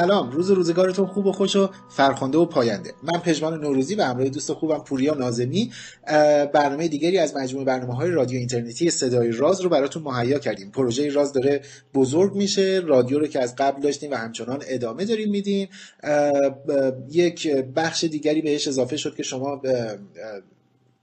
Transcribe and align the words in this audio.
سلام. 0.00 0.30
روز 0.30 0.50
روزگارتون 0.50 1.06
خوب 1.06 1.26
و 1.26 1.32
خوش 1.32 1.56
و 1.56 1.70
فرخنده 1.88 2.38
و 2.38 2.44
پاینده. 2.44 2.94
من 3.02 3.20
پژمان 3.20 3.60
نوروزی 3.60 3.94
و 3.94 4.02
همراه 4.02 4.28
دوست 4.28 4.52
خوبم 4.52 4.78
پوریا 4.78 5.14
نازمی. 5.14 5.72
برنامه 6.52 6.88
دیگری 6.88 7.18
از 7.18 7.36
مجموعه 7.36 7.64
برنامه 7.64 7.94
های 7.94 8.10
رادیو 8.10 8.38
اینترنتی 8.38 8.90
صدای 8.90 9.32
راز 9.32 9.60
رو 9.60 9.68
براتون 9.68 10.02
مهیا 10.02 10.38
کردیم. 10.38 10.70
پروژه 10.70 11.08
راز 11.08 11.32
داره 11.32 11.62
بزرگ 11.94 12.34
میشه. 12.34 12.82
رادیو 12.84 13.18
رو 13.18 13.26
که 13.26 13.40
از 13.40 13.54
قبل 13.56 13.82
داشتیم 13.82 14.10
و 14.10 14.14
همچنان 14.14 14.62
ادامه 14.68 15.04
داریم 15.04 15.30
میدیم. 15.30 15.68
یک 17.10 17.48
بخش 17.56 18.04
دیگری 18.04 18.42
بهش 18.42 18.68
اضافه 18.68 18.96
شد 18.96 19.14
که 19.14 19.22
شما 19.22 19.62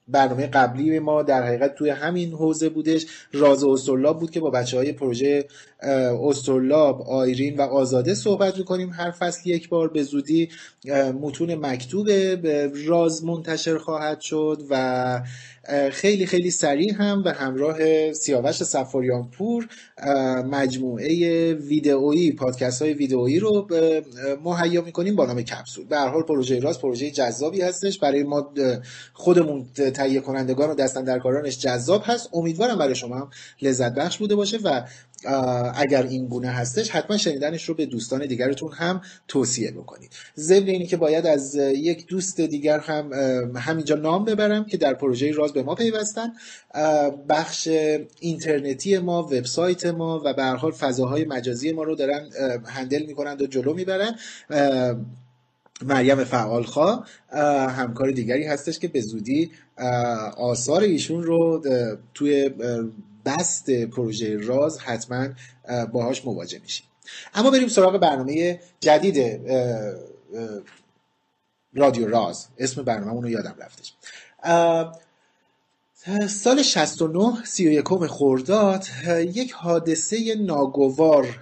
برنامه 0.07 0.47
قبلی 0.47 0.99
ما 0.99 1.23
در 1.23 1.43
حقیقت 1.43 1.75
توی 1.75 1.89
همین 1.89 2.34
حوزه 2.34 2.70
بودش. 2.70 3.05
راز 3.34 3.63
استرلاب 3.63 4.20
بود 4.20 4.31
که 4.31 4.39
با 4.39 4.49
بچه 4.49 4.77
های 4.77 4.91
پروژه 4.91 5.45
استرلاب 6.23 7.02
آیرین 7.02 7.57
و 7.57 7.61
آزاده 7.61 8.13
صحبت 8.13 8.57
می‌کنیم 8.57 8.89
هر 8.89 9.12
فصل 9.12 9.49
یک 9.49 9.70
بار. 9.70 9.88
به 9.88 10.03
زودی 10.03 10.49
متون 11.21 11.55
مکتوب 11.55 12.09
راز 12.88 13.25
منتشر 13.25 13.77
خواهد 13.77 14.21
شد 14.21 14.62
و 14.70 15.21
خیلی 15.91 16.26
خیلی 16.26 16.52
سریع 16.52 16.94
هم 16.94 17.23
به 17.23 17.34
همراه 17.34 18.13
سیاوش 18.13 18.63
سفاریان 18.63 19.30
پور 19.30 19.67
مجموعه 20.52 21.53
ویدئویی 21.53 22.31
پادکست 22.31 22.81
های 22.81 22.93
ویدئویی 22.93 23.40
رو 23.40 23.67
مهیا 24.43 24.81
می‌کنیم 24.81 25.16
با 25.16 25.26
نام 25.26 25.41
کپسول. 25.41 25.85
به 25.85 25.98
هر 25.98 26.07
حال 26.07 26.21
پروژه 26.21 26.59
راست 26.59 26.81
پروژه 26.81 27.12
جذابی 27.12 27.62
هستش. 27.62 27.99
برای 27.99 28.23
ما 28.23 28.54
خودمون 29.13 29.65
تهیه 29.93 30.20
کنندگان 30.20 30.70
و 30.70 30.76
دستندرکارانش 30.76 31.60
جذاب 31.60 32.01
هست. 32.05 32.29
امیدوارم 32.34 32.77
برای 32.77 32.95
شما 32.95 33.15
هم 33.15 33.29
لذت 33.62 33.93
بخش 33.95 34.18
بوده 34.18 34.35
باشه 34.35 34.57
و 34.63 34.82
اگر 35.76 36.04
این 36.04 36.27
گونه 36.27 36.48
هستش 36.48 36.90
حتما 36.90 37.18
شنیدنش 37.18 37.70
رو 37.70 37.76
به 37.76 37.85
دوستان 37.85 38.26
دیگرتون 38.26 38.71
هم 38.71 39.01
توصیه 39.27 39.71
بکنید. 39.71 40.12
ضمن 40.37 40.68
اینی 40.68 40.85
که 40.85 40.98
باید 40.98 41.26
از 41.26 41.55
یک 41.55 42.07
دوست 42.07 42.41
دیگر 42.41 42.79
هم 42.79 43.12
همینجا 43.55 43.95
نام 43.95 44.26
ببرم 44.26 44.65
که 44.65 44.77
در 44.77 44.93
پروژه 44.93 45.32
راز 45.32 45.54
به 45.54 45.63
ما 45.63 45.76
پیوستن. 45.76 46.34
بخش 47.29 47.68
اینترنتی 48.20 48.98
ما 48.98 49.23
وبسایت 49.23 49.85
ما 49.85 50.21
و 50.26 50.34
به 50.34 50.43
هر 50.43 50.55
حال 50.55 50.71
فضاهای 50.71 51.26
مجازی 51.26 51.71
ما 51.71 51.84
رو 51.84 51.95
دارن 51.95 52.29
هندل 52.65 53.05
می‌کنند 53.05 53.41
و 53.41 53.48
جلو 53.48 53.73
می‌برن. 53.73 54.15
مریم 55.85 56.23
فعالخوا 56.23 57.04
همکار 57.68 58.12
دیگری 58.12 58.43
هستش 58.43 58.79
که 58.79 58.88
به 58.88 59.01
زودی 59.01 59.51
آثار 60.38 60.82
ایشون 60.82 61.23
رو 61.23 61.63
توی 62.13 62.49
بست 63.27 63.71
پروژه 63.71 64.38
راز 64.38 64.79
حتما 64.79 65.28
باهاش 65.91 66.25
مواجه 66.25 66.59
میشیم. 66.59 66.85
اما 67.33 67.51
بریم 67.51 67.67
سراغ 67.67 67.97
برنامه 67.97 68.59
جدید 68.79 69.41
رادیو 71.73 72.07
راز. 72.07 72.47
اسم 72.57 72.83
برنامه 72.83 73.22
رو 73.22 73.29
یادم 73.29 73.55
رفتش. 73.59 73.94
سال 76.28 76.61
69 76.61 77.44
31 77.44 78.07
خرداد 78.07 78.85
یک 79.17 79.51
حادثه 79.51 80.35
ناگوار 80.35 81.39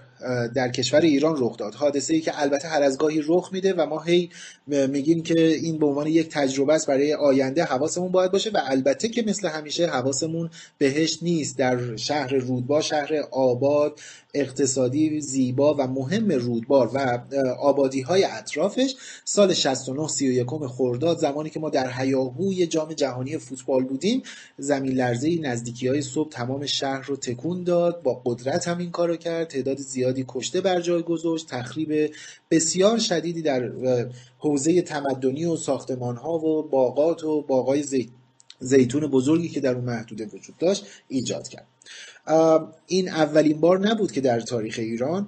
در 0.56 0.70
کشور 0.70 1.02
ایران 1.02 1.36
رخ 1.38 1.58
داد. 1.58 1.76
حادثه 1.76 2.14
ای 2.14 2.22
که 2.22 2.42
البته 2.42 2.68
هر 2.68 2.84
از 2.84 2.98
گاهی 2.98 3.22
رخ 3.28 3.50
میده 3.54 3.74
و 3.74 3.86
ما 3.86 4.00
هی 4.00 4.30
میگیم 4.68 5.24
که 5.24 5.48
این 5.48 5.78
به 5.78 5.86
عنوان 5.86 6.08
یک 6.08 6.30
تجربه 6.30 6.74
است 6.74 6.88
برای 6.88 7.14
آینده 7.14 7.64
حواسمون 7.64 8.12
باید 8.12 8.32
باشه 8.32 8.50
و 8.50 8.60
البته 8.66 9.08
که 9.08 9.24
مثل 9.28 9.48
همیشه 9.48 9.88
حواسمون 9.88 10.50
بهش 10.78 11.20
نیست. 11.22 11.58
در 11.58 11.96
شهر 11.96 12.34
رودبار 12.34 12.82
شهر 12.82 13.16
آباد 13.32 14.00
اقتصادی 14.36 15.22
زیبا 15.22 15.74
و 15.74 15.88
مهم 15.88 16.32
رودبار 16.32 16.92
و 16.94 17.20
آبادی 17.60 18.02
های 18.02 18.24
اطرافش 18.24 18.96
سال 19.26 19.54
69 19.54 20.08
31 20.08 20.48
خرداد 20.68 21.18
زمانی 21.18 21.50
که 21.50 21.60
ما 21.60 21.70
در 21.70 21.92
هیاهوی 22.02 22.68
جام 22.68 22.94
جهانی 22.94 23.38
فوتبال 23.38 23.84
بودیم 23.84 24.24
زمین 24.58 24.94
لرزه 24.94 25.40
نزدیکی 25.42 25.88
های 25.88 26.02
صبح 26.02 26.30
تمام 26.30 26.66
شهر 26.66 27.02
رو 27.06 27.16
تکون 27.16 27.64
داد 27.64 28.02
با 28.02 28.22
قدرت 28.26 28.68
هم 28.68 28.78
این 28.78 28.92
کارو 28.92 29.16
کرد 29.16 29.48
تعداد 29.48 29.78
زیادی 30.16 30.26
کشته 30.28 30.62
بر 30.62 30.82
جای 30.82 31.04
گذاشت 31.04 31.48
تخریب 31.48 32.12
بسیار 32.52 32.98
شدیدی 33.00 33.42
در 33.42 33.72
حوزه 34.38 34.82
تمدنی 34.82 35.46
و 35.46 35.56
ساختمان 35.56 36.16
ها 36.16 36.34
و 36.34 36.64
باغات 36.64 37.24
و 37.24 37.42
باغای 37.42 37.84
زیتون 38.60 39.08
بزرگی 39.08 39.50
که 39.50 39.60
در 39.60 39.74
اون 39.76 39.84
محدوده 39.84 40.26
وجود 40.26 40.58
داشت 40.58 40.86
ایجاد 41.08 41.48
کرد. 41.48 41.68
این 42.88 43.10
اولین 43.10 43.60
بار 43.60 43.80
نبود 43.80 44.12
که 44.12 44.22
در 44.22 44.40
تاریخ 44.40 44.80
ایران 44.80 45.28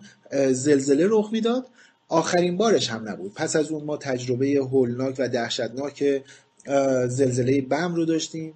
زلزله 0.52 1.08
رخ 1.10 1.30
می‌داد. 1.32 1.66
آخرین 2.10 2.58
بارش 2.58 2.90
هم 2.90 3.10
نبود. 3.10 3.34
پس 3.34 3.56
از 3.56 3.72
اون 3.72 3.84
ما 3.84 3.98
تجربه 3.98 4.48
هولناک 4.48 5.16
و 5.20 5.30
دهشتناک 5.30 6.24
زلزله 7.08 7.62
بم 7.62 7.96
رو 7.96 8.06
داشتیم. 8.06 8.54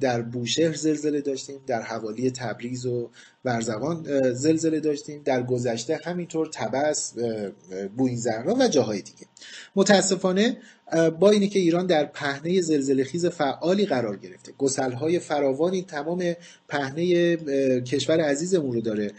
در 0.00 0.22
بوشهر 0.22 0.72
زلزله 0.72 1.20
داشتیم 1.20 1.60
در 1.66 1.82
حوالی 1.82 2.30
تبریز 2.30 2.86
و 2.86 3.10
برزوان 3.44 4.32
زلزله 4.32 4.80
داشتیم. 4.80 5.22
در 5.24 5.42
گذشته 5.42 6.00
همینطور 6.04 6.48
تبس 6.52 7.14
بوین 7.96 8.16
زهرا 8.16 8.54
و 8.54 8.68
جاهای 8.68 9.02
دیگه. 9.02 9.26
متاسفانه 9.76 10.56
با 11.20 11.30
اینی 11.30 11.48
که 11.48 11.58
ایران 11.58 11.86
در 11.86 12.04
پهنه 12.04 12.60
زلزله 12.60 13.04
خیز 13.04 13.26
فعالی 13.26 13.86
قرار 13.86 14.16
گرفته. 14.16 14.52
گسلهای 14.58 15.18
فراوانی 15.18 15.82
تمام 15.82 16.34
پهنه 16.68 17.36
کشور 17.80 18.20
عزیزمون 18.20 18.72
رو 18.72 18.80
داره 18.80 19.10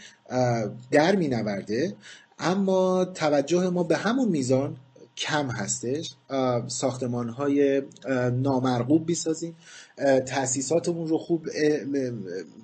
در 0.90 1.16
می 1.16 1.28
نورده 1.28 1.94
اما 2.38 3.04
توجه 3.04 3.68
ما 3.70 3.82
به 3.82 3.96
همون 3.96 4.28
میزان 4.28 4.76
کم 5.16 5.50
هستش. 5.50 6.14
ساختمان 6.66 7.28
های 7.28 7.82
نامرغوب 8.32 9.06
بیسازیم 9.06 9.56
تاسیساتمون 10.26 11.08
رو 11.08 11.18
خوب 11.18 11.46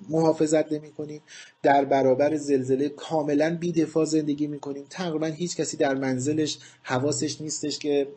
محافظت 0.09 0.71
نمی 0.71 0.91
کنیم 0.91 1.21
در 1.63 1.85
برابر 1.85 2.35
زلزله 2.35 2.89
کاملا 2.89 3.57
بی 3.59 3.71
دفاع 3.71 4.05
زندگی 4.05 4.47
می 4.47 4.59
کنیم 4.59 4.85
تقریبا 4.89 5.25
هیچ 5.25 5.55
کسی 5.55 5.77
در 5.77 5.95
منزلش 5.95 6.57
حواسش 6.81 7.41
نیستش 7.41 7.79
که 7.79 8.07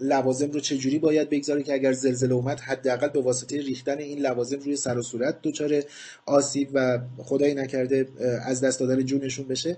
لوازم 0.00 0.50
رو 0.50 0.60
چجوری 0.60 0.98
باید 0.98 1.30
بگذاره 1.30 1.62
که 1.62 1.74
اگر 1.74 1.92
زلزله 1.92 2.34
اومد 2.34 2.60
حداقل 2.60 3.08
به 3.08 3.20
واسطه 3.20 3.60
ریختن 3.60 3.98
این 3.98 4.18
لوازم 4.18 4.58
روی 4.58 4.76
سر 4.76 4.98
و 4.98 5.02
صورت 5.02 5.38
دچار 5.42 5.82
آسیب 6.26 6.68
و 6.74 6.98
خدایی 7.18 7.54
نکرده 7.54 8.08
از 8.44 8.60
دست 8.60 8.80
دادن 8.80 9.02
جونشون 9.02 9.48
بشه. 9.48 9.76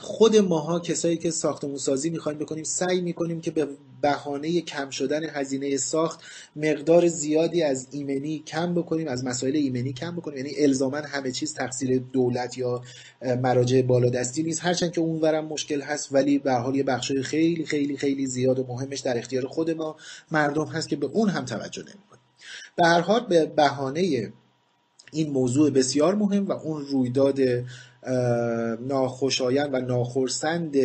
خود 0.00 0.36
ماها 0.36 0.80
کسایی 0.80 1.16
که 1.16 1.30
ساختمون 1.30 1.76
سازی 1.76 2.10
می‌خوایم 2.10 2.38
بکنیم 2.38 2.64
سعی 2.64 3.00
می‌کنیم 3.00 3.40
که 3.40 3.50
به 3.50 3.68
بهانه 4.02 4.60
کم 4.60 4.90
شدن 4.90 5.24
هزینه 5.24 5.76
ساخت 5.76 6.20
مقدار 6.56 7.08
زیادی 7.08 7.62
از 7.62 7.88
ایمنی 7.90 8.38
کم 8.46 8.74
بکنیم 8.74 9.08
از 9.08 9.24
مسائل 9.24 9.56
ایمنی 9.56 9.92
کم 9.92 10.16
بکنیم. 10.16 10.36
یعنی 10.36 10.50
الزاما 10.58 10.96
همه 10.96 11.32
چیز 11.32 11.54
تقصیر 11.54 11.98
دولت 11.98 12.58
یا 12.58 12.82
مراجع 13.42 13.82
بالادستی 13.82 14.42
نیست. 14.42 14.64
هرچند 14.64 14.92
که 14.92 15.00
اونورم 15.00 15.44
مشکل 15.44 15.80
هست 15.80 16.08
ولی 16.12 16.38
به 16.38 16.52
حال 16.52 16.76
یه 16.76 16.82
بخشای 16.82 17.22
خیلی 17.22 17.66
خیلی 17.66 17.96
خیلی 17.96 18.26
زیاد 18.26 18.58
و 18.58 18.66
مهمش 18.68 19.00
در 19.00 19.18
اختیار 19.18 19.46
خود 19.46 19.70
ما 19.70 19.96
مردم 20.30 20.66
هست 20.66 20.88
که 20.88 20.96
به 20.96 21.06
اون 21.06 21.28
هم 21.28 21.44
توجه 21.44 21.82
نمی‌کنیم 21.82 22.22
به 22.76 22.86
هر 22.86 23.00
حال 23.00 23.26
به 23.26 23.46
بهانه 23.46 24.32
این 25.12 25.30
موضوع 25.30 25.70
بسیار 25.70 26.14
مهم 26.14 26.46
و 26.46 26.52
اون 26.52 26.86
رویداد 26.86 27.38
ناخوشایند 28.80 29.74
و 29.74 29.78
ناخرسند 29.80 30.76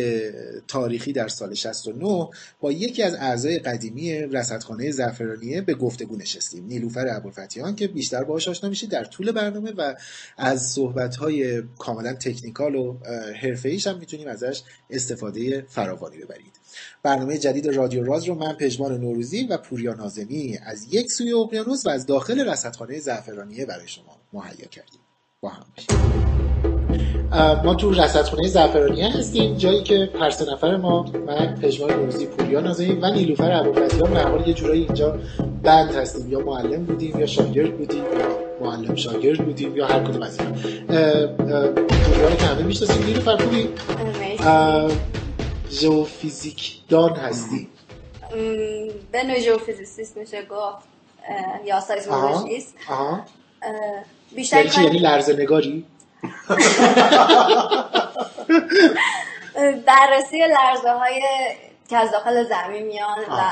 تاریخی 0.68 1.12
در 1.12 1.28
سال 1.28 1.54
69 1.54 2.28
با 2.60 2.72
یکی 2.72 3.02
از 3.02 3.14
اعضای 3.14 3.58
قدیمی 3.58 4.12
رصدخانه 4.12 4.90
زعفرانیه 4.90 5.60
به 5.60 5.74
گفتگو 5.74 6.16
نشستیم. 6.16 6.66
نیلوفر 6.66 7.08
ابوالفتیان 7.08 7.76
که 7.76 7.88
بیشتر 7.88 8.24
باهاش 8.24 8.48
آشنا 8.48 8.70
میشید 8.70 8.90
در 8.90 9.04
طول 9.04 9.32
برنامه 9.32 9.72
و 9.72 9.94
از 10.36 10.62
صحبت‌های 10.62 11.62
کاملا 11.78 12.12
تکنیکال 12.12 12.74
و 12.74 12.98
حرفه‌ایش 13.42 13.86
هم 13.86 13.98
می‌تونیم 13.98 14.28
ازش 14.28 14.62
استفاده 14.90 15.66
فراوانی 15.68 16.16
ببرید. 16.18 16.60
برنامه 17.02 17.38
جدید 17.38 17.66
رادیو 17.66 18.04
راز 18.04 18.24
رو 18.24 18.34
من 18.34 18.52
پژمان 18.52 19.00
نوروزی 19.00 19.46
و 19.46 19.56
پوریا 19.56 19.94
نازمی 19.94 20.58
از 20.62 20.94
یک 20.94 21.12
سوی 21.12 21.32
اقیانوس 21.32 21.86
و 21.86 21.88
از 21.88 22.06
داخل 22.06 22.48
رصدخانه 22.48 22.98
زعفرانیه 22.98 23.66
برای 23.66 23.88
شما 23.88 24.16
مهیا 24.32 24.66
کردیم. 24.66 25.00
با 25.40 25.48
هم 25.48 25.66
ما 27.64 27.74
تو 27.74 27.90
رصدخونه 27.90 28.48
زعفرانیه 28.48 29.08
هستیم 29.08 29.56
جایی 29.56 29.82
که 29.82 30.10
هر 30.20 30.30
سه 30.30 30.52
نفر 30.52 30.76
ما 30.76 31.02
من 31.26 31.54
پژمان 31.62 31.90
نوروزی 31.90 32.26
پوریا 32.26 32.60
نازمی 32.60 32.92
و 32.92 33.10
نیلوفر 33.10 33.52
ابوالفتیان 33.52 34.10
به 34.10 34.20
حال 34.20 34.48
یه 34.48 34.54
جورایی 34.54 34.82
اینجا 34.82 35.18
بند 35.62 35.94
هستیم. 35.94 36.32
یا 36.32 36.40
معلم 36.40 36.84
بودیم 36.84 37.20
یا 37.20 37.26
شاگرد 37.26 37.78
بودیم 37.78 38.04
یا 38.04 38.38
معلم 38.60 38.94
شاگرد 38.94 39.44
بودیم 39.44 39.76
یا 39.76 39.86
هر 39.86 40.00
کدوم 40.04 40.22
از 40.22 40.38
اینا. 40.40 40.52
پوریا 41.72 42.28
رو 42.28 42.36
که 42.36 42.44
همه 42.44 42.62
می‌شناسیم. 42.62 43.06
نیلوفر 43.06 43.36
خوبی؟ 43.36 43.68
ژئوفیزیک 45.70 46.72
دان 46.88 47.12
هستی. 47.12 47.68
به 49.12 49.24
نوع 49.24 49.40
ژئوفیزیسیست 49.40 50.16
میشه 50.16 50.42
گفت 50.42 50.86
یا 51.66 51.80
سایزمولوژیست 51.80 52.74
بیشتر 54.36 54.82
یعنی 54.82 54.98
لرزه 54.98 55.32
نگاری؟ 55.42 55.84
بررسی 59.86 60.38
لرزه 60.38 60.92
های 60.92 61.22
که 61.88 61.96
از 61.96 62.10
داخل 62.10 62.44
زمین 62.44 62.86
میان 62.86 63.18
و 63.18 63.42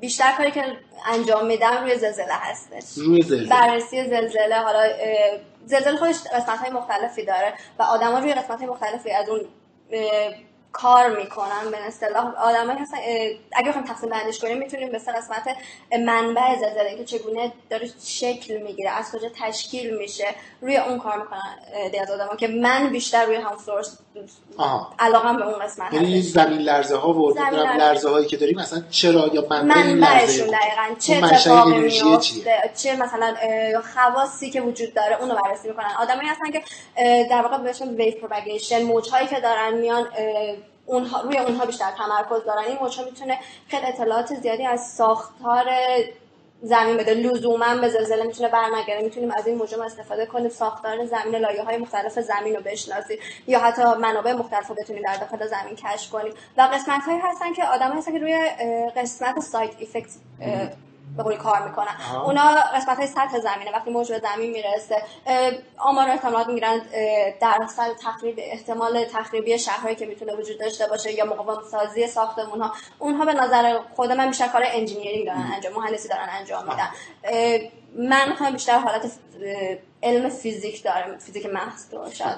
بیشتر 0.00 0.32
کاری 0.36 0.50
که 0.50 0.64
انجام 1.12 1.46
میدم 1.46 1.76
روی 1.82 1.98
زلزله 1.98 2.32
هستش. 2.32 2.98
روی 2.98 3.22
زلزله. 3.22 3.48
بررسی 3.48 4.04
زلزله 4.04 4.56
حالا 4.56 4.82
زلزله 5.64 5.96
خودش 5.96 6.16
قسمت 6.34 6.58
های 6.58 6.70
مختلفی 6.70 7.24
داره 7.24 7.54
و 7.78 7.82
آدما 7.82 8.18
روی 8.18 8.34
قسمت 8.34 8.58
های 8.58 8.66
مختلفی 8.66 9.10
از 9.10 9.28
اون 9.28 9.40
کار 10.76 11.16
می‌کنن 11.16 11.70
به 11.70 11.86
اصطلاح 11.86 12.34
آدمایی 12.34 12.78
هستن 12.78 12.96
اگه 13.52 13.68
بخوایم 13.68 13.86
تقسیم 13.86 14.10
بندیش 14.10 14.38
کنیم 14.38 14.58
می‌تونیم 14.58 14.92
به 14.92 14.98
قسمت 14.98 15.56
منبع 15.92 16.58
زلزله 16.60 16.96
که 16.96 17.04
چگونه 17.04 17.52
داره 17.70 17.90
شکل 18.04 18.56
می‌گیره 18.56 18.90
از 18.90 19.12
کجا 19.12 19.28
تشکیل 19.40 19.96
میشه 19.96 20.26
روی 20.60 20.76
اون 20.76 20.98
کار 20.98 21.18
می‌کنن 21.18 21.58
از 22.02 22.10
آدما 22.10 22.36
که 22.36 22.48
من 22.48 22.88
بیشتر 22.90 23.24
روی 23.24 23.36
هم 23.36 23.56
سورس 23.66 23.98
علاقم 24.98 25.36
به 25.36 25.46
اون 25.46 25.58
قسمت 25.58 25.92
یعنی 25.92 26.22
زمین 26.22 26.58
لرزه 26.58 26.96
ها 26.96 27.12
و 27.12 27.38
لرزه. 27.78 28.10
هایی 28.10 28.26
که 28.26 28.36
داریم 28.36 28.58
مثلا 28.58 28.82
چرا 28.90 29.30
یا 29.32 29.46
منبع 29.50 29.74
منبعشون 29.74 30.46
دقیقاً 30.46 30.94
چه 30.98 31.16
اتفاقی 31.16 31.78
میفته 31.78 32.70
چه 32.76 32.96
مثلا 32.96 33.34
خواصی 33.94 34.50
که 34.50 34.60
وجود 34.60 34.94
داره 34.94 35.20
اونو 35.20 35.34
بررسی 35.34 35.68
می‌کنن. 35.68 35.90
آدمایی 36.00 36.28
هستن 36.28 36.50
که 36.50 36.62
در 37.30 37.42
واقع 37.42 37.58
بهشون 37.58 37.88
ویو 37.88 38.14
پروپاگیشن 38.20 38.82
موجهایی 38.82 39.26
که 39.26 39.40
دارن 39.40 39.74
میان 39.74 40.06
اونها 40.86 41.20
روی 41.20 41.38
اونها 41.38 41.66
بیشتر 41.66 41.90
تمرکز 41.90 42.44
دارن. 42.46 42.64
این 42.64 42.78
موجها 42.80 43.04
می‌تونه 43.04 43.38
خیلی 43.68 43.86
اطلاعات 43.86 44.34
زیادی 44.34 44.66
از 44.66 44.86
ساختار 44.86 45.64
زمین 46.62 46.96
بده. 46.96 47.14
لزوما 47.14 47.76
به 47.80 47.88
زلزله 47.88 48.24
می‌تونه 48.24 48.48
برنگره 48.48 49.02
می‌تونیم 49.02 49.30
از 49.30 49.46
این 49.46 49.58
موجم 49.58 49.82
استفاده 49.82 50.26
کنیم 50.26 50.48
ساختار 50.48 51.06
زمین 51.06 51.36
لایه 51.36 51.62
های 51.62 51.76
مختلف 51.76 52.20
زمین 52.20 52.56
رو 52.56 52.62
بشناسیم 52.62 53.18
یا 53.46 53.58
حتی 53.58 53.82
منابع 53.82 54.32
مختلف 54.32 54.68
رو 54.68 54.74
بتونیم 54.74 55.02
در 55.02 55.16
داخل 55.16 55.46
زمین 55.46 55.76
کشف 55.76 56.10
کنیم. 56.10 56.32
و 56.56 56.62
قسمت 56.62 57.02
هایی 57.02 57.18
هستن 57.18 57.52
که 57.52 57.64
آدم 57.64 57.92
هستن 57.92 58.12
که 58.12 58.18
روی 58.18 58.38
قسمت 58.96 59.40
سایت 59.40 59.70
افکت 59.82 60.10
به 61.16 61.22
قول 61.22 61.36
کار 61.36 61.68
می‌کنن. 61.68 61.96
اونا 62.24 62.42
قسمت 62.74 62.96
های 62.98 63.06
سطح 63.06 63.38
زمینه 63.38 63.72
وقتی 63.72 63.90
موج 63.90 64.12
به 64.12 64.22
زمین 64.34 64.50
می‌رسه 64.50 65.02
آمار 65.78 66.08
احتمالات 66.08 66.46
می‌گیرن 66.46 66.80
درصد 67.40 67.90
تخریب 68.02 68.34
احتمال 68.38 69.04
تخریبی 69.04 69.58
شهرهایی 69.58 69.96
که 69.96 70.06
می‌تونه 70.06 70.34
وجود 70.34 70.60
داشته 70.60 70.86
باشه 70.86 71.12
یا 71.12 71.24
مقاوم 71.24 71.62
سازی 71.70 72.06
ساختمون 72.06 72.60
ها 72.60 72.72
اونها 72.98 73.24
به 73.24 73.32
نظر 73.32 73.78
خود 73.96 74.12
من 74.12 74.28
بیشتر 74.28 74.48
کار 74.48 74.62
engineering 74.66 75.26
دارن 75.26 75.50
انجام 75.54 75.72
مهندسی 75.72 76.08
دارن 76.08 76.28
انجام 76.40 76.64
میدن. 76.68 76.88
من 78.10 78.28
می‌خوام 78.28 78.52
بیشتر 78.52 78.78
حالت 78.78 79.12
علم 80.02 80.28
فیزیک 80.28 80.82
دارم 80.82 81.18
فیزیک 81.18 81.46
محض 81.46 81.94
رو 81.94 82.10
شاید 82.10 82.36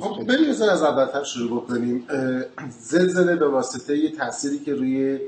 خب. 0.00 0.24
بریم 0.24 0.50
از 0.50 0.82
اولتر 0.82 1.24
شروع 1.24 1.62
بکنیم. 1.62 2.08
زلزله 2.78 3.36
به 3.36 3.48
واسطه 3.48 3.96
یه 3.96 4.16
تأثیری 4.16 4.58
که 4.58 4.74
روی 4.74 5.20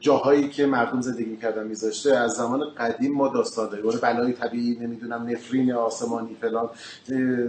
جاهایی 0.00 0.48
که 0.48 0.66
مردم 0.66 1.00
زندگی 1.00 1.36
کردن 1.36 1.66
میذاشته. 1.66 2.16
از 2.16 2.32
زمان 2.32 2.60
قدیم 2.78 3.12
ما 3.12 3.28
داستان 3.28 3.68
داریم. 3.70 4.00
بلای 4.02 4.32
طبیعی 4.32 4.78
نمی‌دونم 4.80 5.26
نفرین 5.30 5.72
آسمانی 5.72 6.36
فلان. 6.40 6.70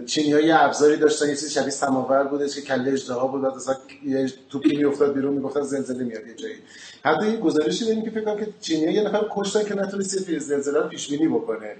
چینی 0.05 0.33
های 0.33 0.51
ابزاری 0.51 0.97
داشتن. 0.97 1.29
یه 1.29 1.35
چیزی 1.35 1.49
شبیه 1.49 1.69
سماور 1.69 2.23
بودش 2.23 2.55
که 2.55 2.61
کله 2.61 2.93
اجدها 2.93 3.27
بود. 3.27 3.45
مثلا 3.45 3.75
یه 4.05 4.33
توپی 4.49 4.77
میافتاد 4.77 5.13
بیرون 5.13 5.33
می‌گفتن 5.33 5.61
زلزله 5.61 6.03
میاد 6.03 6.27
یه 6.27 6.35
جایی. 6.35 6.55
حتی 7.03 7.27
یه 7.27 7.37
گزارشی 7.37 7.85
داریم 7.85 8.03
که 8.03 8.09
فکر 8.09 8.21
کنم 8.21 8.37
که 8.37 8.47
چینی 8.61 8.93
یه 8.93 9.03
نفر 9.03 9.25
کشتن 9.35 9.63
که 9.63 9.75
نتونست 9.75 10.39
زلزله 10.39 10.79
رو 10.79 10.87
پیش 10.87 11.09
بینی 11.09 11.27
بکنه 11.27 11.75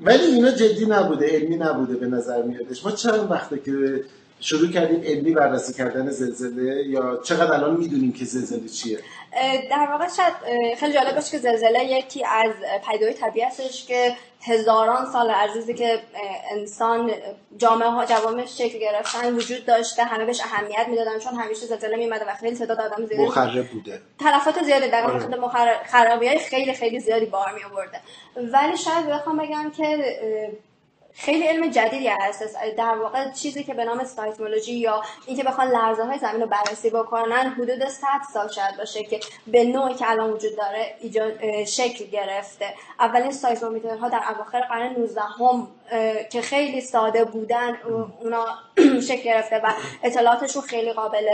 ولی 0.00 0.24
اینا 0.24 0.50
جدی 0.50 0.86
نبوده 0.86 1.26
علمی 1.26 1.56
نبوده 1.56 1.94
به 1.96 2.06
نظر 2.06 2.42
میادش. 2.42 2.84
ما 2.84 2.90
چند 2.90 3.30
وقته 3.30 3.58
که 3.58 4.04
شروع 4.44 4.70
کردیم 4.70 5.02
علمی 5.02 5.32
بررسی 5.32 5.72
کردن 5.72 6.10
زلزله 6.10 6.86
یا 6.86 7.20
چقدر 7.24 7.52
الان 7.52 7.76
می‌دونیم 7.76 8.12
که 8.12 8.24
زلزله 8.24 8.68
چیه؟ 8.68 8.98
در 9.70 9.88
واقع 9.90 10.08
شاید 10.16 10.34
خیلی 10.76 10.92
جالب 10.92 11.14
باشه 11.14 11.30
که 11.30 11.38
زلزله 11.38 11.84
یکی 11.84 12.24
از 12.24 12.52
پیدای 12.90 13.14
طبیعی 13.14 13.46
هستش 13.46 13.86
که 13.86 14.16
هزاران 14.42 15.06
سال 15.12 15.30
عزیزی 15.30 15.74
که 15.74 16.00
انسان 16.50 17.10
جامعه 17.56 17.88
ها 17.88 18.04
جوامعش 18.04 18.58
شکل 18.58 18.78
گرفتن 18.78 19.34
وجود 19.34 19.66
داشته 19.66 20.04
همه 20.04 20.24
بهش 20.24 20.40
اهمیت 20.40 20.86
می‌دادن 20.88 21.18
چون 21.18 21.34
همیشه 21.34 21.66
زلزله 21.66 21.96
میمده 21.96 22.24
و 22.24 22.34
خیلی 22.34 22.56
تعداد 22.56 22.80
آدم 22.80 23.06
زیادی 23.06 23.24
مخرب 23.24 23.68
بوده. 23.68 24.00
تلفات 24.20 24.64
زیادی 24.64 24.88
در 24.88 25.04
آره. 25.04 25.84
خرابی 25.86 26.28
های 26.28 26.38
خیلی 26.38 26.72
خیلی 26.72 27.00
زیادی 27.00 27.26
بار 27.26 27.54
می 27.54 27.64
آورده 27.72 28.00
ولی 28.36 28.76
شاید 28.76 29.06
بخوام 29.06 29.36
بگم 29.36 29.70
که 29.76 30.16
خیلی 31.14 31.46
علم 31.46 31.70
جدیدی 31.70 32.08
هست. 32.08 32.56
در 32.76 32.98
واقع 32.98 33.30
چیزی 33.30 33.64
که 33.64 33.74
به 33.74 33.84
نام 33.84 34.04
سایسمولوژی 34.04 34.74
یا 34.74 35.02
اینکه 35.26 35.44
بخوان 35.44 35.68
لرزه 35.68 36.04
های 36.04 36.18
زمین 36.18 36.40
رو 36.40 36.46
بررسی 36.46 36.90
بکنن 36.90 37.54
حدود 37.58 37.88
100 37.88 38.06
سال 38.32 38.48
شاید 38.48 38.76
باشه 38.76 39.02
که 39.02 39.20
به 39.46 39.64
نوعی 39.64 39.94
که 39.94 40.10
الان 40.10 40.32
وجود 40.32 40.56
داره 40.56 40.96
شکل 41.64 42.04
گرفته. 42.04 42.74
اولین 43.00 43.32
سایسمومیترها 43.32 44.08
در 44.08 44.22
اواخر 44.34 44.60
قرن 44.60 44.92
19 44.92 45.20
هم 45.20 45.68
که 46.32 46.40
خیلی 46.42 46.80
ساده 46.80 47.24
بودن 47.24 47.78
اونا 48.20 48.46
شکل 49.08 49.22
گرفته 49.22 49.58
و 49.58 49.72
اطلاعاتشون 50.02 50.62
خیلی 50.62 50.92
قابل 50.92 51.28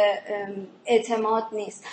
اعتماد 0.86 1.44
نیست. 1.52 1.84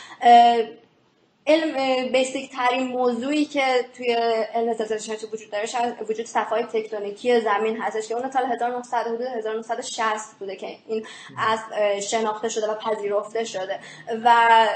علم 1.48 2.08
بیسیک 2.12 2.52
ترین 2.52 2.88
موضوعی 2.88 3.46
که 3.46 3.86
توی 3.98 4.14
علم 4.54 4.74
زلزله 4.74 5.18
وجود 5.34 5.52
داره 5.52 5.96
وجود 6.10 6.26
صفای 6.26 6.64
تکتونیکی 6.64 7.42
زمین 7.42 7.78
هستش 7.78 8.08
که 8.08 8.16
اون 8.16 8.32
سال 8.32 8.46
1900 8.46 9.08
حدود 9.08 9.22
1960 9.22 10.36
بوده 10.40 10.56
که 10.56 10.78
این 10.88 11.06
از 11.38 11.60
شناخته 12.04 12.50
شده 12.50 12.72
و 12.72 12.76
پذیرفته 12.76 13.44
شده 13.44 13.80
و 14.24 14.68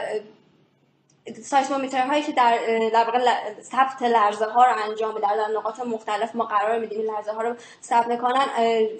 سایسمومیتر 1.43 2.07
هایی 2.07 2.23
که 2.23 2.31
در 2.31 2.59
ثبت 3.61 4.01
لرزه 4.01 4.45
ها 4.45 4.65
رو 4.65 4.73
انجام 4.89 5.13
میدن 5.13 5.37
در 5.37 5.47
نقاط 5.57 5.79
مختلف 5.79 6.35
ما 6.35 6.43
قرار 6.45 6.79
میدیم 6.79 7.01
لرزه 7.01 7.31
ها 7.31 7.41
رو 7.41 7.55
ثبت 7.83 8.07
می‌کنن 8.07 8.45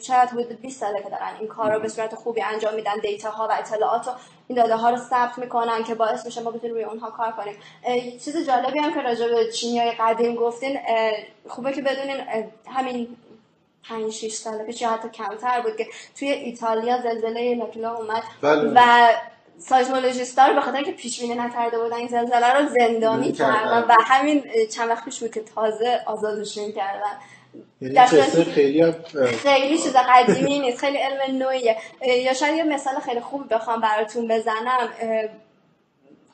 شاید 0.02 0.30
حدود 0.30 0.62
20 0.62 0.80
ساله 0.80 1.04
که 1.04 1.10
دارن 1.10 1.32
این 1.40 1.48
کار 1.48 1.74
رو 1.74 1.80
به 1.80 1.88
صورت 1.88 2.16
خوبی 2.16 2.42
انجام 2.42 2.74
میدن 2.74 2.96
دیتا 3.02 3.30
ها 3.30 3.48
و 3.48 3.52
اطلاعات 3.52 4.08
و 4.08 4.12
این 4.48 4.58
داده 4.58 4.76
ها 4.76 4.90
رو 4.90 4.98
ثبت 4.98 5.38
می‌کنن 5.38 5.84
که 5.84 5.96
باعث 5.96 6.26
میشه 6.26 6.42
ما 6.42 6.52
بتونیم 6.52 6.76
روی 6.76 6.84
اونها 6.84 7.12
کار 7.12 7.32
کنیم 7.32 7.56
چیز 8.18 8.48
جالبی 8.48 8.80
هم 8.80 8.94
که 8.94 9.02
راجع 9.02 9.28
به 9.28 9.50
های 9.64 9.92
قدیم 9.92 10.36
گفتین 10.36 10.80
خوبه 11.48 11.74
که 11.74 11.82
بدونین 11.82 12.18
همین 12.68 13.18
5 13.84 14.12
6 14.12 14.34
ساله 14.34 14.64
پیش 14.64 14.84
حتی 14.84 15.10
کمتر 15.10 15.62
بود 15.62 15.76
که 15.76 15.88
توی 16.20 16.30
ایتالیا 16.30 17.02
زلزله 17.02 17.56
لاکیلا 17.56 17.96
اومد 17.96 18.24
بله. 18.42 18.72
و 18.76 19.10
سایزمولوژیستا 19.62 20.48
رو 20.48 20.54
به 20.54 20.62
خاطر 20.62 20.84
که 20.84 20.92
پیش 20.92 21.22
بینی 21.22 21.36
نکرده 21.36 21.80
بودن 21.80 21.96
این 21.96 22.08
زلزله 22.08 22.54
رو 22.54 22.70
زندانی 22.70 23.32
کردن 23.32 23.86
و 23.90 23.96
همین 24.06 24.44
چند 24.76 24.90
وقت 24.90 25.06
پیش 25.06 25.20
بود 25.20 25.32
که 25.32 25.42
تازه 25.56 26.00
آزادشون 26.06 26.72
کردن 26.72 27.18
یعنی 27.82 28.08
خیلی 28.44 28.94
خیلی 29.44 29.78
چیز 29.78 29.96
قدیمی 29.96 30.60
نیست 30.60 30.80
خیلی 30.80 30.98
علم 30.98 31.38
نوعیه. 31.38 31.78
یا 32.02 32.34
شاید 32.34 32.58
یه 32.58 32.64
مثال 32.64 33.00
خیلی 33.00 33.20
خوبی 33.20 33.48
بخوام 33.48 33.82
براتون 33.82 34.28
بزنم. 34.28 34.90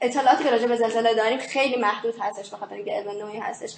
اطلاعاتی 0.01 0.43
که 0.43 0.51
راجع 0.51 0.67
به 0.67 0.75
زلزله 0.75 1.13
داریم 1.13 1.39
خیلی 1.39 1.75
محدود 1.75 2.15
هستش 2.19 2.49
به 2.49 2.57
خاطر 2.57 2.75
اینکه 2.75 2.91
علم 2.91 3.11
نوعی 3.11 3.39
هستش. 3.39 3.75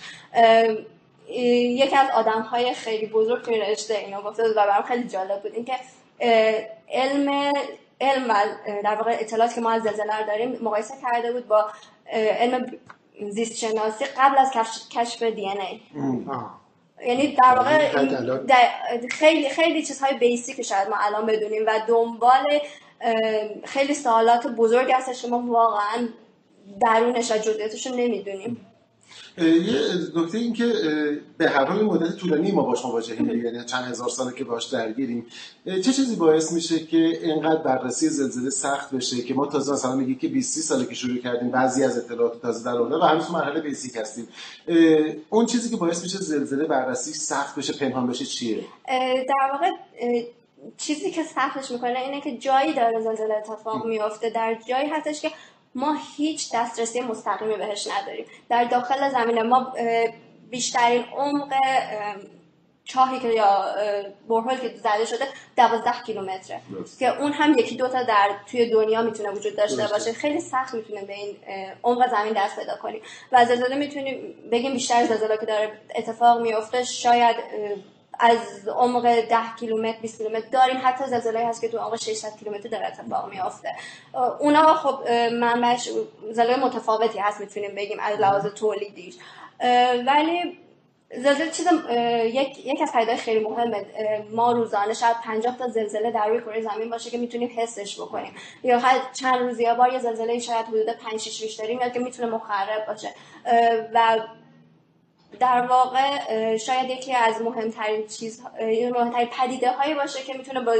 یکی 1.30 1.96
از 1.96 2.10
آدم 2.14 2.42
های 2.42 2.74
خیلی 2.74 3.06
بزرگ 3.06 3.46
توی 3.46 3.60
رشته 3.60 3.94
اینو 3.94 4.22
گفته 4.22 4.44
و 4.44 4.54
برام 4.54 4.84
خیلی 4.84 5.04
جالب 5.04 5.42
بود 5.42 5.54
اینکه 5.54 5.74
علم 6.90 7.54
علم 8.02 8.30
و 8.30 8.34
در 8.84 8.96
واقع 8.96 9.18
اطلاعاتی 9.20 9.56
که 9.56 9.62
ما 9.62 9.72
از 9.72 9.84
زلزله 9.84 10.26
داریم 10.28 10.60
مقایسه 10.62 10.94
کرده 11.02 11.32
بود 11.32 11.48
با 11.48 11.66
علم 12.12 12.72
زیست 13.30 13.56
شناسی 13.56 14.06
قبل 14.06 14.38
از 14.38 14.52
کشف 14.92 15.24
دی 15.24 15.50
ان 15.50 15.58
ای. 15.62 15.82
یعنی 17.08 17.36
در 17.36 17.56
واقع 17.56 17.92
خیلی 19.12 19.50
خیلی 19.50 19.84
چیزهای 19.84 20.14
بیسیک 20.18 20.62
شاید 20.62 20.90
ما 20.90 20.96
الان 21.00 21.26
بدونیم 21.26 21.64
و 21.68 21.80
دنبال 21.88 22.60
خیلی 23.66 23.94
سوالات 23.94 24.48
بزرگ 24.48 24.92
هستش 24.92 25.22
که 25.22 25.28
ما 25.28 25.44
واقعا 25.48 26.08
درونش 26.82 27.32
و 27.32 27.38
جزئیاتش 27.38 27.88
رو 27.88 27.96
نمی‌دونیم. 27.96 28.66
یه 29.38 29.80
نکته 30.16 30.38
این 30.38 30.54
که 30.54 30.74
به 31.38 31.50
هر 31.50 31.66
حال 31.66 31.86
مدت 31.86 32.16
طولانی 32.16 32.52
ما 32.52 32.64
باش 32.64 32.86
مواجهیم 32.86 33.30
یعنی 33.46 33.66
چند 33.66 33.92
هزار 33.92 34.10
ساله 34.10 34.34
که 34.36 34.44
باش 34.44 34.66
درگیریم. 34.66 35.26
چه 35.66 35.94
چیزی 35.94 36.16
باعث 36.16 36.52
میشه 36.52 36.80
که 36.80 36.98
اینقدر 36.98 37.62
بررسی 37.62 38.10
زلزله 38.10 38.50
سخت 38.50 38.92
بشه 38.92 39.22
که 39.22 39.34
ما 39.34 39.46
تازه 39.46 39.74
مثلا 39.74 39.96
میگی 39.96 40.16
که 40.16 40.28
20 40.28 40.60
ساله 40.60 40.86
که 40.86 40.96
شروع 40.96 41.18
کردیم 41.18 41.52
بعضی 41.52 41.84
از 41.84 41.98
اطلاعات 41.98 42.42
تازه 42.42 42.66
در 42.66 42.78
آورده 42.78 42.96
و 42.96 43.02
هنوز 43.02 43.32
مرحله 43.32 43.62
بیسیک 43.62 43.96
هستیم. 43.96 44.28
اون 45.30 45.46
چیزی 45.46 45.70
که 45.70 45.78
باعث 45.78 46.04
میشه 46.04 46.18
زلزله 46.18 46.66
بررسی 46.66 47.14
سخت 47.14 47.56
بشه 47.56 47.74
پنهان 47.74 48.08
بشه 48.08 48.26
چیه؟ 48.26 48.64
در 49.28 49.52
واقع 49.54 49.70
چیزی 50.78 51.12
که 51.12 51.24
سختش 51.24 51.72
می‌کنه 51.72 52.00
اینه 52.00 52.22
که 52.22 52.38
جایی 52.38 52.74
داره 52.74 53.02
زلزله 53.02 53.34
اتفاق 53.34 53.86
میافته. 53.86 54.30
در 54.30 54.58
جایی 54.68 54.90
هستش 54.90 55.22
که 55.22 55.32
ما 55.76 55.98
هیچ 56.18 56.50
دسترسی 56.54 57.02
مستقیمی 57.02 57.56
بهش 57.56 57.88
نداریم. 57.88 58.26
در 58.50 58.64
داخل 58.64 59.10
زمین 59.10 59.42
ما 59.42 59.74
بیشترین 60.50 61.04
عمق 61.18 61.54
چاهی 62.84 63.20
که 63.20 63.28
یا 63.28 63.66
برهول 64.30 64.58
که 64.58 64.74
زده 64.76 65.06
شده 65.06 65.26
دوازده 65.58 66.02
کیلومتره. 66.06 66.62
که 67.00 67.22
اون 67.22 67.32
هم 67.32 67.58
یکی 67.58 67.76
دوتا 67.76 68.04
در 68.04 68.30
توی 68.52 68.70
دنیا 68.70 69.02
می‌تونه 69.02 69.32
وجود 69.32 69.56
داشته 69.56 69.88
باشه. 69.88 70.14
خیلی 70.14 70.40
سخت 70.40 70.74
می‌تونه 70.74 71.06
به 71.06 71.14
این 71.14 71.38
عمق 71.84 72.10
زمین 72.10 72.34
دست 72.34 72.56
پیدا 72.56 72.76
کنیم. 72.76 73.02
و 73.32 73.46
زلزله 73.46 73.76
می‌تونیم 73.76 74.36
بگیم 74.52 74.74
بیشتر 74.74 75.06
زلزله 75.06 75.38
که 75.38 75.46
داره 75.46 75.72
اتفاق 75.96 76.42
میفته 76.42 76.84
شاید 76.84 77.36
از 78.20 78.68
عمق 78.68 79.06
10 79.06 79.38
کیلومتر 79.60 80.00
20 80.02 80.18
کیلومتر 80.18 80.48
داریم. 80.52 80.78
حتی 80.84 81.06
زلزله 81.06 81.48
هست 81.48 81.62
که 81.62 81.68
تو 81.70 81.78
عمق 81.78 81.96
600 81.96 82.36
کیلومتر 82.40 82.70
داره 82.70 82.88
اتفاق 82.88 83.30
میافته. 83.30 83.76
اونا 84.40 84.74
خب 84.74 85.12
منبعش 85.12 85.90
زلزله 86.24 86.56
متفاوتی 86.56 87.20
هست 87.20 87.40
می‌تونیم 87.40 87.76
بگیم 87.76 87.98
از 88.02 88.20
لحاظ 88.20 88.46
تولیدیش. 88.46 89.16
ولی 90.08 90.60
زلزله 91.18 91.52
چیز 91.52 91.68
یک 92.24 92.66
یک 92.66 92.82
از 92.82 92.92
پدیدهای 92.94 93.18
خیلی 93.18 93.40
مهمه. 93.40 93.86
ما 94.32 94.52
روزانه 94.52 94.94
شاید 94.94 95.16
50 95.24 95.58
تا 95.58 95.68
زلزله 95.68 96.12
در 96.12 96.28
روی 96.28 96.42
کره 96.42 96.62
زمین 96.62 96.90
باشه 96.90 97.10
که 97.10 97.18
می‌تونیم 97.18 97.50
حسش 97.58 98.00
بکنیم. 98.00 98.34
یا 98.64 98.80
هر 98.80 99.00
چند 99.14 99.36
روزی 99.36 99.64
یا 99.64 99.76
بار 99.76 99.94
یه 99.94 100.00
زلزله 100.00 100.40
شاید 100.40 100.66
حدود 100.66 100.90
5 100.90 101.20
6 101.20 101.42
ریشتری 101.42 101.76
میاد 101.76 101.94
که 101.94 102.00
می‌تونه 102.00 102.32
مخرب 102.32 102.88
باشه. 102.88 103.10
و 103.94 104.20
در 105.40 105.62
واقع 105.62 106.58
شاید 106.58 106.90
یکی 106.90 107.14
از 107.14 107.42
مهمترین 107.42 108.08
چیز 108.08 108.44
مهمترین 108.94 109.28
پدیده 109.28 109.72
هایی 109.72 109.94
باشه 109.94 110.24
که 110.24 110.34
می‌تونه 110.34 110.60
با 110.60 110.76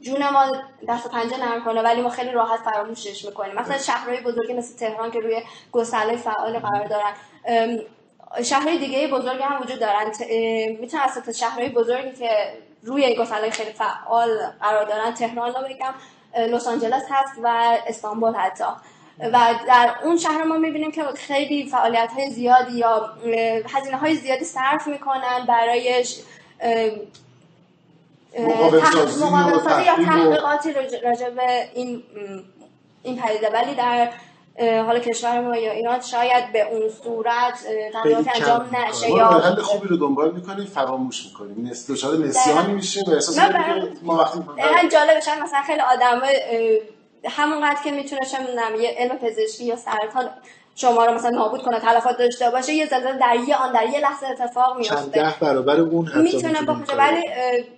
جون 0.00 0.28
ما 0.28 0.46
دست 0.88 1.06
و 1.06 1.08
پنجه 1.08 1.40
نرم 1.40 1.64
کنه 1.64 1.82
ولی 1.82 2.02
ما 2.02 2.08
خیلی 2.08 2.30
راحت 2.30 2.60
فراموشش 2.60 3.24
می‌کنیم. 3.24 3.54
مثلا 3.54 3.78
شهرهای 3.78 4.20
بزرگی 4.20 4.52
مثل 4.52 4.76
تهران 4.76 5.10
که 5.10 5.20
روی 5.20 5.42
گسله 5.72 6.16
فعال 6.16 6.58
قرار 6.58 6.86
دارن 6.86 7.12
شهرهای 8.44 8.78
دیگه 8.78 9.08
بزرگی 9.08 9.42
هم 9.42 9.62
وجود 9.62 9.80
دارن. 9.80 10.06
می‌تونم 10.80 11.02
از 11.02 11.38
شهرهای 11.38 11.68
بزرگی 11.68 12.12
که 12.12 12.52
روی 12.82 13.16
گسله 13.16 13.50
خیلی 13.50 13.72
فعال 13.72 14.38
قرار 14.60 14.84
دارن 14.84 15.14
تهران 15.14 15.54
رو 15.54 15.60
بگم 15.68 15.94
لس 16.36 16.66
آنجلس 16.66 17.04
هست 17.10 17.32
و 17.42 17.76
استانبول 17.86 18.34
حتی. 18.34 18.64
و 19.22 19.54
در 19.66 19.94
اون 20.04 20.16
شهر 20.16 20.44
ما 20.44 20.56
می‌بینیم 20.56 20.92
که 20.92 21.04
خیلی 21.16 21.66
فعالیت 21.66 22.10
های 22.16 22.30
زیادی 22.30 22.72
یا 22.72 23.10
هزینه 23.68 23.96
های 23.96 24.14
زیادی 24.14 24.44
صرف 24.44 24.86
می‌کنن 24.86 25.46
برای 25.48 26.04
مقابل 28.38 28.76
یا 29.86 29.96
تحقیقاتی 30.04 30.72
راجع 31.04 31.30
به 31.30 31.68
این 31.74 32.02
این 33.02 33.22
پدیده. 33.22 33.50
ولی 33.50 33.74
در 33.74 34.10
حالا 34.58 34.98
کشور 34.98 35.40
ما 35.40 35.56
یا 35.56 35.72
ایران 35.72 36.00
شاید 36.00 36.52
به 36.52 36.72
اون 36.72 36.88
صورت 37.04 37.58
تحقیقات 37.92 38.28
انجام 38.34 38.76
نشه 38.76 39.10
یا 39.10 39.26
حل 39.26 39.62
خوبی 39.62 39.88
رو 39.88 39.96
دنبال 39.96 40.32
می‌کنیم 40.32 40.66
فراموش 40.66 41.26
می‌کنیم 41.26 41.72
دچار 41.88 42.16
نسیانی 42.16 42.72
میشه 42.72 43.04
به 43.06 43.12
احساس 43.12 43.38
ما 44.02 44.16
وقتی 44.16 44.88
جالبه 44.88 45.16
مثلا 45.42 45.62
خیلی 45.66 45.80
آدم 45.80 46.20
همونقدر 47.24 47.82
که 47.84 47.90
می‌تونه 47.90 48.20
چه 48.26 48.38
یه 48.82 48.94
علم 48.98 49.18
پزشکی 49.18 49.64
یا 49.64 49.76
سرطان 49.76 50.30
شما 50.74 51.04
رو 51.04 51.14
مثلا 51.14 51.30
نابود 51.30 51.62
کنه 51.62 51.80
تلفات 51.80 52.18
داشته 52.18 52.50
باشه 52.50 52.74
یه 52.74 52.86
زلزله 52.86 53.18
در 53.18 53.36
یه 53.48 53.56
آن 53.56 53.72
در 53.72 53.86
یه 53.92 54.00
لحظه 54.00 54.26
اتفاق 54.26 54.78
میفته 54.78 54.94
چند 54.94 55.10
ده 55.10 55.34
برابر 55.40 55.80
اون 55.80 56.06
حتی 56.06 56.20
می‌تونه 56.20 56.62
باشه 56.62 56.96
ولی 56.98 57.22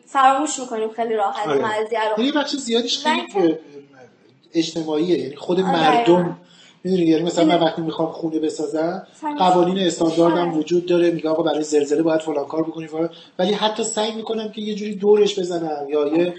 فراموش 0.06 0.58
می‌کنیم 0.58 0.88
خیلی 0.90 1.14
راحت 1.14 1.48
آره. 1.48 2.14
رو 2.16 2.22
یه 2.22 2.32
بخش 2.32 2.56
زیادیش 2.56 3.06
خیلی 3.06 3.56
اجتماعیه 4.54 5.18
یعنی 5.18 5.36
خود 5.36 5.60
آره. 5.60 5.72
مردم 5.72 6.36
می‌دونی 6.84 7.02
یعنی 7.02 7.22
مثلا 7.22 7.44
من 7.44 7.60
وقتی 7.60 7.82
می‌خوام 7.82 8.12
خونه 8.12 8.38
بسازم 8.38 9.06
قوانین 9.38 9.78
استانداردم 9.78 10.48
آره. 10.48 10.58
وجود 10.58 10.86
داره 10.86 11.10
میگه 11.10 11.30
آقا 11.30 11.42
برای 11.42 11.62
زلزله 11.62 12.02
باید 12.02 12.20
فلان 12.20 12.44
کار 12.44 12.62
بکنی 12.62 12.88
ولی 13.38 13.52
حتی 13.52 13.84
سعی 13.84 14.14
می‌کنم 14.14 14.52
که 14.52 14.62
یه 14.62 14.74
جوری 14.74 14.94
دورش 14.94 15.38
بزنم 15.38 15.86
یا 15.88 16.06
یه 16.06 16.34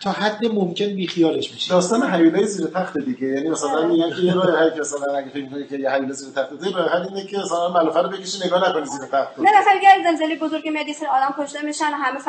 تا 0.00 0.10
حد 0.10 0.46
ممکن 0.46 0.86
بیخیالش 0.86 1.52
میشه 1.52 1.70
داستان 1.70 2.10
حیولای 2.10 2.46
زیر 2.46 2.66
تخت 2.66 2.98
دیگه. 2.98 3.26
یعنی 3.26 3.48
مثلا 3.48 3.86
میگن 3.86 4.10
که 4.10 4.22
یه 4.22 4.34
راه 4.34 4.58
هر 4.58 4.70
کس 4.70 4.94
مثلا 4.94 5.16
اگه 5.16 5.28
فکر 5.28 5.46
کنه 5.46 5.66
که 5.66 5.76
یه 5.76 5.90
حیوله 5.90 6.12
زیر 6.12 6.32
تخت 6.34 6.50
دیگه 6.50 6.76
راه 6.76 6.88
حل 6.88 7.02
اینه 7.02 7.26
که 7.26 7.38
مثلا 7.38 7.68
ملافه 7.68 8.00
رو 8.00 8.08
بکشی 8.08 8.46
نگاه 8.46 8.70
نکنی 8.70 8.84
زیر 8.84 9.00
تخت. 9.00 9.38
نه 9.38 9.60
مثلا 9.60 9.72
اگه 9.72 10.10
زلزله 10.10 10.36
بزرگی 10.36 10.70
میاد 10.70 10.92
سر 10.92 11.06
آدم 11.06 11.44
کشته 11.44 11.62
میشن 11.62 11.84
همه 11.84 12.18
ف... 12.18 12.28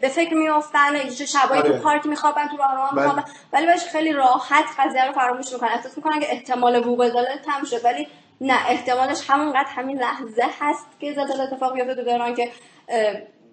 به 0.00 0.08
فکر 0.08 0.34
میافتن 0.34 0.94
یه 0.94 1.26
شبایی 1.26 1.62
آره. 1.62 1.72
تو 1.72 1.78
پارک 1.78 2.06
میخوابن 2.06 2.48
تو 2.48 2.56
راهرو 2.56 2.96
بله. 2.96 3.04
میخوابن. 3.04 3.28
ولی 3.52 3.66
باش 3.66 3.84
خیلی 3.92 4.12
راحت 4.12 4.64
قضیه 4.78 5.06
رو 5.06 5.12
فراموش 5.12 5.52
می‌کنن. 5.52 5.68
احساس 5.68 5.96
می‌کنن 5.96 6.20
که 6.20 6.32
احتمال 6.32 6.76
وقوع 6.76 7.08
زلزله 7.08 7.40
تم 7.44 7.64
شد. 7.64 7.84
ولی 7.84 8.06
نه 8.40 8.58
احتمالش 8.68 9.20
همونقدر 9.30 9.68
همین 9.68 9.98
لحظه 9.98 10.44
هست 10.60 10.86
که 11.00 11.14
زلزله 11.14 11.40
اتفاق 11.42 11.74
بیفته 11.74 11.94
تو 11.94 12.02
دوران 12.02 12.34
که 12.34 12.48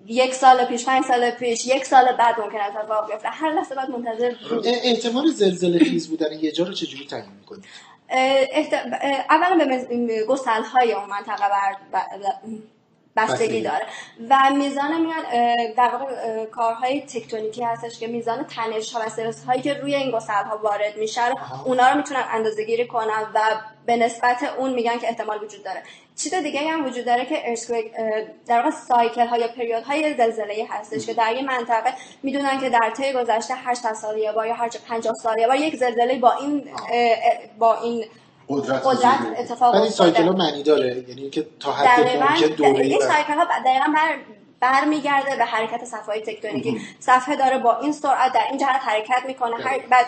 یک 0.06 0.34
سال 0.34 0.66
پیش 0.66 0.86
پنج 0.86 1.06
سال 1.06 1.32
پیش 1.32 1.66
یک 1.66 1.86
سال 1.86 2.16
بعد 2.16 2.40
ممکن 2.40 2.58
اتفاق 2.58 3.12
بیفته. 3.12 3.30
هر 3.30 3.52
لحظه 3.52 3.76
بعد 3.76 3.90
منتظر 3.90 4.34
احتمال 4.84 5.28
زلزله 5.32 5.80
خیز 5.80 6.10
بودن 6.10 6.40
یه 6.40 6.52
جا 6.52 6.64
رو 6.64 6.74
چجوری 6.74 7.08
تعیین 7.08 7.32
می‌کنید 7.40 7.66
اولا 9.30 9.66
به 10.08 10.26
گسل 10.30 10.64
های 10.64 10.94
اون 10.94 11.10
منطقه 11.10 11.50
بر 11.50 12.02
بستگی 13.16 13.62
داره. 13.62 13.86
و 14.30 14.38
میزان 14.56 15.02
میان 15.02 15.24
در 15.78 15.90
واقع 15.90 16.46
کارهای 16.46 17.02
تکتونیکی 17.02 17.64
هستش 17.64 18.00
که 18.00 18.08
میزان 18.08 18.44
تنش 18.44 18.94
ها 18.94 19.00
و 19.00 19.04
استرس 19.04 19.44
هایی 19.44 19.62
که 19.62 19.74
روی 19.74 19.96
این 19.96 20.12
گسل 20.12 20.44
ها 20.44 20.58
وارد 20.58 20.98
میشه 20.98 21.22
اونا 21.66 21.90
رو 21.90 21.98
می‌تونن 21.98 22.24
اندازه 22.32 22.64
گیری 22.64 22.88
کنن 22.88 23.24
و 23.34 23.40
به 23.86 23.96
نسبت 23.96 24.44
اون 24.58 24.74
میگن 24.74 25.00
که 25.00 25.08
احتمال 25.08 25.44
وجود 25.44 25.64
داره. 25.64 25.84
چیز 26.16 26.34
دیگه 26.34 26.60
هم 26.60 26.86
وجود 26.86 27.06
داره 27.06 27.26
که 27.26 27.50
ارسکویک 27.50 27.92
در 28.48 28.58
واقع 28.58 28.70
سایکل 28.70 29.28
ها 29.28 29.38
یا 29.38 29.48
پریود 29.48 29.84
های 29.84 30.14
زلزله 30.14 30.68
هستش 30.70 31.06
که 31.06 31.14
در 31.14 31.36
یه 31.36 31.42
منطقه 31.42 31.94
می‌دونن 32.24 32.60
که 32.60 32.70
در 32.70 32.92
طی 32.98 33.14
گذشته 33.14 33.54
8 33.58 33.94
سال 33.94 34.18
یا 34.18 34.32
با 34.32 34.46
یا 34.46 34.54
هر 34.54 34.70
50 34.90 35.14
سال 35.14 35.40
یا 35.40 35.48
با 35.48 35.56
یک 35.56 35.76
زلزله 35.76 36.20
با 36.20 36.32
این 36.32 36.70
با 37.60 37.82
این 37.82 38.06
قدرت, 38.52 38.82
قدرت 38.86 39.20
اتفاق 39.38 39.76
ولی 39.76 39.90
cycle 39.90 40.24
ها 40.24 40.32
معنی 40.32 40.64
داره 40.64 41.06
یعنی 41.08 41.30
که 41.30 41.46
تا 41.60 41.72
حد 41.72 42.24
ممکن 42.24 42.48
دوره 42.48 42.86
این 42.86 43.00
cycle 43.00 43.34
ها 43.34 43.46
دقیقا 43.66 43.94
بر 43.96 44.16
برمیگرده 44.60 45.36
به 45.36 45.46
حرکت 45.46 45.86
صفحه 45.86 46.22
تکتونیکی. 46.22 46.82
صفحه 47.00 47.36
داره 47.36 47.58
با 47.58 47.80
این 47.80 47.92
سرعت 47.92 48.34
در 48.34 48.44
این 48.50 48.58
جهت 48.58 48.82
حرکت 48.82 49.24
می‌کنه. 49.28 49.56
هر 49.56 49.80
بعد 49.90 50.06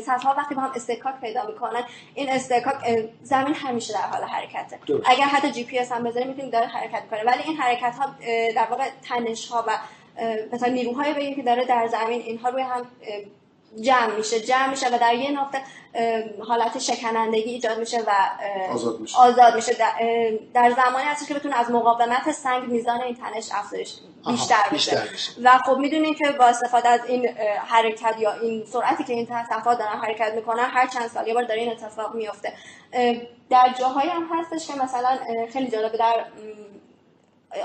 صفحه 0.00 0.30
ها 0.30 0.34
وقتی 0.38 0.54
با 0.54 0.62
هم 0.62 0.72
استکاک 0.76 1.14
پیدا 1.20 1.46
می‌کنن 1.46 1.84
این 2.14 2.30
اصطکاک 2.30 2.74
زمین 3.22 3.54
همیشه 3.54 3.92
در 3.92 4.00
حال 4.00 4.22
حرکته. 4.22 4.78
اگر 5.04 5.24
حتی 5.24 5.50
جی 5.50 5.64
پی 5.64 5.78
اس 5.78 5.92
هم 5.92 6.04
بذاریم 6.04 6.28
می‌تونیم 6.28 6.50
داره 6.50 6.66
حرکت 6.66 7.02
می‌کنه. 7.02 7.24
ولی 7.24 7.42
این 7.42 7.56
حرکت 7.56 7.94
ها 7.98 8.06
در 8.56 8.66
واقع 8.70 8.84
تنش 9.08 9.48
ها 9.48 9.64
و 9.66 9.70
مثلا 10.52 10.72
نیروهای 10.72 11.14
بگیم 11.14 11.36
که 11.36 11.42
داره 11.42 11.64
در 11.64 11.86
زمین 11.86 12.20
اینها 12.20 12.48
روی 12.48 12.62
هم 12.62 12.86
جمع 13.80 14.16
میشه 14.16 14.40
جمع 14.40 14.70
میشه 14.70 14.88
و 14.88 14.98
در 14.98 15.14
یه 15.14 15.30
نقطه 15.30 15.62
حالت 16.48 16.78
شکنندگی 16.78 17.50
ایجاد 17.50 17.78
میشه 17.78 18.00
و 18.00 18.10
آزاد 18.72 19.00
میشه, 19.00 19.18
آزاد 19.18 19.54
میشه. 19.54 19.72
در 20.54 20.70
زمانی 20.70 21.04
هست 21.04 21.28
که 21.28 21.34
بتونه 21.34 21.56
از 21.56 21.70
مقاومت 21.70 22.32
سنگ 22.32 22.68
میزان 22.68 23.00
این 23.00 23.14
تنش 23.14 23.48
افزایش 23.52 23.94
بیشتر, 24.26 24.56
بیشتر 24.70 25.06
بشه 25.12 25.32
و 25.42 25.58
خب 25.58 25.78
می‌دونیم 25.78 26.14
که 26.14 26.32
با 26.38 26.44
استفاده 26.44 26.88
از 26.88 27.00
این 27.06 27.28
حرکت 27.66 28.14
یا 28.18 28.32
این 28.32 28.64
سرعتی 28.66 29.04
که 29.04 29.12
این 29.12 29.26
صفحات 29.26 29.78
دارن 29.78 29.98
حرکت 29.98 30.34
می‌کنن 30.34 30.64
هر 30.64 30.86
چند 30.86 31.06
سال 31.06 31.28
یه 31.28 31.34
بار 31.34 31.44
داره 31.44 31.60
این 31.60 31.70
اتفاق 31.70 32.14
میفته 32.14 32.52
در 33.50 33.74
جاهایی 33.78 34.10
هم 34.10 34.28
هستش 34.32 34.66
که 34.66 34.74
مثلا 34.74 35.18
خیلی 35.52 35.68
جالبه 35.70 35.98
در 35.98 36.24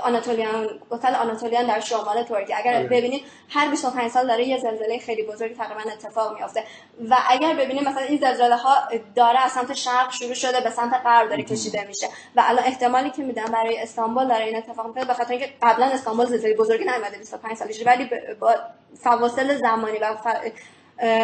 آناتولیان 0.02 0.68
هتل 0.92 1.14
آناتولیان 1.14 1.66
در 1.66 1.80
شمال 1.80 2.22
ترکیه. 2.22 2.56
اگر 2.58 2.74
آره. 2.74 2.86
ببینید 2.86 3.24
هر 3.48 3.70
25 3.70 4.10
سال 4.10 4.26
داره 4.26 4.48
یه 4.48 4.58
زلزله 4.58 4.98
خیلی 4.98 5.22
بزرگی 5.22 5.54
تقریبا 5.54 5.90
اتفاق 5.90 6.34
میافته. 6.34 6.64
و 7.10 7.16
اگر 7.28 7.54
ببینید 7.54 7.88
مثلا 7.88 8.02
این 8.02 8.18
زلزله 8.18 8.56
ها 8.56 8.74
داره 9.14 9.44
از 9.44 9.52
سمت 9.52 9.72
شرق 9.74 10.12
شروع 10.12 10.34
شده 10.34 10.60
به 10.60 10.70
سمت 10.70 11.00
غرب 11.04 11.28
داره 11.28 11.42
کشیده 11.42 11.84
میشه. 11.84 12.06
و 12.36 12.42
الان 12.46 12.64
احتمالی 12.64 13.10
که 13.10 13.22
میدن 13.22 13.44
برای 13.44 13.78
استانبول 13.78 14.28
داره 14.28 14.44
این 14.44 14.56
اتفاق 14.56 14.86
میفته 14.86 15.04
به 15.04 15.14
خاطر 15.14 15.30
اینکه 15.30 15.52
قبلا 15.62 15.86
استانبول 15.86 16.26
زلزله 16.26 16.56
بزرگی 16.56 16.84
نیومده 16.84 17.18
25 17.18 17.56
سال 17.56 17.68
ولی 17.86 18.10
با 18.40 18.54
فواصل 19.02 19.56
زمانی 19.56 19.98
و 19.98 20.16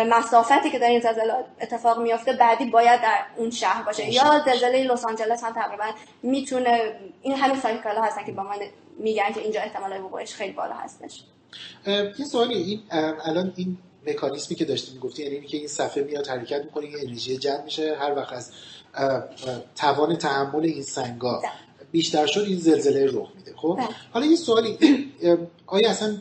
مسافتی 0.09 0.71
که 0.71 0.79
در 0.79 0.89
این 0.89 1.01
زلزله 1.01 1.33
اتفاق 1.61 2.03
میافته 2.03 2.33
بعدی 2.33 2.65
باید 2.65 3.03
در 3.03 3.19
اون 3.37 3.51
شهر 3.51 3.83
باشه. 3.83 4.13
یا 4.13 4.43
زلزله 4.47 4.85
لس 4.85 5.05
آنجلس 5.05 5.45
هم 5.45 5.53
تقریبا 5.53 5.85
می‌تونه 6.23 6.93
این 7.23 7.35
همین 7.35 7.61
سایکل 7.61 7.97
هستن 7.97 8.25
که 8.25 8.33
با 8.33 8.43
من 8.43 8.57
میگن 8.99 9.33
که 9.35 9.41
اینجا 9.41 9.61
احتمال 9.61 10.01
وقوعش 10.01 10.35
خیلی 10.35 10.53
بالا 10.53 10.75
هستش. 10.75 11.23
یه 12.19 12.25
سوالی 12.25 12.55
این 12.55 12.83
الان 13.25 13.53
این 13.57 13.79
مکانیزمی 14.07 14.57
که 14.57 14.65
داشتیم 14.65 14.95
می‌گفتی 14.95 15.23
یعنی 15.23 15.35
اینکه 15.35 15.57
این 15.57 15.69
صفحه 15.69 16.03
میاد 16.03 16.27
حرکت 16.27 16.65
می‌کنه 16.65 16.87
یه 16.87 16.99
انرژی 17.03 17.37
جمع 17.37 17.65
میشه 17.65 17.97
هر 18.01 18.15
وقت 18.15 18.33
از 18.33 18.51
توان 19.77 20.17
تحمل 20.17 20.65
این 20.65 20.83
سنگا 20.83 21.43
بیشتر 21.93 22.27
شد 22.27 22.41
این 22.41 22.59
زلزله 22.59 23.07
رخ 23.07 23.29
میده 23.37 23.53
خب؟ 23.57 23.77
بله. 23.79 23.89
حالا 24.13 24.27
یه 24.27 24.37
سوالی 24.37 24.79
آیا 25.67 25.91
اصلا 25.91 26.17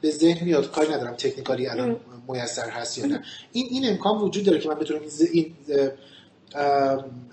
به 0.00 0.10
ذهن 0.10 0.44
میاد؟ 0.44 0.70
کاری 0.70 0.92
ندارم 0.92 1.14
تکنیکالی 1.14 1.66
الان 1.66 1.96
میسر 2.30 2.70
هست 2.70 2.98
یا 2.98 3.06
نه. 3.06 3.22
این 3.52 3.66
این 3.70 3.88
امکان 3.88 4.18
وجود 4.18 4.44
داره 4.44 4.58
که 4.58 4.68
من 4.68 4.74
بتونم 4.74 5.00
این 5.32 5.54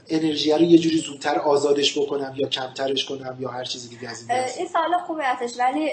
انرژی 0.10 0.52
رو 0.52 0.62
یه 0.62 0.78
جوری 0.78 0.98
زودتر 0.98 1.40
آزادش 1.40 1.98
بکنم 1.98 2.34
یا 2.38 2.48
کمترش 2.48 3.06
کنم 3.06 3.38
یا 3.40 3.50
هر 3.50 3.64
چیزی 3.64 3.90
دیگه 3.90 4.10
از 4.10 4.30
این 4.30 4.40
این 4.58 4.68
سوال 4.68 4.98
خوبه 5.08 5.24
ولی 5.60 5.90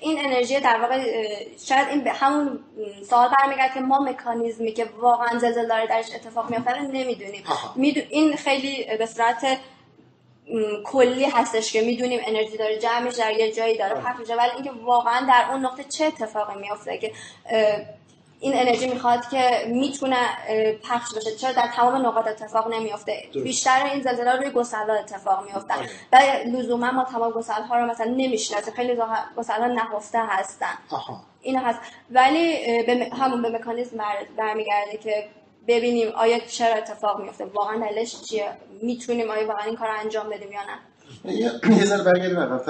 این 0.00 0.18
انرژی 0.18 0.60
در 0.60 0.80
واقع 0.80 1.04
شاید 1.64 1.88
این 1.88 2.04
به 2.04 2.12
همون 2.12 2.60
سوال 3.10 3.28
برمیگرد 3.38 3.74
که 3.74 3.80
ما 3.80 3.98
مکانیزمی 3.98 4.72
که 4.72 4.84
واقعا 4.84 5.38
زلزله 5.38 5.68
داره 5.68 5.86
درش 5.86 6.06
اتفاق 6.14 6.50
میفته 6.50 6.82
نمی‌دونیم. 6.82 7.42
این 8.10 8.36
خیلی 8.36 8.86
به 8.98 9.06
صورت 9.06 9.58
کلی 10.84 11.24
هستش 11.24 11.72
که 11.72 11.82
می‌دونیم 11.82 12.20
انرژی 12.26 12.56
داره 12.56 12.78
جمعش 12.78 13.14
در 13.14 13.32
یه 13.32 13.52
جایی 13.52 13.78
داره 13.78 13.94
پخش 13.94 14.20
میشه. 14.20 14.34
ولی 14.34 14.50
اینکه 14.50 14.70
واقعا 14.84 15.26
در 15.26 15.50
اون 15.50 15.66
نقطه 15.66 15.84
چه 15.84 16.04
اتفاقی 16.04 16.60
میفته 16.60 16.98
که 16.98 17.12
این 18.40 18.54
انرژی 18.54 18.88
می‌خواد 18.88 19.28
که 19.28 19.64
می‌تونه 19.66 20.16
پخش 20.88 21.14
بشه؟ 21.14 21.36
چرا 21.36 21.52
در 21.52 21.68
تمام 21.76 22.06
نقاط 22.06 22.26
اتفاق 22.26 22.74
نمیافته؟ 22.74 23.22
بیشتر 23.32 23.84
این 23.92 24.02
زلزله 24.02 24.36
روی 24.36 24.50
گسلا 24.50 24.94
اتفاق 24.94 25.44
میافتن 25.44 25.74
آره. 25.74 25.88
و 26.12 26.48
لزوما 26.48 26.90
ما 26.90 27.04
تمام 27.04 27.30
گسل 27.30 27.62
ها 27.62 27.78
رو 27.78 27.86
مثلا 27.86 28.06
نمی‌شناسیم 28.06 28.74
خیلی 28.74 28.96
گسل 29.36 29.60
ها 29.60 29.66
نهفته 29.66 30.18
هستن. 30.26 30.78
این 31.42 31.58
هست. 31.58 31.78
ولی 32.10 32.82
به 32.82 33.10
همون 33.20 33.42
به 33.42 33.48
مکانیزم 33.48 34.04
برمیگرده 34.36 34.96
که 34.96 35.28
ببینیم 35.68 36.08
آیا 36.16 36.38
چرا 36.38 36.74
اتفاق 36.74 37.20
میفته. 37.20 37.44
واقعا 37.44 37.90
دلش 37.90 38.22
چیه؟ 38.22 38.48
می‌تونیم 38.82 39.30
آیا 39.30 39.46
واقعا 39.46 39.64
این 39.66 39.76
کار 39.76 39.88
انجام 39.88 40.30
بدیم 40.30 40.52
یا 40.52 40.60
نه؟ 40.60 40.78
یه 41.78 41.84
ذره 41.84 42.02
برگردیم 42.02 42.60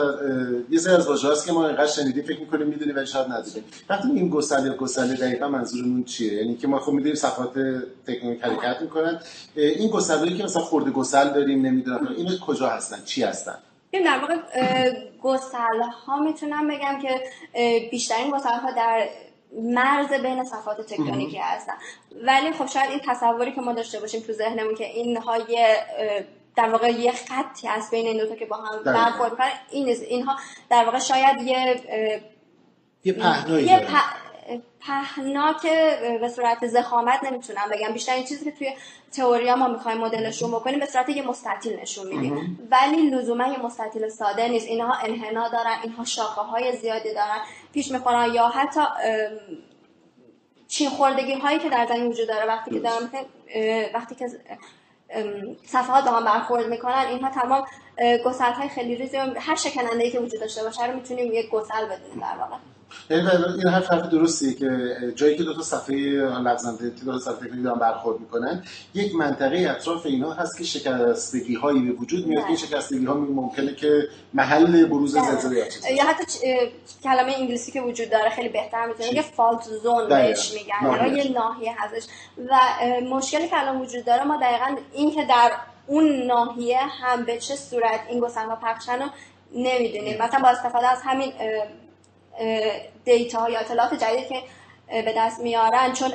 یه 0.70 0.78
سری 0.78 0.94
از 0.94 1.08
واژه‌هاست 1.08 1.46
که 1.46 1.52
ما 1.52 1.66
اینقدر 1.66 1.86
شنیدیم 1.86 2.24
فکر 2.24 2.40
می‌کنیم 2.40 2.66
می‌دونیم 2.66 2.96
ولی 2.96 3.06
شاید 3.06 3.26
ندونیم. 3.26 3.64
وقتی 3.88 4.08
این 4.08 4.28
گسله 4.28 4.70
گسله 4.70 5.14
دقیقا 5.14 5.48
منظورمون 5.48 6.04
چیه؟ 6.04 6.32
یعنی 6.32 6.56
که 6.56 6.68
ما 6.68 6.78
خب 6.78 6.92
می‌دونیم 6.92 7.14
صفات 7.14 7.52
تکنیک 8.06 8.44
حرکت 8.44 8.82
می‌کنن. 8.82 9.20
این 9.56 9.90
گسله‌ای 9.90 10.36
که 10.36 10.44
مثلا 10.44 10.62
خورده 10.62 10.90
گسل 10.90 11.28
داریم 11.28 11.66
نمی‌دونم 11.66 12.14
اینا 12.16 12.30
کجا 12.46 12.68
هستن؟ 12.68 13.04
چی 13.04 13.22
هستن؟ 13.22 13.58
این 13.90 14.04
در 14.04 14.18
واقع 14.18 14.36
گسله 15.22 15.86
ها 16.06 16.20
می‌تونم 16.20 16.68
بگم 16.68 16.98
که 17.02 17.20
بیشترین 17.90 18.30
گسله 18.30 18.56
ها 18.56 18.70
در 18.70 19.08
مرز 19.52 20.12
بین 20.12 20.44
صفات 20.44 20.80
تکتونیکی 20.80 21.38
هستن. 21.38 21.72
ولی 22.22 22.52
خب 22.52 22.66
شاید 22.66 22.90
این 22.90 23.00
تصوری 23.06 23.52
که 23.52 23.60
ما 23.60 23.72
داشته 23.72 24.00
باشیم 24.00 24.20
تو 24.20 24.32
ذهنمون 24.32 24.74
که 24.74 24.84
اینها 24.84 25.38
یه 25.38 25.76
در 26.56 26.68
واقع 26.68 26.90
یه 26.90 27.12
خطی 27.12 27.68
هست 27.68 27.90
بین 27.90 28.06
این 28.06 28.18
دوتا 28.18 28.34
که 28.34 28.46
با 28.46 28.56
هم 28.56 28.82
برخورد 28.82 29.32
این 29.70 29.88
اینها 29.88 30.36
در 30.70 30.84
واقع 30.84 30.98
شاید 30.98 31.42
یه 31.42 31.82
یه 33.04 33.12
پهنایی 33.12 33.66
یه 33.66 33.86
پهنا 34.80 35.52
که 35.52 35.98
به 36.20 36.28
صورت 36.28 36.66
زخامت 36.66 37.24
نمی‌تونم 37.24 37.68
بگم. 37.72 37.92
بیشتر 37.92 38.14
این 38.14 38.24
چیزی 38.24 38.44
که 38.44 38.50
توی 38.50 38.74
تئوریا 39.12 39.56
ما 39.56 39.68
می‌خوایم 39.68 39.98
مدلشون 39.98 40.50
بکنیم 40.50 40.80
به 40.80 40.86
صورت 40.86 41.08
یه 41.08 41.28
مستطیل 41.28 41.80
نشون 41.80 42.06
میدیم. 42.06 42.68
ولی 42.70 43.10
لزوما 43.10 43.46
یه 43.46 43.62
مستطیل 43.62 44.08
ساده 44.08 44.48
نیست. 44.48 44.66
اینها 44.66 44.94
انحنا 44.94 45.48
دارن 45.48 45.76
اینها 45.82 46.04
شاخه 46.04 46.40
های 46.40 46.76
زیادی 46.76 47.14
دارن 47.14 47.38
پیش 47.72 47.90
می‌خورن 47.90 48.34
یا 48.34 48.48
حتی 48.48 48.80
چین 50.68 50.90
خوردگی 50.90 51.32
هایی 51.32 51.58
که 51.58 51.68
در 51.68 51.86
زمین 51.86 52.06
وجود 52.06 52.28
داره 52.28 52.46
وقتی 52.46 52.70
که 52.70 52.80
دارم 52.80 53.10
وقتی 53.94 54.14
که 54.14 54.28
صفحات 55.66 56.04
با 56.04 56.10
هم 56.10 56.24
برخورد 56.24 56.66
می‌کنن 56.66 57.06
اینها 57.08 57.30
تمام 57.30 57.66
گسل 58.24 58.52
های 58.52 58.68
خیلی 58.68 58.94
ریزی 58.94 59.16
هر 59.16 59.54
شکننده 59.54 60.04
ای 60.04 60.10
که 60.10 60.20
وجود 60.20 60.40
داشته 60.40 60.62
باشه 60.62 60.86
رو 60.86 60.94
می‌تونیم 60.94 61.32
یک 61.32 61.50
گسل 61.50 61.84
بدونیم 61.84 62.20
در 62.20 62.36
واقع. 62.38 62.56
این 63.10 63.20
هر 63.66 63.80
حرف 63.80 64.08
درستیه 64.08 64.54
که 64.54 64.96
جایی 65.16 65.36
که 65.36 65.42
دو 65.42 65.54
تا 65.54 65.62
صفحه 65.62 65.96
لغزنده 66.20 66.88
دو 67.04 67.12
تا 67.12 67.18
صفحه 67.18 67.48
دارن 67.48 67.78
برخورد 67.78 68.20
می‌کنن 68.20 68.64
یک 68.94 69.14
منطقه 69.14 69.66
اطراف 69.70 70.06
اینا 70.06 70.32
هست 70.32 70.58
که 70.58 70.64
شکستگی 70.64 71.54
هایی 71.54 71.80
به 71.80 71.92
وجود 71.92 72.26
میاد. 72.26 72.44
این 72.46 72.56
شکستگی 72.56 73.04
ها 73.04 73.14
ممکنه 73.14 73.74
که 73.74 74.08
محل 74.34 74.84
بروز 74.84 75.12
زلزله 75.12 75.68
یا 75.96 76.04
حتی 76.04 76.24
کلمه 77.04 77.32
انگلیسی 77.36 77.72
که 77.72 77.80
وجود 77.80 78.10
داره 78.10 78.30
خیلی 78.30 78.48
بهتر 78.48 78.86
می‌تونه 78.86 79.14
یه 79.14 79.22
فالت 79.22 79.62
زون 79.82 80.08
بهش 80.08 80.52
میگن. 80.52 81.16
یه 81.16 81.32
ناحیه 81.32 81.74
هستش. 81.78 82.08
و 82.48 82.58
مشکلی 83.10 83.48
که 83.48 83.60
الان 83.60 83.80
وجود 83.80 84.04
داره 84.04 84.24
ما 84.24 84.36
دقیقا 84.36 84.76
این 84.92 85.14
که 85.14 85.24
در 85.24 85.52
اون 85.86 86.22
ناحیه 86.26 86.80
هم 86.80 87.24
به 87.24 87.38
چه 87.38 87.56
صورت 87.56 88.00
این 88.08 88.20
گسنگ 88.20 88.50
ها 88.50 88.56
پخشن 88.56 88.98
رو 88.98 89.08
نمی‌دونیم. 89.54 90.22
مثلا 90.22 90.40
با 90.40 90.48
استفاده 90.48 90.88
از 90.88 90.98
همین 91.04 91.32
دیتا 93.04 93.50
یا 93.50 93.60
اطلاعات 93.60 93.94
جدید 93.94 94.28
که 94.28 94.42
به 94.88 95.14
دست 95.16 95.40
میارن 95.40 95.92
چون 95.92 96.12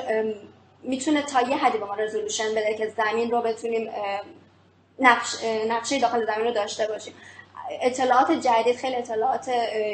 می‌تونه 0.82 1.22
تا 1.22 1.40
یه 1.40 1.56
حدی 1.56 1.78
به 1.78 1.84
ما 1.84 1.94
رزولوشن 1.94 2.50
بده 2.50 2.74
که 2.74 2.92
زمین 2.96 3.30
رو 3.30 3.40
بتونیم 3.40 3.90
نقش، 4.98 5.44
نقشه 5.68 6.00
داخل 6.00 6.26
زمین 6.26 6.44
رو 6.44 6.50
داشته 6.52 6.86
باشیم. 6.86 7.14
اطلاعات 7.82 8.32
جدید 8.32 8.76
خیلی 8.76 8.96
اطلاعات 8.96 9.48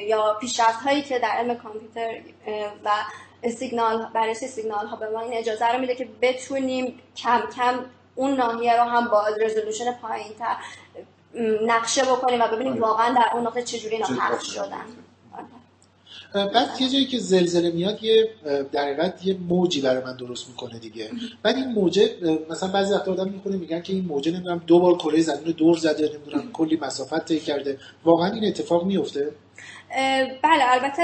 یا 0.06 0.36
پیشرفت 0.40 0.82
هایی 0.82 1.02
که 1.02 1.18
در 1.18 1.28
علم 1.28 1.56
کامپیوتر 1.56 2.20
و 2.84 2.90
سیگنال 3.50 4.10
بررسی 4.14 4.46
سیگنال 4.46 4.86
ها 4.86 4.96
به 4.96 5.10
ما 5.10 5.20
این 5.20 5.34
اجازه 5.34 5.66
رو 5.66 5.78
میده 5.78 5.94
که 5.94 6.08
بتونیم 6.22 7.00
کم 7.16 7.42
کم 7.56 7.84
اون 8.14 8.34
ناحیه 8.34 8.76
رو 8.76 8.82
هم 8.82 9.08
با 9.08 9.28
رزولوشن 9.28 9.92
پایین 9.92 10.32
تر 10.38 10.56
نقشه 11.66 12.02
بکنیم 12.02 12.40
و 12.40 12.48
ببینیم 12.48 12.72
آره. 12.72 12.82
واقعا 12.82 13.14
در 13.14 13.30
اون 13.34 13.46
نقطه 13.46 13.62
چجوری 13.62 13.96
اینا 13.96 14.06
پخش 14.06 14.54
شدن 14.54 14.84
بعد 16.34 16.68
یه 16.80 16.88
جایی 16.88 17.04
که 17.04 17.18
زلزله 17.18 17.70
میاد 17.70 18.02
یه 18.04 18.28
در 18.72 19.12
یه 19.24 19.36
موجی 19.48 19.80
برای 19.80 20.04
من 20.04 20.16
درست 20.16 20.48
می‌کنه 20.48 20.78
دیگه. 20.78 21.10
بعد 21.42 21.56
این 21.56 21.68
موجه 21.68 22.10
مثلا 22.50 22.68
بعضی 22.68 22.94
وقتا 22.94 23.12
آدم 23.12 23.28
می‌خونه 23.28 23.56
میگن 23.56 23.80
که 23.82 23.92
این 23.92 24.04
موجه 24.04 24.32
نمی‌دونم 24.32 24.62
دو 24.66 24.78
بار 24.80 24.98
کره 24.98 25.20
زمین 25.20 25.44
رو 25.46 25.52
دور 25.52 25.76
زده 25.76 26.10
نمی‌دونم 26.14 26.52
کلی 26.52 26.78
مسافت 26.82 27.24
طی 27.24 27.40
کرده. 27.40 27.78
واقعا 28.04 28.32
این 28.32 28.44
اتفاق 28.44 28.84
میفته 28.84 29.30
بله 30.42 30.72
البته 30.72 31.02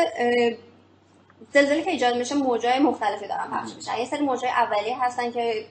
زلزله 1.53 1.83
که 1.83 1.91
ایجاد 1.91 2.17
میشه 2.17 2.35
موجای 2.35 2.79
مختلفی 2.79 3.27
دارن 3.27 3.51
پخش 3.51 3.75
میشن. 3.77 3.99
یه 3.99 4.05
سری 4.05 4.25
موجای 4.25 4.51
اولیه 4.51 4.97
هستن 5.01 5.33
که 5.33 5.65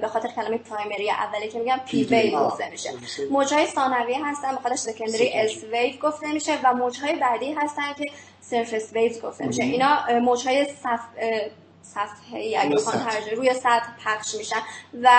به 0.00 0.08
خاطر 0.08 0.28
کلمه 0.28 0.58
پرایمری 0.58 1.10
اولیه 1.10 1.48
که 1.48 1.58
میگم 1.58 1.80
پی 1.86 2.04
ویو 2.04 2.38
گفته 2.38 2.70
میشه. 2.70 2.90
موجای 3.30 3.66
ثانویه 3.66 4.26
هستن 4.26 4.50
به 4.50 4.60
خاطر 4.60 4.76
secondary 4.76 5.32
S 5.34 5.64
wave 5.72 5.98
گفته 6.02 6.32
میشه 6.32 6.58
و 6.64 6.74
موجهای 6.74 7.16
بعدی 7.16 7.52
هستن 7.52 7.92
که 7.98 8.04
surface 8.40 8.92
waves 8.92 9.22
گفته 9.22 9.46
میشه. 9.46 9.62
اینا 9.62 9.98
موجهای 10.22 10.64
صف 10.64 11.00
صفحه 11.82 12.54
اگه 12.58 13.34
روی 13.34 13.54
سطح. 13.54 13.88
پخش 14.04 14.34
میشن. 14.34 14.60
و 15.02 15.10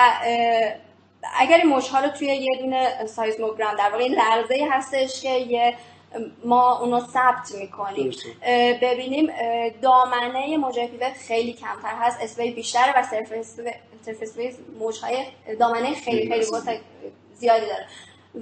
اگر 1.38 1.56
این 1.56 1.66
موجها 1.66 2.00
رو 2.00 2.08
توی 2.08 2.26
یه 2.26 2.58
دونه 2.60 3.06
seismogram 3.06 3.76
در 3.76 3.90
واقع 3.90 4.02
این 4.02 4.14
لرزه 4.14 4.68
هستش 4.70 5.22
که 5.22 5.30
یه 5.30 5.74
ما 6.44 6.78
اونو 6.78 7.00
ثبت 7.00 7.52
می‌کنیم. 7.54 8.12
ببینیم 8.82 9.30
دامنه 9.82 10.56
P 10.56 10.67
wave 10.67 11.12
خیلی 11.28 11.52
کمتر 11.52 11.94
هست. 12.00 12.18
S 12.22 12.28
wave 12.28 12.50
بیشتره 12.50 12.92
و 12.96 13.02
سرفس 14.06 14.36
ویز 14.36 14.58
موجهای 14.78 15.24
دامنه 15.60 15.94
خیلی 15.94 16.28
خیلی 16.28 16.46
زیادی 17.34 17.66
داره. 17.66 17.86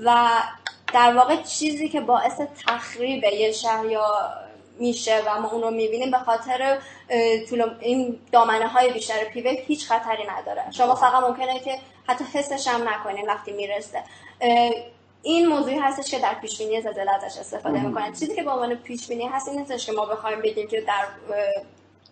و 0.05 0.31
در 0.95 1.17
واقع 1.17 1.43
چیزی 1.43 1.89
که 1.89 2.01
باعث 2.01 2.41
تخریب 2.67 3.25
یه 3.25 3.53
شهر 3.53 3.87
یا 3.87 4.31
میشه 4.79 5.23
و 5.27 5.41
ما 5.41 5.51
اون 5.51 5.63
رو 5.63 5.71
می‌بینیم 5.71 6.11
به 6.11 6.19
خاطر 6.19 6.79
طول 7.49 7.75
این 7.81 8.19
دامنه 8.33 8.69
های 8.69 8.93
بیشتر 8.93 9.25
پیوه 9.25 9.51
هیچ 9.51 9.87
خطری 9.87 10.27
نداره. 10.27 10.71
شما 10.71 10.95
فقط 10.95 11.23
ممکنه 11.23 11.61
که 11.61 11.79
حتی 12.09 12.25
حسش 12.35 12.69
هم 12.69 12.89
نکنین 12.89 13.27
وقتی 13.27 13.53
می‌رسه. 13.53 14.03
این 15.27 15.47
موضوعی 15.47 15.79
هستش 15.79 16.11
که 16.11 16.19
در 16.19 16.35
پیش 16.35 16.59
بینی 16.59 16.81
زلزله 16.83 17.11
ازش 17.11 17.39
استفاده 17.39 17.81
می‌کنن. 17.81 18.13
چیزی 18.13 18.35
که 18.35 18.43
به 18.43 18.51
عنوان 18.51 18.75
پیش 18.75 19.09
بینی 19.09 19.27
هست 19.27 19.49
این 19.49 19.59
نیستش 19.59 19.87
که 19.87 19.93
ما 19.93 20.07
بخوایم 20.07 20.43
بگیم 20.43 20.69
که 20.69 20.81
در 20.81 21.05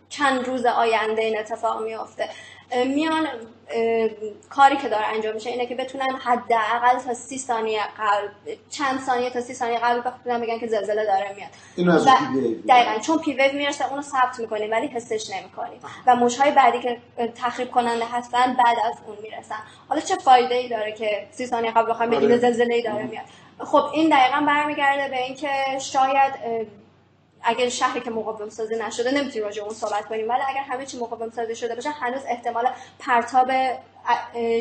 چند 0.08 0.48
روز 0.48 0.66
آینده 0.66 1.22
این 1.22 1.38
اتفاق 1.38 1.82
میافته. 1.82 2.28
میان 2.86 3.26
کاری 4.50 4.76
که 4.76 4.88
داره 4.88 5.06
انجام 5.06 5.34
میشه 5.34 5.50
اینه 5.50 5.66
که 5.66 5.74
بتونن 5.74 6.10
حداقل 6.24 6.98
تا 7.06 7.14
سی 7.14 7.38
ثانیه 7.38 7.80
قبل 7.98 8.28
چند 8.70 9.00
ثانیه 9.00 9.30
تا 9.30 9.40
سی 9.40 9.54
ثانیه 9.54 9.78
قبل 9.78 10.00
بتونن 10.00 10.40
بگن 10.40 10.58
که 10.58 10.66
زلزله 10.66 11.04
داره 11.04 11.36
میاد. 11.36 11.96
و 11.96 12.10
دقیقا 12.68 12.98
چون 12.98 13.18
پی 13.18 13.32
ویو 13.32 13.52
می‌رسه 13.52 13.90
اونو 13.90 14.02
ثبت 14.02 14.40
می‌کنیم 14.40 14.70
ولی 14.70 14.86
حسش 14.86 15.30
نمی‌کنیم. 15.30 15.80
و 16.06 16.16
موجهای 16.16 16.50
بعدی 16.50 16.80
که 16.80 16.98
تخریب 17.34 17.70
کننده 17.70 18.04
هستن 18.12 18.56
بعد 18.64 18.76
از 18.84 18.94
اون 19.06 19.16
می‌رسن. 19.22 19.58
حالا 19.88 20.00
چه 20.00 20.16
فایده 20.16 20.54
ای 20.54 20.68
داره 20.68 20.92
که 20.92 21.26
سی 21.30 21.46
ثانیه 21.46 21.70
قبل 21.70 21.90
بخوایم 21.90 22.10
بگیم 22.10 22.24
آره. 22.24 22.38
زلزله 22.38 22.74
ای 22.74 22.82
داره 22.82 23.02
میاد؟ 23.02 23.24
خب 23.58 23.84
این 23.92 24.08
دقیقا 24.08 24.40
برمیگرده 24.46 25.08
به 25.08 25.22
اینکه 25.22 25.48
شاید 25.80 26.32
اگر 27.44 27.68
شهری 27.68 28.00
که 28.00 28.10
مقاوم 28.10 28.48
سازی 28.48 28.76
نشده 28.76 29.10
نمی‌تونیم 29.10 29.44
راجع 29.44 29.62
اون 29.62 29.74
صحبت 29.74 30.06
کنیم. 30.06 30.28
ولی 30.28 30.42
اگر 30.48 30.62
همه 30.62 30.86
چی 30.86 30.98
مقاوم 30.98 31.30
سازی 31.30 31.56
شده 31.56 31.74
باشه 31.74 31.90
هنوز 31.90 32.22
احتمال 32.28 32.68
پرتاب 32.98 33.50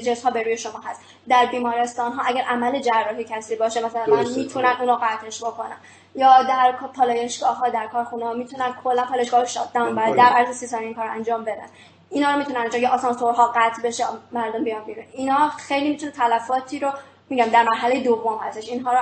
جنس 0.04 0.24
ها 0.24 0.32
به 0.32 0.44
روی 0.44 0.58
شما 0.58 0.80
هست. 0.80 1.02
در 1.30 1.46
بیمارستان 1.46 2.12
ها 2.12 2.24
اگر 2.26 2.42
عمل 2.42 2.80
جراحی 2.80 3.24
کسی 3.24 3.56
باشه 3.56 3.86
مثلا 3.86 4.06
من 4.06 4.28
می‌تونن 4.30 4.76
اونو 4.80 4.98
قطعش 5.02 5.44
بکنم 5.44 5.78
یا 6.16 6.44
در 6.44 6.72
پالایشگاه 6.96 7.58
ها 7.58 7.70
در 7.70 7.88
کارخونه 7.88 8.26
ها 8.26 8.34
می‌تونن 8.34 8.74
کلا 8.84 9.04
پالایشگاه 9.04 9.40
رو 9.40 9.46
شات 9.46 9.74
داون 9.74 9.96
در 10.16 10.24
عرض 10.24 10.58
سی 10.58 10.68
ثانیه 10.68 10.86
این 10.88 10.96
کار 10.96 11.08
انجام 11.08 11.44
بدن. 11.44 11.68
اینا 12.10 12.32
رو 12.32 12.38
می‌تونن 12.38 12.58
انجام 12.58 12.82
یا 12.82 12.90
آسانسورها 12.90 13.54
قطع 13.56 13.82
بشه 13.84 14.06
مردم 14.32 14.64
بیان 14.64 14.84
بیرون. 14.84 15.06
اینا 15.14 15.50
خیلی 15.50 15.90
می‌تونه 15.90 16.12
تلفاتی 16.12 16.80
رو 16.80 16.92
میگم 17.30 17.46
در 17.46 17.64
مرحله 17.64 18.00
دوم 18.00 18.38
هستش 18.38 18.70
اینها 18.70 18.94
رو 18.94 19.00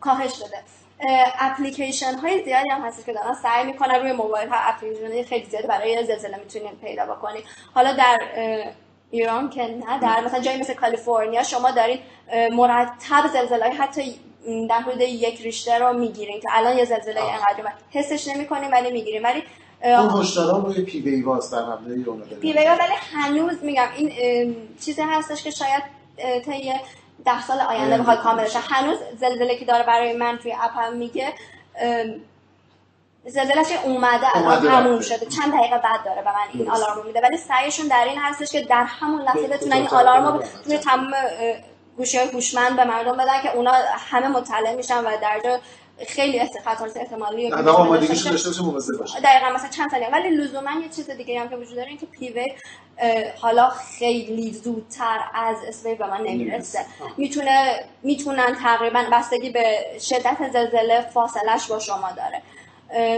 کاهش 0.00 0.42
بده 0.42 0.58
اپلیکیشن 1.40 2.14
های 2.14 2.44
زیادی 2.44 2.68
هم 2.68 2.80
هست 2.80 3.06
که 3.06 3.12
دارن 3.12 3.34
سعی 3.42 3.66
می‌کنن 3.66 3.94
روی 3.94 4.12
موبایل 4.12 4.48
ها 4.48 4.56
اپلیکیشن 4.58 5.28
خیلی 5.28 5.44
زیاد 5.44 5.66
برای 5.66 6.06
زلزله 6.06 6.36
می‌تونید 6.36 6.80
پیدا 6.80 7.06
بکنید 7.06 7.44
حالا 7.74 7.92
در 7.92 8.18
ایران 9.10 9.50
که 9.50 9.62
نه 9.62 10.00
در 10.00 10.20
مثلا 10.20 10.40
جایی 10.40 10.60
مثل 10.60 10.74
کالیفرنیا 10.74 11.42
شما 11.42 11.70
دارین 11.70 11.98
مرتب 12.52 13.26
زلزله 13.32 13.64
های 13.64 13.76
حتی 13.76 14.14
در 14.68 14.78
حدود 14.78 15.00
یک 15.00 15.40
ریشتر 15.40 15.78
رو 15.78 15.98
می‌گیرین 15.98 16.40
که 16.40 16.48
الان 16.52 16.78
یه 16.78 16.84
زلزله 16.84 17.20
اینقدر 17.22 17.72
حسش 17.90 18.28
نمی‌کنیم 18.28 18.72
ولی 18.72 18.92
می‌گیریم. 18.92 19.24
ولی 19.24 19.42
اون 19.82 20.20
هشدارا 20.20 20.58
روی 20.58 20.82
P 20.82 20.86
wave 20.86 21.00
و 21.00 21.22
S 21.22 21.54
در 21.54 21.62
حمله 21.62 21.94
ایران 21.96 22.20
P 22.20 22.52
wave 22.52 22.58
ولی 22.58 22.94
هنوز 23.12 23.64
میگم 23.64 23.88
این 23.96 24.56
چیزی 24.84 25.02
هستش 25.02 25.42
که 25.42 25.50
شاید 25.50 25.82
طی 26.44 26.72
ده 27.24 27.42
سال 27.42 27.60
آینده 27.60 27.98
بخواد 27.98 28.18
کامل 28.18 28.44
بشه. 28.44 28.58
هنوز 28.58 28.98
زلزله 29.20 29.56
که 29.56 29.64
داره 29.64 29.82
برای 29.84 30.16
من 30.16 30.38
توی 30.38 30.52
اپم 30.60 30.92
میگه 30.96 31.32
زلزله 33.24 33.64
که 33.64 33.84
اومده 33.84 34.36
الان 34.36 34.68
تموم 34.68 35.00
شده. 35.00 35.26
چند 35.26 35.52
دقیقه 35.52 35.78
بعد 35.78 36.04
داره 36.04 36.22
به 36.22 36.30
من 36.30 36.48
این 36.52 36.70
آلارم 36.70 37.06
میده. 37.06 37.20
ولی 37.20 37.36
سعیشون 37.36 37.88
در 37.88 38.04
این 38.04 38.18
هستش 38.18 38.52
که 38.52 38.60
در 38.60 38.84
همون 38.84 39.22
لحظه 39.22 39.48
بتونن 39.48 39.72
این 39.72 39.88
آلارم 39.88 40.26
رو 40.26 40.42
توی 40.64 40.78
تمام 40.78 41.12
گوشی 41.96 42.18
های 42.18 42.28
هوشمند 42.28 42.76
به 42.76 42.84
مردم 42.84 43.16
بدن 43.16 43.42
که 43.42 43.56
اونا 43.56 43.72
همه 44.10 44.28
مطلع 44.28 44.74
میشن 44.74 45.04
و 45.04 45.16
در 45.22 45.40
جا 45.44 45.58
خیلی 46.08 46.40
خطرات 46.64 46.96
احتمالی 46.96 47.52
آدم 47.52 47.68
آمادگیش 47.68 48.26
داشته 48.26 48.48
باشه 48.48 48.62
مواظب 48.62 48.98
باشه. 48.98 49.20
دقیقاً 49.20 49.50
مثلا 49.54 49.68
چند 49.68 49.90
ثانیه. 49.90 50.08
ولی 50.12 50.30
لزوما 50.30 50.70
یه 50.82 50.88
چیز 50.88 51.10
دیگه 51.10 51.40
هم 51.40 51.48
که 51.48 51.56
وجود 51.56 51.76
داره 51.76 51.88
این 51.88 51.98
که 51.98 52.06
پیوه 52.06 52.44
حالا 53.40 53.68
خیلی 53.68 54.52
زودتر 54.52 55.18
از 55.34 55.56
اسوی 55.68 55.94
به 55.94 56.06
من 56.06 56.20
نمی‌رسه. 56.20 56.78
می‌تونه 57.16 57.84
می‌تونن 58.02 58.54
تقریبا 58.62 59.04
بستگی 59.12 59.50
به 59.50 59.76
شدت 60.00 60.36
زلزله 60.52 61.00
فاصلش 61.00 61.66
با 61.70 61.78
شما 61.78 62.08
داره. 62.12 62.42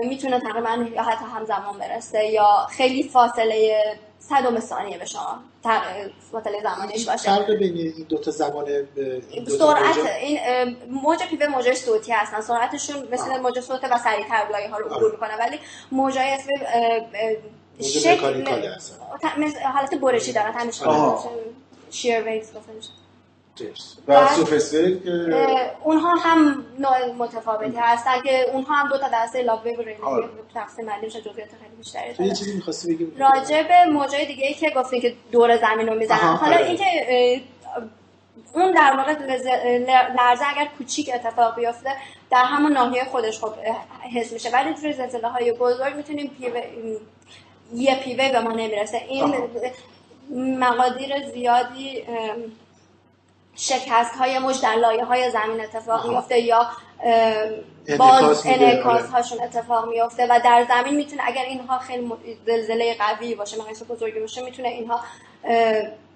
می‌تونه 0.04 0.40
تقریبا 0.40 0.86
یا 0.94 1.02
حتی 1.02 1.24
همزمان 1.24 1.78
برسه 1.78 2.24
یا 2.24 2.66
خیلی 2.70 3.02
فاصله 3.02 3.84
صدم 4.28 4.60
ثانیه 4.60 4.98
به 4.98 5.04
شما. 5.04 5.40
فاصله 6.32 6.62
زمانیش 6.62 7.08
باشه. 7.08 7.22
فرق 7.22 7.50
بین 7.50 7.76
این 7.76 8.06
دو 8.08 8.18
تا 8.18 8.30
زمان 8.30 8.66
سرعت 9.58 9.96
این 10.20 10.38
موج 10.90 11.22
پیوه 11.22 11.46
موج 11.46 11.74
صوتی 11.74 12.12
هستن. 12.12 12.40
سرعتشون 12.40 13.08
مثل 13.12 13.40
موج 13.40 13.60
صوت 13.60 13.84
و 13.84 13.98
سریعتر 13.98 14.48
لایه 14.52 14.70
ها 14.70 14.78
رو 14.78 14.94
عبور 14.94 15.10
می‌کنه 15.12 15.36
ولی 15.38 15.58
موجای 15.92 16.30
اسم 16.32 16.48
شکل 17.80 18.44
حالت 19.64 19.94
برشی 19.94 20.32
دارن. 20.32 20.52
همین 20.52 20.72
شیر 21.90 22.20
و 24.08 24.28
سوفسفریک 24.28 25.02
اونها 25.82 26.14
هم 26.14 26.66
نوع 26.78 27.12
متفاوتی 27.18 27.76
هستن 27.76 28.20
که 28.20 28.50
اونها 28.52 28.74
هم 28.74 28.88
دو 28.88 28.98
تا 28.98 29.06
دسته 29.14 29.42
لاو 29.42 29.60
و 29.60 29.82
ریلیف 29.82 29.98
تقسیم 30.54 30.86
بندی 30.86 31.06
میشه 31.06 31.20
جزئیات 31.20 31.48
خیلی 31.48 31.76
بیشتری 31.78 32.26
یه 32.26 32.34
چیزی 32.34 32.54
می‌خواستی 32.54 32.94
بگی؟ 32.94 33.12
راجع 33.18 33.62
به 33.62 33.92
موجای 33.92 34.26
دیگه 34.26 34.46
ای 34.46 34.54
که 34.54 34.70
گفتین 34.76 35.00
که 35.00 35.14
دور 35.32 35.56
زمین 35.56 35.88
رو 35.88 35.94
می‌زنن. 35.94 36.18
حالا 36.18 36.56
اینکه 36.56 36.84
اون 38.54 38.72
در 38.72 38.94
واقع 38.96 39.12
لرزه 40.16 40.44
اگر 40.50 40.68
کوچیک 40.78 41.10
اتفاق 41.14 41.56
بیفته 41.56 41.90
در 42.30 42.44
همون 42.44 42.72
ناحیه 42.72 43.04
خودش 43.04 43.40
خب 43.40 43.52
حس 44.14 44.32
میشه. 44.32 44.50
ولی 44.50 44.74
توی 44.74 44.92
زلزله 44.92 45.28
های 45.28 45.52
بزرگ 45.52 45.96
می‌تونیم 45.96 46.30
پیوه 46.38 46.62
یه 47.74 48.00
پیوه 48.00 48.32
به 48.32 48.40
ما 48.40 48.50
نمی‌رسه. 48.50 49.02
این 49.08 49.34
مقادیر 50.58 51.30
زیادی 51.34 52.04
شکست 53.56 54.14
های 54.18 54.38
موج 54.38 54.62
در 54.62 54.74
لایه 54.74 55.04
های 55.04 55.30
زمین 55.30 55.60
اتفاق 55.60 56.10
میفته 56.10 56.40
یا 56.40 56.66
باز 57.98 58.42
انعکاس 58.46 59.10
هاشون 59.10 59.42
اتفاق 59.42 59.88
میفته 59.88 60.26
و 60.30 60.40
در 60.44 60.66
زمین 60.68 60.96
می‌تونه 60.96 61.22
اگر 61.26 61.44
اینها 61.44 61.78
خیلی 61.78 62.12
زلزله 62.46 62.96
قوی 62.98 63.34
باشه 63.34 63.58
مقیاس 63.58 63.82
بزرگی 63.82 64.20
باشه 64.20 64.42
می‌تونه 64.42 64.68
اینها 64.68 65.00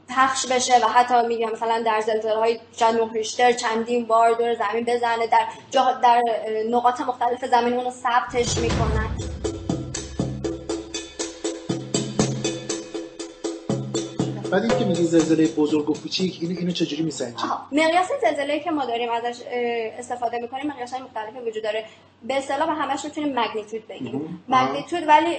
پخش 0.08 0.46
بشه 0.46 0.76
و 0.76 0.88
حتی 0.88 1.26
میگم 1.26 1.52
مثلا 1.52 1.82
در 1.86 2.00
زلزله 2.00 2.36
های 2.36 2.60
شاید 2.76 3.12
ریشتر 3.14 3.52
چندین 3.52 4.06
بار 4.06 4.32
دور 4.32 4.54
زمین 4.54 4.84
بزنه 4.84 5.26
در 5.26 5.46
در 6.02 6.20
نقاط 6.70 7.00
مختلف 7.00 7.44
زمین 7.44 7.72
اونو 7.74 7.90
ثبتش 7.90 8.58
می‌کنن. 8.58 9.10
بعد 14.50 14.62
اینکه 14.62 14.84
میگی 14.84 15.02
زلزله 15.02 15.48
بزرگ 15.48 15.90
و 15.90 15.94
کوچیک 15.94 16.38
اینو 16.40 16.58
اینو 16.58 16.70
چجوری 16.70 17.02
میسنجی؟ 17.02 17.44
مقیاس 17.72 18.08
زلزله 18.22 18.60
که 18.60 18.70
ما 18.70 18.84
داریم 18.84 19.10
ازش 19.10 19.42
استفاده 19.98 20.38
می‌کنیم 20.38 20.66
مقیاس 20.66 20.92
های 20.92 21.02
مختلفی 21.02 21.38
وجود 21.38 21.62
داره. 21.62 21.84
به 22.22 22.36
اصطلاح 22.36 22.68
همش 22.82 23.04
می‌تونیم 23.04 23.40
مگنیتود 23.40 23.88
بگیم 23.88 24.44
مگنیتود 24.48 25.08
ولی 25.08 25.36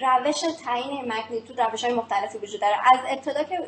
روش 0.00 0.40
تعیین 0.64 1.12
مگنیتود 1.12 1.60
روش 1.60 1.84
های 1.84 1.92
مختلفی 1.92 2.38
وجود 2.38 2.60
داره. 2.60 2.74
از 2.92 2.98
ابتدا 3.08 3.44
که 3.44 3.58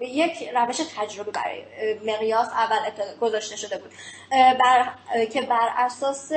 یک 0.00 0.50
روش 0.54 0.76
تجربه 0.96 1.30
برای 1.30 1.62
مقیاس 2.06 2.48
اول 2.48 2.78
گذاشته 3.20 3.56
شده 3.56 3.78
بود. 3.78 3.90
بر... 4.30 4.88
که 5.26 5.42
بر 5.42 5.68
اساس 5.76 6.32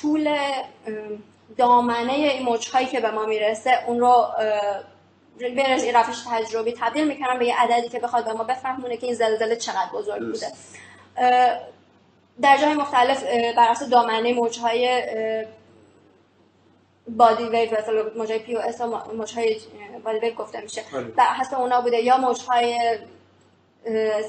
طول 0.00 0.36
دامنه 1.56 2.42
موجهایی 2.42 2.86
که 2.86 3.00
به 3.00 3.10
ما 3.10 3.26
می‌رسه 3.26 3.70
اون 3.86 4.00
رو 4.00 4.26
برز 5.40 5.82
این 5.82 5.94
روش 5.94 6.16
تجربی 6.30 6.74
تبدیل 6.80 7.08
می‌کنم 7.08 7.38
به 7.38 7.46
یه 7.46 7.60
عددی 7.60 7.88
که 7.88 8.00
بخواد 8.00 8.24
به 8.24 8.32
ما 8.32 8.44
بفهمونه 8.44 8.96
که 8.96 9.06
این 9.06 9.14
زلزله 9.14 9.56
چقدر 9.56 9.90
بزرگ 9.92 10.22
بوده. 10.22 10.52
در 12.42 12.56
جای 12.56 12.74
مختلف 12.74 13.24
بر 13.56 13.70
اساس 13.70 13.88
دامنه 13.88 14.32
موجهای 14.32 15.02
body 17.08 17.44
wave 17.44 17.78
مثلا 17.78 18.10
موجهای 18.16 18.38
P 18.38 18.56
و 18.56 18.62
S 18.62 18.80
موجهای 19.14 19.60
body 20.04 20.18
wave 20.18 20.34
گفته 20.34 20.60
میشه. 20.60 20.82
بر 21.16 21.24
حسب 21.24 21.54
اونا 21.54 21.80
بوده 21.80 21.96
یا 21.96 22.16
موجهای 22.16 22.98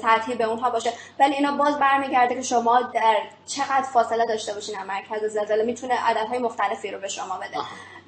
سطحی 0.02 0.34
به 0.34 0.44
اونها 0.44 0.70
باشه. 0.70 0.92
ولی 1.18 1.34
اینا 1.34 1.56
باز 1.56 1.78
برمیگرده 1.78 2.34
که 2.34 2.42
شما 2.42 2.80
در 2.94 3.16
چقدر 3.46 3.82
فاصله 3.82 4.26
داشته 4.26 4.54
باشین 4.54 4.78
از 4.78 4.86
مرکز 4.86 5.24
زلزله 5.24 5.62
می‌تونه 5.62 5.94
عددهای 5.94 6.38
مختلفی 6.38 6.90
رو 6.90 6.98
به 6.98 7.08
شما 7.08 7.36
بده. 7.36 7.58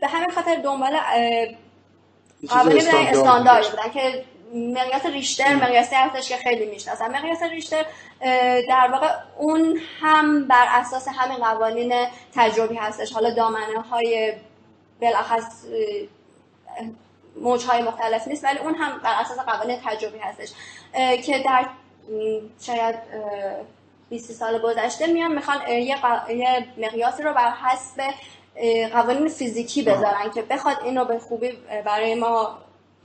به 0.00 0.06
همین 0.06 0.30
خاطر 0.30 0.56
دنبال 0.56 0.96
قوانین 2.48 2.88
استاندارد 2.88 3.70
بودن 3.70 3.90
که 3.90 4.24
مقیاس 4.54 5.06
ریشتر 5.06 5.54
مقیاسی 5.54 5.94
هستش 5.94 6.28
که 6.28 6.36
خیلی 6.36 6.66
می‌شناسن. 6.66 7.16
مقیاس 7.16 7.42
ریشتر 7.42 7.84
در 8.68 8.88
واقع 8.92 9.08
اون 9.38 9.80
هم 10.00 10.48
بر 10.48 10.66
اساس 10.68 11.08
همین 11.08 11.36
قوانین 11.36 12.06
تجربی 12.34 12.76
هستش. 12.76 13.12
حالا 13.12 13.34
دامنه 13.34 13.80
های 13.90 14.32
بالاخص 15.00 15.64
موج 17.36 17.64
های 17.64 17.82
مختلف 17.82 18.28
نیست 18.28 18.44
ولی 18.44 18.58
اون 18.58 18.74
هم 18.74 18.98
بر 18.98 19.20
اساس 19.20 19.38
قوانین 19.38 19.80
تجربی 19.86 20.18
هستش. 20.18 20.52
که 21.26 21.38
در 21.38 21.66
شاید 22.60 22.94
20 24.10 24.32
سال 24.32 24.58
گذشته 24.58 25.06
میان 25.06 25.32
می‌خوان 25.32 25.68
یه, 25.68 25.96
یه 26.28 26.66
مقیاسی 26.78 27.22
رو 27.22 27.34
بر 27.34 27.50
حسب 27.50 28.02
قوانین 28.92 29.28
فیزیکی 29.28 29.82
بذارن 29.82 30.30
که 30.34 30.42
بخواد 30.42 30.76
اینو 30.84 31.04
به 31.04 31.18
خوبی 31.18 31.52
برای 31.84 32.14
ما 32.14 32.58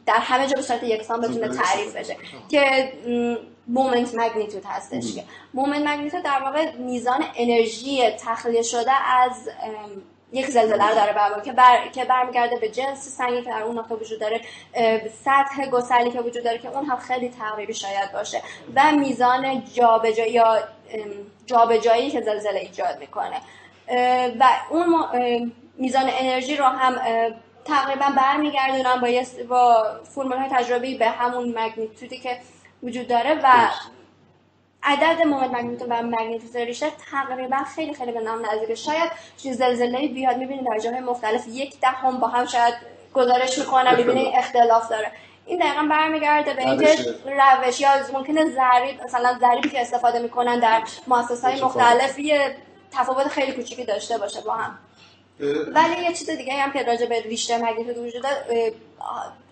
در 0.05 0.13
همه 0.13 0.47
جا 0.47 0.55
به 0.55 0.61
صورت 0.61 0.83
یکسان 0.83 1.21
بتونه 1.21 1.47
تعریف 1.47 1.95
بشه. 1.95 2.17
که 2.49 2.93
moment 3.67 4.15
magnitude 4.15 4.65
هستش 4.65 5.15
که. 5.15 5.23
moment 5.53 5.87
magnitude 5.87 6.23
در 6.23 6.41
واقع 6.43 6.75
میزان 6.75 7.23
انرژی 7.35 8.09
تخلیه 8.09 8.61
شده 8.61 8.91
از 8.91 9.49
یک 10.31 10.45
زلزله 10.49 10.89
رو 10.89 10.95
داره 10.95 11.13
برمیگرده 11.13 11.45
که 11.45 11.53
بر 11.53 11.87
که 11.87 12.05
برمیگرده 12.05 12.55
به 12.55 12.69
جنس 12.69 13.07
سنگی 13.07 13.41
که 13.41 13.49
در 13.49 13.61
اون 13.63 13.79
نقطه 13.79 13.95
وجود 13.95 14.19
داره 14.19 14.41
سطح 15.25 15.69
گسلی 15.71 16.11
که 16.11 16.19
وجود 16.19 16.43
داره 16.43 16.57
که 16.57 16.69
اون 16.69 16.85
هم 16.85 16.97
خیلی 16.97 17.29
تقریبی 17.29 17.73
شاید 17.73 18.11
باشه 18.13 18.41
و 18.75 18.91
میزان 18.91 19.63
جابجایی 19.73 20.31
یا 20.31 20.59
جابجایی 21.45 22.11
که 22.11 22.21
زلزله 22.21 22.59
ایجاد 22.59 22.99
می‌کنه. 22.99 23.41
و 24.39 24.49
اون 24.69 25.05
میزان 25.77 26.03
انرژی 26.19 26.57
رو 26.57 26.65
هم 26.65 26.95
تقریبا 27.65 28.05
برمیگردونم 28.17 29.01
با 29.01 29.07
با 29.49 29.85
فرمول 30.15 30.37
های 30.37 30.49
تجربی 30.49 30.97
به 30.97 31.09
همون 31.09 31.53
مگنیتودی 31.57 32.17
که 32.17 32.39
وجود 32.83 33.07
داره 33.07 33.39
و 33.43 33.69
عدد 34.83 35.21
مومنت 35.21 35.53
مگنیتود 35.53 35.87
و 35.89 36.01
مگنیتود 36.01 36.57
ریشتر 36.57 36.89
تقریبا 37.11 37.57
خیلی 37.57 37.93
خیلی 37.93 38.11
به 38.11 38.19
نام 38.19 38.45
نزدیکه 38.45 38.75
شاید 38.75 39.11
زلزله 39.37 40.07
بیاد 40.07 40.37
می‌بینید 40.37 40.65
در 40.65 40.79
جاهای 40.79 40.99
مختلف 40.99 41.47
یک 41.47 41.79
دهم 41.79 42.19
با 42.19 42.27
هم 42.27 42.45
شاید 42.45 42.73
گزارش 43.13 43.57
می‌کنن 43.59 43.95
ببینید 43.95 44.27
اختلاف 44.35 44.89
داره. 44.89 45.11
این 45.45 45.59
دقیقا 45.59 45.87
برمیگرده 45.89 46.53
به 46.53 46.61
اینکه 46.69 46.95
روش. 47.25 47.81
یا 47.81 47.89
ممکنه 48.13 48.45
ضریب 48.45 49.03
مثلا 49.03 49.37
ضریبی 49.39 49.69
که 49.69 49.81
استفاده 49.81 50.19
می‌کنن 50.19 50.59
در 50.59 50.81
مؤسسات 51.07 51.51
های 51.51 51.61
مختلف 51.61 52.19
یه 52.19 52.55
تفاوت 52.91 53.27
خیلی 53.27 53.51
کوچیکی 53.51 53.85
داشته 53.85 54.17
باشه 54.17 54.41
با 54.41 54.53
هم. 54.53 54.79
ولی 55.73 56.03
یه 56.03 56.13
چیز 56.13 56.29
دیگه 56.29 56.53
هم 56.53 56.71
که 56.71 56.83
راجع 56.83 57.05
به 57.05 57.21
Richter 57.21 57.57
magnitude 57.57 57.97
وجود 57.97 58.23
داره 58.23 58.73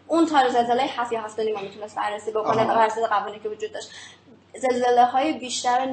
اون 0.07 0.25
تار 0.25 0.49
زلزله 0.49 0.83
7 0.83 1.11
یا 1.11 1.21
7 1.21 1.39
ما 1.39 1.61
می‌تونست 1.61 1.95
بررسی 1.95 2.31
بکنه 2.31 2.65
بر 2.65 2.85
اساس 2.85 3.03
قوانینی 3.03 3.39
که 3.39 3.49
وجود 3.49 3.71
داشت. 3.71 3.89
زلزله 4.57 5.05
های 5.05 5.33
بیشتر 5.33 5.85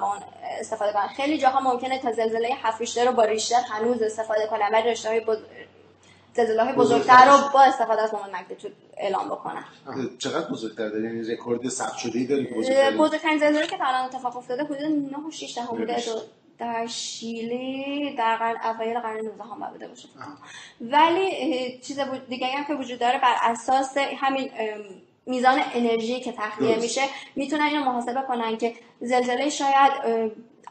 با 0.00 0.06
اون 0.06 0.22
استفاده 0.60 0.92
کنن. 0.92 1.08
خیلی 1.08 1.38
جاها 1.38 1.60
ممکنه 1.60 1.98
تا 1.98 2.12
زلزله 2.12 2.48
7 2.62 2.80
ریشتر 2.80 3.04
رو 3.04 3.12
با 3.12 3.24
ریشتر 3.24 3.60
هنوز 3.70 4.02
استفاده 4.02 4.46
کنن 4.46 4.68
ولی 4.72 4.90
رشته 4.90 5.08
های 5.08 5.22
زلزله 6.34 6.64
های 6.64 6.72
بزرگتر 6.72 7.24
رو 7.26 7.38
با 7.54 7.62
استفاده 7.62 8.02
از 8.02 8.14
moment 8.14 8.34
magnitude 8.34 8.72
اعلام 8.96 9.28
بکنن. 9.28 9.64
چقدر 10.18 10.48
بزرگتر 10.50 10.88
داره 10.88 11.04
یعنی 11.04 11.22
رکورد 11.22 11.68
ثبت 11.68 11.96
شده 11.96 12.18
ای 12.18 12.26
داری 12.26 12.46
بزرگترین 12.98 13.38
زلزله 13.38 13.66
که 13.66 13.78
تا 13.78 13.84
الان 13.84 14.04
اتفاق 14.04 14.36
افتاده 14.36 14.64
حدود 14.64 14.80
9 14.80 15.16
و 15.28 15.30
6 15.30 15.54
دهم 15.56 15.66
بوده. 15.66 16.02
در 16.62 16.86
شیلی 16.86 18.14
در 18.14 18.36
قرن 18.36 18.56
اوایل 18.64 19.00
قرن 19.00 19.16
19 19.16 19.44
هم 19.44 19.70
بوده 19.72 19.88
باشه. 19.88 20.08
ولی 20.80 21.78
چیز 21.78 22.00
دیگه 22.28 22.46
هم 22.46 22.64
که 22.64 22.74
وجود 22.74 22.98
داره 22.98 23.18
بر 23.18 23.34
اساس 23.42 23.98
همین 23.98 24.50
میزان 25.26 25.60
انرژی 25.74 26.20
که 26.20 26.32
تخلیه 26.32 26.76
میشه 26.76 27.00
می‌تونن 27.36 27.62
اینو 27.62 27.84
محاسبه 27.84 28.22
کنن 28.28 28.56
که 28.56 28.74
زلزله 29.00 29.48
شاید 29.48 29.92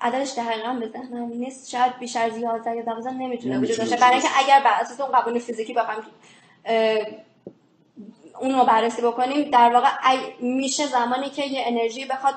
عددش 0.01 0.33
دقیقا 0.37 0.73
به 0.73 0.87
ذهنم 0.87 1.29
نیست 1.29 1.69
شاید 1.69 1.99
بیشتر 1.99 2.25
از 2.25 2.37
11 2.37 2.75
یا 2.75 2.81
12 2.81 3.11
نمی‌تونه 3.11 3.59
وجود 3.59 3.77
داشته 3.77 3.95
برای 3.95 4.13
اینکه 4.13 4.27
اگر 4.37 4.59
بر 4.59 4.73
اساس 4.81 5.01
اون 5.01 5.11
قوانین 5.11 5.41
فیزیکی 5.41 5.73
بخوایم 5.73 6.01
اون 8.41 8.55
رو 8.55 8.65
بررسی 8.65 9.01
بکنیم 9.01 9.49
در 9.49 9.73
واقع 9.73 9.89
میشه 10.39 10.87
زمانی 10.87 11.29
که 11.29 11.45
یه 11.45 11.63
انرژی 11.65 12.05
بخواد 12.05 12.33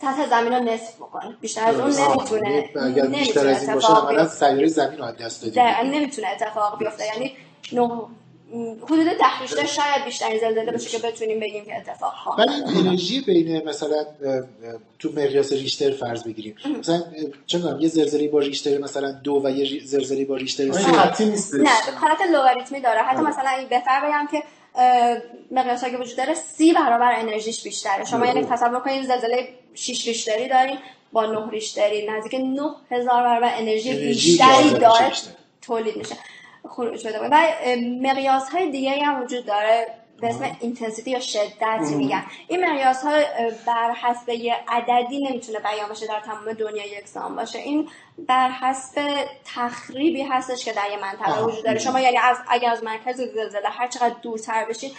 سطح 0.00 0.30
زمین 0.30 0.52
رو 0.52 0.64
نصف 0.64 0.96
بکنه 0.96 1.36
بیشتر 1.40 1.64
از 1.64 1.80
اون 1.80 1.90
نمی‌تونه 1.90 2.70
اگر 2.82 3.06
بیشتر 3.06 3.46
از 3.46 3.62
این 3.62 3.74
باشه 3.74 3.90
اولا 3.90 4.28
سیاره 4.28 4.66
زمین 4.66 4.98
رو 4.98 5.04
از 5.04 5.16
دست 5.16 5.44
دادیم 5.44 5.90
نمی‌تونه 5.94 6.28
اتفاق 6.28 6.78
بیفته. 6.78 7.04
یعنی 7.06 7.32
حدود 8.82 9.06
ده 9.06 9.40
ریشتر 9.40 9.66
شاید 9.66 10.04
بیشتر 10.04 10.38
زلزله 10.40 10.72
باشه 10.72 10.98
که 10.98 11.08
بتونیم 11.08 11.40
بگیم 11.40 11.64
که 11.64 11.76
اتفاق 11.76 12.14
خواهد 12.14 12.48
ولی 12.48 12.78
انرژی 12.78 13.20
بین 13.20 13.68
مثلا 13.68 14.06
تو 14.98 15.08
مقیاس 15.10 15.52
ریشتر 15.52 15.90
فرض 15.90 16.24
بگیریم. 16.24 16.56
مثلا 16.78 17.02
چه 17.46 17.58
می‌دونم 17.58 17.80
یه 17.80 17.88
زلزله 17.88 18.28
با 18.28 18.38
ریشتر 18.38 18.78
مثلا 18.78 19.12
دو 19.12 19.40
و 19.44 19.50
یه 19.50 19.84
زلزله 19.84 20.24
با 20.24 20.36
ریشتر 20.36 20.72
سه. 20.72 21.58
نه 21.58 21.70
حالت 22.00 22.20
لوگاریتمی 22.32 22.80
داره. 22.80 23.00
حتی. 23.00 23.22
مثلا 23.22 23.66
بهتر 23.70 24.00
بگم 24.06 24.28
که 24.30 24.42
مقیاس 25.50 25.84
که 25.84 25.96
وجود 25.96 26.16
داره 26.16 26.34
سی 26.34 26.72
برابر 26.72 27.12
انرژیش 27.16 27.62
بیشتره. 27.62 28.04
شما 28.04 28.26
یعنی 28.26 28.44
تصور 28.44 28.80
کنید 28.80 29.06
زلزله 29.06 29.48
6 29.78 30.08
ریشتری 30.08 30.48
دارین 30.48 30.78
با 31.12 31.26
9 31.26 31.50
ریشتری 31.50 32.06
نزدیک 32.06 32.34
9000 32.34 33.22
برابر 33.22 33.52
انرژی, 33.54 33.94
بیشتری 33.94 34.70
داره 34.70 35.12
تولید 35.62 35.96
میشه. 35.96 36.16
خروج 36.68 37.00
شده 37.00 37.18
و 37.18 37.48
مقیاس 38.02 38.48
های 38.48 38.70
دیگه 38.70 38.90
هم 38.90 39.22
وجود 39.22 39.46
داره 39.46 39.86
به 40.20 40.26
اسم 40.28 40.56
intensity 40.60 41.10
یا 41.10 41.20
شدت 41.20 41.80
میگن. 41.96 42.24
این 42.48 42.66
مقیاس 42.66 43.02
ها 43.02 43.20
بر 43.66 43.92
حسب 43.92 44.28
یه 44.28 44.56
عددی 44.68 45.18
نمی‌تونه 45.18 45.58
بیان 45.58 45.88
بشه 45.90 46.06
در 46.06 46.20
تمام 46.20 46.52
دنیا 46.52 46.86
یکسان 46.86 47.36
باشه. 47.36 47.58
این 47.58 47.88
بر 48.18 48.50
حسب 48.50 49.26
تخریبی 49.54 50.22
هستش 50.22 50.64
که 50.64 50.72
در 50.72 50.90
یه 50.90 50.98
منطقه 51.02 51.44
وجود 51.44 51.64
داره. 51.64 51.78
شما 51.78 52.00
یعنی 52.00 52.16
از 52.16 52.36
اگر 52.48 52.70
از 52.70 52.84
مرکز 52.84 53.16
زلزله 53.16 53.68
هر 53.68 53.88
چقدر 53.88 54.14
دورتر 54.22 54.64
بشین 54.64 54.90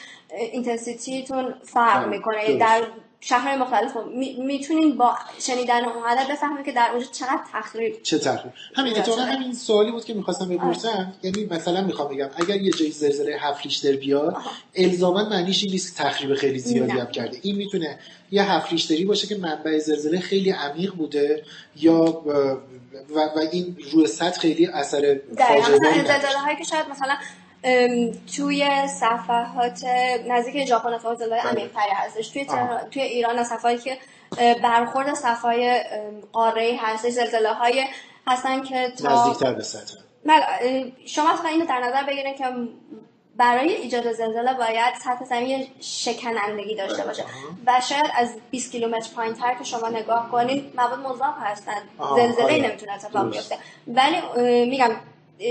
intensity 0.51 1.28
تون 1.28 1.53
فرق 1.63 2.07
می‌کنه. 2.07 2.57
در 2.57 2.81
شهرهای 3.21 3.57
مختلف 3.57 3.97
می‌تونین 4.37 4.97
با 4.97 5.15
شنیدن 5.39 5.85
اون 5.85 6.03
عدد 6.05 6.31
بفهمید 6.31 6.65
که 6.65 6.71
در 6.71 6.89
اونجا 6.91 7.05
چقدر 7.11 7.39
تخریب 7.53 8.01
چه 8.03 8.19
تخریب. 8.19 8.53
همین 8.75 8.97
اتفاقا 8.97 9.21
همین 9.21 9.53
سوالی 9.53 9.91
بود 9.91 10.05
که 10.05 10.13
می‌خواستم 10.13 10.49
بپرسم. 10.49 11.13
یعنی 11.23 11.45
مثلا 11.45 11.81
می‌خوام 11.81 12.07
بگم 12.15 12.29
اگر 12.35 12.55
یه 12.55 12.71
جایی 12.71 12.91
زلزله 12.91 13.37
هفت 13.39 13.63
ریشتر 13.63 13.91
بیاد 13.91 14.37
الزاما 14.75 15.29
معنیش 15.29 15.63
این 15.63 15.71
نیست 15.71 15.97
تخریب 15.97 16.35
خیلی 16.35 16.59
زیادی 16.59 16.91
هم 16.91 17.07
کرده. 17.07 17.39
این 17.41 17.55
می‌تونه 17.55 17.99
یه 18.31 18.51
هفت 18.51 18.71
ریشتری 18.71 19.05
باشه 19.05 19.27
که 19.27 19.37
منبع 19.37 19.77
زلزله 19.77 20.19
خیلی 20.19 20.51
عمیق 20.51 20.93
بوده 20.93 21.43
یا 21.75 22.21
و, 23.15 23.19
و 23.19 23.39
این 23.51 23.77
روی 23.91 24.07
سطح 24.07 24.39
خیلی 24.39 24.67
اثر 24.67 25.19
فاجعه 25.37 25.77
زلزله 26.03 26.37
هایی 26.37 26.57
که 26.57 26.63
شاید 26.63 26.89
مثلا 26.89 27.15
توی 28.35 28.87
صفحات 28.87 29.85
نزدیک 30.27 30.65
ژاپن 30.65 30.93
اتفاق 30.93 31.17
زلزله 31.17 31.41
بله. 31.41 31.49
عمیق‌تری 31.49 31.91
هستش. 31.91 32.29
توی 32.29 32.45
توی 32.91 33.01
ایران 33.01 33.43
صفحاتی 33.43 33.77
که 33.77 33.97
برخورد 34.63 35.13
صفحای 35.13 35.83
قاره 36.33 36.77
هستش 36.81 37.11
زلزله 37.11 37.53
های 37.53 37.85
هستن 38.27 38.63
که 38.63 38.91
تا 39.03 39.27
نزدیکتر 39.27 39.53
به 39.53 39.63
سطح. 39.63 39.93
بله، 40.25 40.91
شما 41.05 41.33
اصلا 41.33 41.49
اینو 41.49 41.65
در 41.65 41.79
نظر 41.79 42.03
بگیرید 42.03 42.37
که 42.37 42.45
برای 43.37 43.73
ایجاد 43.73 44.11
زلزله 44.11 44.53
باید 44.53 44.95
سطح 44.95 45.25
زمین 45.25 45.67
شکنندگی 45.81 46.75
داشته 46.75 47.03
باشه. 47.03 47.23
و 47.67 47.81
شاید 47.89 48.11
از 48.15 48.35
20 48.51 48.71
کیلومتر 48.71 49.09
پایین 49.15 49.33
تر 49.33 49.55
که 49.55 49.63
شما 49.63 49.89
نگاه 49.89 50.31
کنید 50.31 50.73
مواد 50.75 50.99
مضاف 50.99 51.35
هستن. 51.41 51.81
زلزله. 52.15 52.67
نمی‌تونه 52.67 52.93
اتفاق 52.93 53.31
بیفته. 53.31 53.57
ولی 53.87 54.21
میگم 54.65 54.91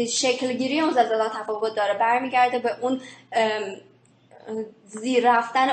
شکلگیری 0.09 0.81
اون 0.81 0.93
زلزله 0.93 1.29
تفاوت 1.29 1.75
داره. 1.75 1.95
برمیگرده 1.95 2.59
به 2.59 2.77
اون 2.81 3.01
زیر 4.87 5.31
رفتن 5.33 5.69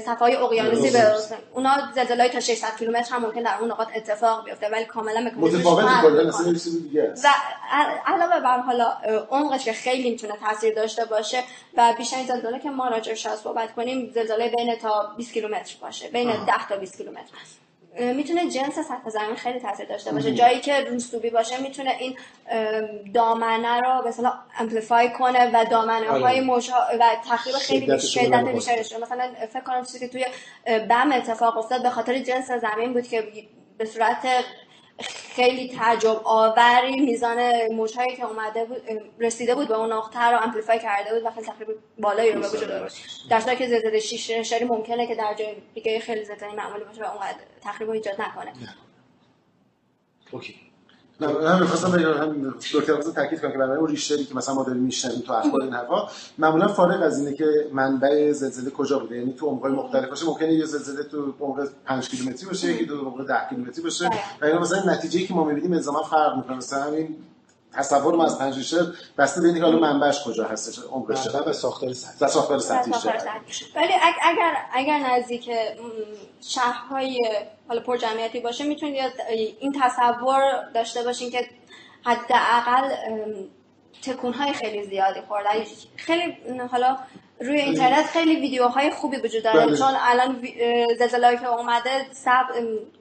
صفای 0.00 0.36
اقیانوسی 0.36 0.90
به 0.90 1.14
اونا 1.54 1.70
زلزله 1.94 2.28
تا 2.28 2.40
600 2.40 2.76
کیلومتر 2.78 3.14
هم 3.14 3.22
ممکن 3.22 3.42
در 3.42 3.58
اون 3.60 3.70
نقاط 3.70 3.88
اتفاق 3.96 4.44
بیفته 4.44 4.68
ولی 4.68 4.84
کاملا 4.84 5.30
دیگه 6.82 7.12
و 7.24 7.28
علاوه 8.06 8.40
بر 8.40 8.58
حالا 8.58 8.96
عمقش 9.30 9.64
که 9.64 9.72
خیلی 9.72 10.10
می‌تونه 10.10 10.34
تاثیر 10.36 10.74
داشته 10.74 11.04
باشه 11.04 11.42
و 11.76 11.94
بیشتر 11.98 12.16
زلزله 12.28 12.58
که 12.58 12.70
ما 12.70 12.88
راجعش 12.88 13.28
صحبت 13.28 13.74
کنیم 13.74 14.10
زلزله 14.14 14.52
بین 14.56 14.76
تا 14.76 15.14
20 15.16 15.32
کیلومتر 15.32 15.76
باشه 15.80 16.08
بین 16.08 16.30
10 16.30 16.68
تا 16.68 16.76
20 16.76 16.96
کیلومتر 16.96 17.32
می‌تونه 17.98 18.50
جنس 18.50 18.78
سطح 18.78 19.08
زمین 19.08 19.36
خیلی 19.36 19.60
تاثیر 19.60 19.86
داشته 19.86 20.12
باشه. 20.12 20.34
جایی 20.34 20.60
که 20.60 20.74
رسوبی 20.74 21.30
باشه 21.30 21.60
می‌تونه 21.60 21.96
این 21.98 22.16
دامنه 23.14 23.80
رو 23.80 24.02
به 24.02 24.08
اصطلاح 24.08 24.34
امپلیفای 24.58 25.10
کنه 25.12 25.50
و 25.54 25.64
دامنه 25.64 26.08
های 26.08 26.22
آره. 26.22 26.40
مشا... 26.40 26.74
و 27.00 27.04
تخریب 27.30 27.56
خیلی 27.56 28.00
شدت 28.00 28.44
بیشتری 28.44 28.80
مثلا 29.02 29.30
فکر 29.50 29.60
کنم 29.60 29.84
چیزی 29.84 29.98
که 29.98 30.08
توی 30.08 30.24
بم 30.88 31.12
اتفاق 31.12 31.58
افتاد 31.58 31.82
به 31.82 31.90
خاطر 31.90 32.18
جنس 32.18 32.50
زمین 32.50 32.92
بود 32.92 33.08
که 33.08 33.24
به 33.78 33.84
صورت 33.84 34.26
خیلی 35.00 35.68
تعجب 35.68 36.20
آوری 36.24 37.00
میزان 37.00 37.66
موجهایی 37.72 38.16
که 38.16 38.24
اومده 38.24 38.64
بود 38.64 38.82
رسیده 39.18 39.54
بود 39.54 39.68
به 39.68 39.74
اون 39.74 39.92
نقطه 39.92 40.20
رو 40.20 40.42
amplify 40.42 40.78
کرده 40.78 41.14
بود 41.14 41.22
و 41.24 41.30
خیلی 41.30 41.46
تقریبا 41.46 41.72
بالایی 41.98 42.32
رو 42.32 42.40
به 42.40 42.48
وجود 42.48 42.70
آورد 42.70 42.92
در 43.30 43.40
صورتی 43.40 43.56
که 43.56 43.68
زلزله 43.68 44.00
6 44.00 44.30
ریشتری 44.30 44.64
ممکنه 44.64 45.06
که 45.06 45.14
در 45.14 45.34
جای 45.34 45.56
دیگه 45.74 46.00
خیلی 46.00 46.24
زلزله 46.24 46.54
معمولی 46.54 46.84
باشه 46.84 47.02
و 47.02 47.06
اونقدر 47.06 47.38
تخریب 47.62 47.90
ایجاد 47.90 48.20
نکنه. 48.20 48.52
okay. 50.32 50.67
نه 51.20 51.28
من 51.28 51.60
می‌خواستم 51.60 51.90
بگم 51.90 52.12
هم 52.12 52.54
دکتر 52.74 52.92
واسه 52.92 53.12
تاکید 53.12 53.40
کنم 53.40 53.52
که 53.52 53.58
برای 53.58 53.78
اون 53.78 53.88
ریشتری 53.88 54.24
که 54.24 54.34
مثلا 54.34 54.54
ما 54.54 54.64
داریم 54.64 54.82
میشنویم 54.82 55.20
تو 55.20 55.32
اخبار 55.32 55.62
این 55.62 55.72
حرفا 55.72 56.08
معمولا 56.38 56.68
فارغ 56.68 57.02
از 57.02 57.18
اینه 57.18 57.32
که 57.32 57.44
منبع 57.72 58.32
زلزله 58.32 58.70
کجا 58.70 58.98
بوده 58.98 59.16
یعنی 59.16 59.32
تو 59.32 59.46
عمق‌های 59.46 59.72
مختلف 59.72 60.08
باشه 60.08 60.26
ممکنه 60.26 60.52
یه 60.52 60.64
زلزله 60.64 61.02
تو 61.02 61.34
عمق 61.40 61.68
5 61.86 62.08
کیلومتری 62.08 62.46
باشه 62.46 62.72
یکی 62.72 62.86
تو 62.86 62.98
عمق 62.98 63.26
10 63.26 63.34
کیلومتری 63.48 63.82
باشه. 63.82 64.10
و 64.40 64.58
مثلا 64.60 64.92
نتیجه‌ای 64.92 65.26
که 65.26 65.34
ما 65.34 65.44
می‌بینیم 65.44 65.72
الزاما 65.72 66.02
فرق 66.02 66.36
می‌کنه 66.36 66.56
مثلا 66.56 66.82
همین 66.82 67.16
تصور 67.72 68.16
ما 68.16 68.24
از 68.24 68.38
پنج 68.38 68.56
ریشتر 68.56 68.86
بسته 69.18 69.40
به 69.40 69.46
اینکه 69.46 69.62
حالا 69.62 69.78
منبعش 69.78 70.24
کجا 70.24 70.44
هستش؟ 70.44 70.78
عمقش 70.92 71.24
چقدر 71.24 71.48
و 71.48 71.52
ساختار 71.52 71.92
سطحی. 71.92 72.20
و 72.20 72.28
ساختار 72.28 72.58
سطحی 72.58 72.92
ولی 73.76 73.92
اگر 74.22 74.56
اگر 74.72 74.98
نزدیک 74.98 75.50
شهرهای 76.40 77.18
حالا 77.68 77.80
پر 77.80 77.96
جمعیتی 77.96 78.40
باشه 78.40 78.64
می‌تونید 78.64 79.12
این 79.60 79.80
تصور 79.82 80.42
داشته 80.74 81.02
باشین 81.02 81.30
که 81.30 81.46
حداقل 82.04 82.94
تکون 84.02 84.32
خیلی 84.32 84.86
زیادی 84.86 85.20
خوردن 85.28 85.50
خیلی 85.96 86.36
حالا 86.70 86.96
روی 87.40 87.60
اینترنت 87.60 88.06
خیلی 88.06 88.36
ویدیوهای 88.36 88.90
خوبی 88.90 89.16
وجود 89.16 89.42
داره. 89.42 89.66
بله. 89.66 89.76
چون 89.76 89.94
الان 90.00 90.48
زلزله 90.98 91.36
که 91.36 91.46
اومده 91.46 92.06
سب 92.12 92.44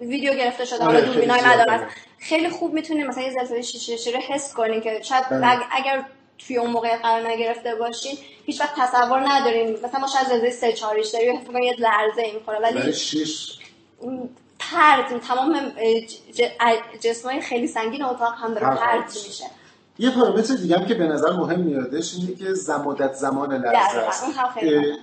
ویدیو 0.01 0.33
گرفته 0.33 0.65
شده. 0.65 0.83
حالا 0.83 0.97
آره، 0.97 1.05
دوربینای 1.05 1.41
مدار 1.41 1.87
خیلی 2.19 2.49
خوب 2.49 2.73
می‌تونید 2.73 3.07
مثلا 3.07 3.23
یه 3.23 3.31
زلزله 3.31 3.61
شیشه 3.61 4.11
رو 4.11 4.17
حس 4.17 4.53
کنین 4.53 4.81
که 4.81 5.01
شاید 5.03 5.29
بله. 5.29 5.57
اگر 5.71 6.05
توی 6.37 6.57
اون 6.57 6.71
موقع 6.71 6.97
قرار 6.97 7.27
نگرفته 7.27 7.75
باشین 7.75 8.17
هیچ 8.45 8.61
وقت 8.61 8.73
تصور 8.77 9.29
نداریم. 9.29 9.71
مثلا 9.83 9.99
ما 9.99 10.07
شاید 10.07 10.27
زلزله 10.27 10.51
سه 10.51 10.73
چهاریش 10.73 11.07
داریم 11.07 11.39
حس 11.45 11.65
یه 11.65 11.75
لرزه 11.79 12.33
می‌خوره 12.33 12.59
ولی 12.59 12.93
پرت 14.59 15.27
تمام 15.27 15.71
جسمای 17.01 17.41
خیلی 17.41 17.67
سنگین 17.67 18.03
اتاق 18.03 18.33
هم 18.37 18.53
داره 18.53 18.75
پرت 18.75 19.25
میشه. 19.27 19.45
یه 19.99 20.09
پارامتر 20.09 20.55
دیگه 20.55 20.77
هم 20.77 20.85
که 20.85 20.93
به 20.93 21.07
نظر 21.07 21.31
مهم 21.31 21.59
میادش 21.59 22.15
اینه 22.15 22.35
که 22.35 22.53
زمادت 22.53 23.13
زمان 23.13 23.53
لحظه 23.53 23.97
است. 23.97 24.23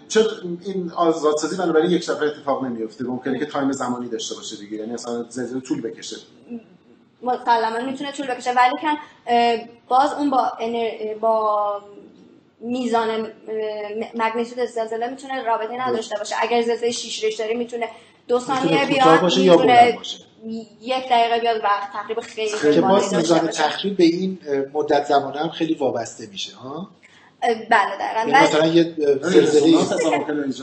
چرا 0.09 0.25
این 0.65 0.93
آزادسازی 0.97 1.57
بنابراین 1.57 1.91
یک 1.91 2.03
شب 2.03 2.23
اتفاق 2.23 2.65
نمیفته 2.65 3.05
ممکنه 3.05 3.39
که 3.39 3.47
تایم 3.47 3.73
زمانی 3.73 4.09
داشته 4.09 4.35
باشه 4.35 4.57
دیگه. 4.57 4.77
یعنی 4.77 4.95
اصلا 4.95 5.23
زلزله 5.29 5.61
طول 5.61 5.81
بکشه. 5.81 6.17
مسلما 7.25 7.79
می‌تونه 7.91 8.13
طول 8.13 8.27
بکشه. 8.27 8.53
ولی 8.53 8.75
کن 8.83 8.97
باز 9.89 10.13
اون 10.13 10.31
با 10.31 10.53
با 11.21 11.81
میزان 12.61 13.33
مگنیتود 14.15 14.65
زلزله 14.65 15.07
می‌تونه 15.07 15.43
رابطه 15.43 15.89
نداشته 15.89 16.19
باشه. 16.19 16.37
اگر 16.41 16.63
زلزله 16.63 16.91
6 16.91 17.25
ریشتری 17.25 17.55
می‌تونه 17.55 17.89
دو 18.29 18.41
ثانیه 18.41 18.87
بیاد 18.87 19.23
می‌تونه 19.23 19.99
یک 20.81 21.09
دقیقه 21.11 21.41
بیاد 21.41 21.61
وقت 21.65 21.93
تقریبا 21.93 22.23
خیلی 22.23 22.75
که 22.75 22.81
باز 22.81 23.15
میزان 23.15 23.47
تخریب 23.47 23.97
به 23.97 24.05
این 24.05 24.39
مدت 24.73 25.05
زمانه 25.05 25.41
هم 25.41 25.49
خیلی 25.49 25.75
وابسته 25.75 26.27
میشه 26.27 26.57
ها؟ 26.57 26.89
بله 27.71 27.97
دقیقا. 28.01 28.21
یعنی 28.21 28.33
مثلا 28.33 28.67
یه 28.67 28.95
زلزله 29.23 29.79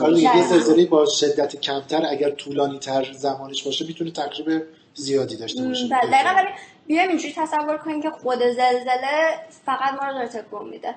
آره 0.02 0.18
یه 0.18 0.42
زلزله 0.42 0.86
با 0.86 1.06
شدت 1.06 1.56
کمتر 1.60 2.06
اگر 2.10 2.30
طولانی 2.30 2.78
تر 2.78 3.12
زمانش 3.12 3.62
باشه 3.62 3.86
می‌تونه 3.86 4.10
تقریب 4.10 4.62
زیادی 4.94 5.36
داشته 5.36 5.62
باشه 5.62 5.88
بله 5.88 6.10
دقیقا 6.10 6.34
ولی 6.36 6.48
بیایم 6.86 7.08
اینجوری 7.08 7.34
تصور 7.36 7.78
کنیم 7.78 8.02
که 8.02 8.10
خود 8.10 8.38
زلزله 8.38 9.34
فقط 9.66 10.02
ما 10.02 10.08
رو 10.08 10.14
داره 10.14 10.28
تکون 10.28 10.68
میده. 10.68 10.94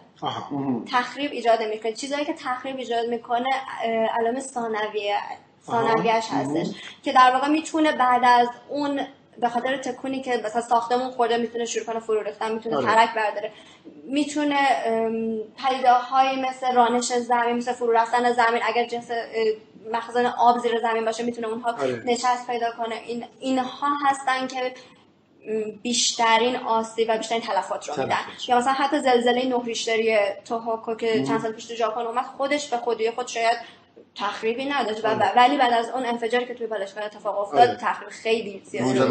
تخریب 0.91 1.31
ایجاد 1.31 1.63
می‌کنه. 1.63 1.93
چیزایی 1.93 2.25
که 2.25 2.33
تخریب 2.33 2.77
ایجاد 2.77 3.05
می‌کنه 3.05 3.49
علامه 4.19 4.39
ثانویه 4.39 5.15
ثانویهش 5.65 6.25
هستش 6.31 6.67
که 7.03 7.13
در 7.13 7.31
واقع 7.33 7.47
می‌تونه 7.47 7.91
بعد 7.91 8.21
از 8.25 8.47
اون 8.69 9.01
به 9.41 9.49
خاطر 9.49 9.77
تکونی 9.77 10.21
که 10.21 10.41
مثلا 10.45 10.61
ساختمون 10.61 11.11
خورده 11.11 11.37
می‌تونه 11.37 11.65
شروع 11.65 11.85
کنه 11.85 11.99
فرو 11.99 12.23
ریختن 12.23 12.53
می‌تونه 12.53 12.77
آره. 12.77 12.85
ترک 12.85 13.13
برداره. 13.15 13.51
می‌تونه 14.03 14.59
های 16.11 16.41
مثل 16.41 16.75
رانش 16.75 17.13
زمین 17.13 17.55
مثل 17.55 17.73
فرو 17.73 17.91
رفتن 17.91 18.33
زمین 18.33 18.61
اگر 18.65 18.85
جنس 18.85 19.07
مخزن 19.93 20.25
آب 20.25 20.59
زیر 20.59 20.79
زمین 20.81 21.05
باشه 21.05 21.23
می‌تونه 21.23 21.47
اونها 21.47 21.71
آره. 21.71 22.03
نشست 22.05 22.47
پیدا 22.47 22.71
کنه. 22.77 22.95
این 23.07 23.25
اینها 23.39 23.89
هستن 24.05 24.47
که 24.47 24.73
بیشترین 25.83 26.55
آسیب 26.55 27.07
و 27.09 27.17
بیشترین 27.17 27.41
تلفات 27.41 27.89
رو 27.89 28.03
میدن. 28.03 28.17
یا 28.47 28.57
مثلا 28.57 28.73
حتی 28.73 28.99
زلزله 28.99 29.45
نه 29.45 29.63
ریشتری 29.65 30.17
توهوکو 30.45 30.95
که 30.95 31.23
چند 31.23 31.41
سال 31.41 31.51
پیش 31.51 31.65
تو 31.65 31.75
ژاپن 31.75 32.01
اومد 32.01 32.25
خودش 32.37 32.69
به 32.69 32.77
خودی 32.77 33.11
خود 33.11 33.27
شاید 33.27 33.57
تخریبی 34.15 34.65
نداشت. 34.65 35.05
و 35.05 35.07
آره. 35.07 35.35
ولی 35.35 35.57
بعد 35.57 35.73
از 35.73 35.89
اون 35.89 36.05
انفجاری 36.05 36.45
که 36.45 36.53
توی 36.53 36.67
بالشگاه 36.67 37.03
اتفاق 37.03 37.39
افتاد 37.39 37.69
آره. 37.69 37.77
تخریب 37.81 38.09
خیلی 38.09 38.61
زیاد 38.65 38.97
آره 38.97 39.09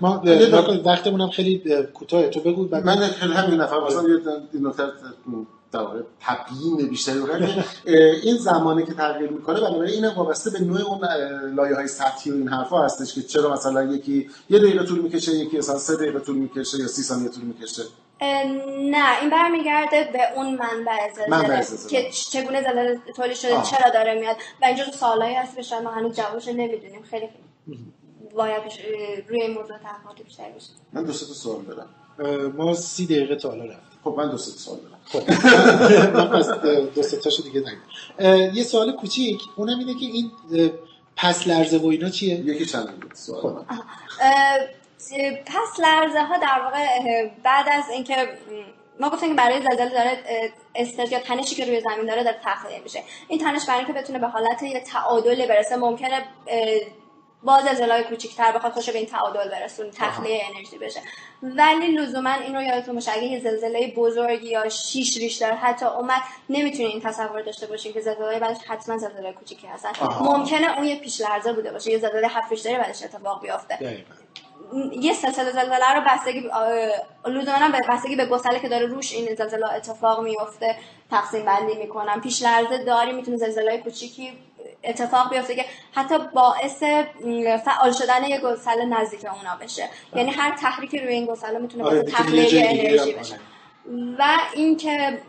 ما 0.00 0.22
وقتمون 0.84 1.20
هم 1.20 1.30
خیلی 1.30 1.82
کوتاه 1.94 2.28
تو 2.28 2.40
بگو 2.40 2.68
من 2.84 3.06
خیلی 3.06 3.32
همین 3.32 3.60
نفر 3.60 3.80
مثلا 3.80 4.02
یه 4.02 4.60
نکته 4.60 4.82
در 5.72 5.80
واقع 5.80 6.00
تبیین 6.20 6.88
بیشتری 6.88 7.20
این 8.22 8.36
زمانی 8.36 8.86
که 8.86 8.94
تغییر 8.94 9.30
می‌کنه 9.30 9.60
بنابراین 9.60 10.04
این 10.04 10.14
وابسته 10.14 10.50
به 10.50 10.60
نوع 10.60 10.80
اون 10.80 11.00
لایه 11.54 11.74
های 11.76 11.88
سطحی 11.88 12.30
و 12.32 12.34
این 12.34 12.48
حرفا 12.48 12.84
هستش 12.84 13.14
که 13.14 13.22
چرا 13.22 13.52
مثلا 13.52 13.82
یکی 13.82 14.30
یه 14.50 14.58
دقیقه 14.58 14.84
طول 14.84 14.98
می‌کشه 14.98 15.32
یکی 15.32 15.58
مثلا 15.58 15.78
سه 15.78 15.96
دقیقه 15.96 16.20
طول 16.20 16.36
می‌کشه 16.36 16.78
یا 16.78 16.86
سی 16.86 17.02
ثانیه 17.02 17.28
طول 17.28 17.44
می‌کشه. 17.44 17.82
نه 18.90 19.20
این 19.20 19.30
برمیگرده 19.30 20.10
به 20.12 20.20
اون 20.36 20.46
منبع 20.46 21.12
زلزله 21.16 21.88
که 21.88 22.10
چگونه 22.10 22.62
زلزله 22.62 23.00
تولید 23.16 23.36
شده 23.36 23.62
چرا 23.62 23.90
داره 23.94 24.20
میاد. 24.20 24.36
و 24.62 24.64
اینجا 24.64 24.84
تو 24.84 24.92
سوالایی 24.92 25.34
هست 25.34 25.56
که 25.56 25.62
شاید 25.62 25.82
ما 25.82 25.90
هنوز 25.90 26.16
جوابش 26.16 26.48
نمی‌دونیم. 26.48 27.02
خیلی 27.02 27.28
باید 28.36 28.62
روی 29.28 29.42
این 29.42 29.54
موضوع 29.54 29.78
تحقیقات 29.78 30.22
بیشتر 30.24 30.50
بشه. 30.56 30.70
من 30.92 31.04
دو 31.04 31.12
سه 31.12 31.26
سوال 31.26 31.62
دارم. 31.62 31.88
ما 32.56 32.74
سی 32.74 33.06
دقیقه 33.06 33.36
تا 33.36 33.48
حالا 33.48 33.64
رفت 33.64 33.87
خب 34.04 34.14
من 34.18 34.30
دو 34.30 34.36
سه 34.36 34.50
سوال 34.50 34.78
دارم. 34.78 34.98
خب. 35.04 35.30
من 36.18 36.28
پس 36.28 36.48
دو 36.94 37.02
سه 37.02 37.16
تاشو 37.16 37.42
دیگه 37.42 37.60
نگم. 37.60 38.54
یه 38.54 38.62
سوال 38.62 38.92
کوچیک. 38.92 39.40
اونم 39.56 39.78
اینه 39.78 39.94
که 39.94 40.06
این 40.06 40.30
پس 41.16 41.46
لرزه 41.46 41.78
و 41.78 41.86
اینا 41.86 42.10
چیه؟ 42.10 42.34
یکی 42.34 42.66
چند 42.66 43.04
سوال. 43.14 43.42
خب. 43.42 43.64
پس 45.46 45.80
لرزه 45.80 46.22
ها 46.22 46.38
در 46.38 46.60
واقع 46.64 46.86
بعد 47.42 47.66
از 47.72 47.84
اینکه 47.92 48.38
ما 49.00 49.10
گفتیم 49.10 49.28
که 49.28 49.34
برای 49.34 49.62
زلزله 49.62 49.88
داره 49.90 50.18
استرس 50.74 51.12
یا 51.12 51.20
تنشی 51.20 51.54
که 51.54 51.64
روی 51.64 51.80
زمین 51.80 52.06
داره 52.06 52.24
داره 52.24 52.36
تخلیه 52.44 52.80
میشه. 52.82 53.02
این 53.28 53.38
تنش 53.38 53.66
برای 53.66 53.78
اینکه 53.78 53.92
بتونه 53.92 54.18
به 54.18 54.26
حالت 54.26 54.62
یه 54.62 54.80
تعادل 54.80 55.46
برسه 55.46 55.76
ممکنه 55.76 56.22
با 57.42 57.60
زلزله 57.60 58.02
کوچیک‌تر 58.02 58.52
بخواد 58.52 58.72
خوش 58.72 58.90
به 58.90 58.98
این 58.98 59.06
تعادل 59.06 59.48
برسون 59.48 59.90
تخلیه 59.90 60.42
انرژی 60.54 60.78
بشه. 60.78 61.00
ولی 61.42 61.86
لزوما 61.86 62.32
این 62.32 62.54
رو 62.54 62.62
یادتون 62.62 62.94
باشه 62.94 63.12
اگه 63.12 63.22
یه 63.22 63.40
زلزله 63.40 63.94
بزرگی 63.96 64.48
یا 64.48 64.68
شیش 64.68 65.16
ریشتر 65.16 65.52
حتی 65.52 65.86
اومد 65.86 66.22
نمی‌تونین 66.48 66.86
این 66.86 67.00
تصور 67.00 67.42
داشته 67.42 67.66
باشین 67.66 67.92
که 67.92 68.00
زلزله 68.00 68.38
بعدش 68.38 68.56
حتما 68.68 68.98
زلزله 68.98 69.32
کوچیکی 69.32 69.66
هستن. 69.66 69.90
ممکنه 70.20 70.78
اون 70.78 70.86
یه 70.86 71.00
پیش 71.00 71.20
لرزه 71.20 71.52
بوده 71.52 71.72
باشه 71.72 71.90
یه 71.90 71.98
زلزله 71.98 72.28
هفت 72.28 72.50
ریشتری 72.50 72.76
بعدش 72.76 73.02
اتفاق 73.02 73.42
بیفته 73.42 74.04
یه 75.00 75.12
سلسله 75.12 75.50
زلزله 75.50 75.94
رو 75.94 76.02
بستگی 76.06 76.50
لزوما 77.26 77.68
به 77.68 77.80
بستگی 77.88 78.16
به 78.16 78.26
گسله 78.26 78.60
که 78.60 78.68
داره 78.68 78.86
روش 78.86 79.12
این 79.12 79.34
زلزله 79.34 79.72
اتفاق 79.72 80.20
میفته 80.20 80.76
تقسیم 81.10 81.44
بندی 81.44 81.74
می‌کنم. 81.74 82.20
پیش 82.20 82.42
لرزه 82.42 82.84
داری 82.84 83.12
می‌تونه 83.12 83.36
زلزله 83.36 83.78
کوچیکی 83.78 84.32
اتفاق 84.84 85.30
بیفته 85.30 85.54
که 85.54 85.64
حتی 85.94 86.14
باعث 86.34 86.82
فعال 87.64 87.92
شدن 87.92 88.24
یه 88.24 88.40
گسله 88.40 88.84
نزدیک 88.84 89.24
اونا 89.24 89.56
بشه. 89.56 89.88
یعنی 90.14 90.30
هر 90.30 90.56
تحریکی 90.56 90.98
روی 90.98 91.12
این 91.14 91.26
گسله 91.26 91.58
می‌تونه 91.58 91.84
باعث 91.84 91.96
آره، 91.96 92.02
تخلیه 92.02 92.70
انرژی 92.70 93.12
بشه. 93.12 93.38
و 94.18 94.38
اینکه 94.54 95.22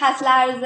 پس 0.00 0.22
لرز 0.22 0.64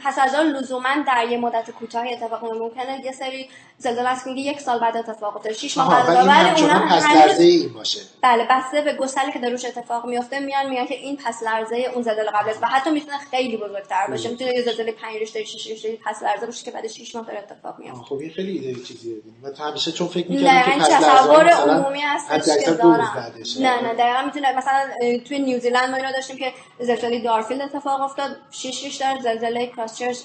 پس 0.00 0.18
از 0.18 0.34
آن 0.34 0.46
لزوما 0.46 0.88
در 1.06 1.26
یه 1.28 1.38
مدت 1.38 1.70
کوتاهی 1.70 2.12
اتفاق 2.14 2.44
ممکنه 2.44 3.00
یه 3.04 3.12
سری 3.12 3.48
زلزله 3.78 4.08
است 4.08 4.24
که 4.24 4.30
یک 4.30 4.60
سال 4.60 4.78
بعد 4.78 4.96
اتفاق 4.96 5.36
افتاده. 5.36 5.54
6 5.54 5.78
ماه 5.78 5.88
بعد 5.88 6.26
ولی 6.26 6.62
اونم 6.62 6.88
پس 6.88 7.04
لرزه 7.04 7.44
این 7.44 7.72
باشه. 7.72 8.00
بله 8.22 8.46
بسته 8.50 8.80
به 8.80 8.94
گسلی 8.94 9.32
که 9.32 9.38
دروش 9.38 9.64
اتفاق 9.64 10.06
میفته 10.06 10.40
میان 10.40 10.70
میگن 10.70 10.86
که 10.86 10.94
این 10.94 11.16
پس 11.16 11.42
لرزه 11.42 11.76
اون 11.94 12.02
زلزله 12.02 12.30
قبل 12.30 12.50
است 12.50 12.62
و 12.62 12.66
حتی 12.66 12.90
می‌تونه 12.90 13.18
خیلی 13.30 13.56
بزرگتر 13.56 14.06
باشه. 14.08 14.28
می‌تونه 14.28 14.54
یه 14.54 14.62
زلزله 14.62 14.92
5 14.92 15.16
ریشتر 15.16 15.44
6 15.44 15.66
ریشتر 15.66 15.88
پس 16.04 16.22
لرزه 16.22 16.46
باشه 16.46 16.64
که 16.64 16.70
بعد 16.70 16.86
6 16.86 17.14
ماه 17.14 17.26
داره 17.26 17.38
اتفاق 17.38 17.78
میفته 17.78 18.04
خب 18.04 18.14
این 18.14 18.30
خیلی 18.30 18.58
ایده 18.58 18.84
چیزیه. 18.84 19.16
و 19.42 19.50
تو 19.50 19.64
همیشه 19.64 19.92
چون 19.92 20.08
فکر 20.08 20.30
می‌کردی 20.30 20.70
که 20.70 20.78
پس 20.78 20.88
تصور 20.88 21.48
عمومی 21.48 22.00
هست 22.00 22.48
که 22.64 22.70
دارم 22.70 23.32
نه 23.60 23.82
نه 23.82 23.94
دقیقاً 23.94 24.22
می‌تونه 24.22 24.56
مثلا 24.56 24.88
توی 25.28 25.38
نیوزیلند 25.38 25.90
ما 25.90 25.96
اینا 25.96 26.12
داشتیم 26.12 26.36
که 26.36 26.52
زلزله 26.80 27.20
دارفیلد 27.20 27.62
اتفاق 27.62 28.00
افتاد 28.00 28.36
6 28.50 28.84
ریشتر 28.84 29.18
زلزله 29.22 29.66
کراسچرچ 29.66 30.18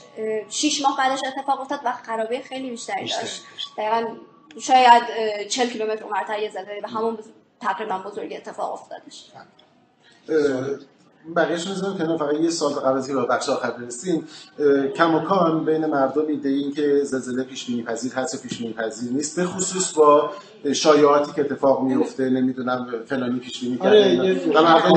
6 0.49 0.81
ماه 0.81 0.97
بعدش 0.97 1.19
اتفاق 1.23 1.61
افتاد 1.61 1.79
و 1.85 1.91
خرابی 1.91 2.39
خیلی 2.39 2.69
بیشتری 2.69 3.09
داشت. 3.09 3.38
دقیقا 3.77 4.07
شاید 4.61 5.03
40 5.49 5.69
کیلومتر 5.69 6.03
اونورتر 6.03 6.39
یه 6.39 6.51
زلزله 6.51 6.81
به 6.81 6.87
همون 6.87 7.17
تقریبا 7.61 7.97
بزرگی 7.97 8.35
اتفاق 8.35 8.73
افتادش. 8.73 9.25
بقیهش 11.35 11.67
می‌زنم 11.67 11.97
کنار 11.97 12.17
فقط 12.17 12.35
یه 12.35 12.49
سال 12.49 12.73
قبل 12.73 12.97
از 12.97 13.09
اینکه 13.09 13.27
بخش 13.27 13.49
آخر 13.49 13.71
برسیم. 13.71 14.27
کماکان 14.95 15.65
بین 15.65 15.85
مردم 15.85 16.27
ایده 16.27 16.49
این 16.49 16.73
که 16.73 17.03
زلزله 17.03 17.43
پیش 17.43 17.65
بینی 17.65 17.83
پذیر 17.83 18.13
هست 18.13 18.43
پیش 18.43 18.57
بینی 18.57 18.73
پذیر 18.73 19.11
نیست 19.11 19.35
به 19.39 19.45
خصوص 19.45 19.93
با 19.93 20.31
شایعاتی 20.73 21.31
که 21.31 21.41
اتفاق 21.41 21.81
میفته 21.83 22.29
نمی‌دونم 22.29 22.87
فلانی 23.05 23.39
پیش 23.39 23.59
بینی 23.59 23.77
کرده 23.77 24.49
و 24.49 24.61
مردم 24.61 24.91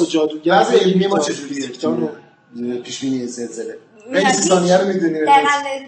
و 0.00 0.04
جادوگر 0.04 0.54
علمی 0.54 1.06
ما 1.06 1.18
چجوریه؟ 1.18 1.68
پیش 2.84 3.00
بینی 3.00 3.26
زلزله. 3.26 3.78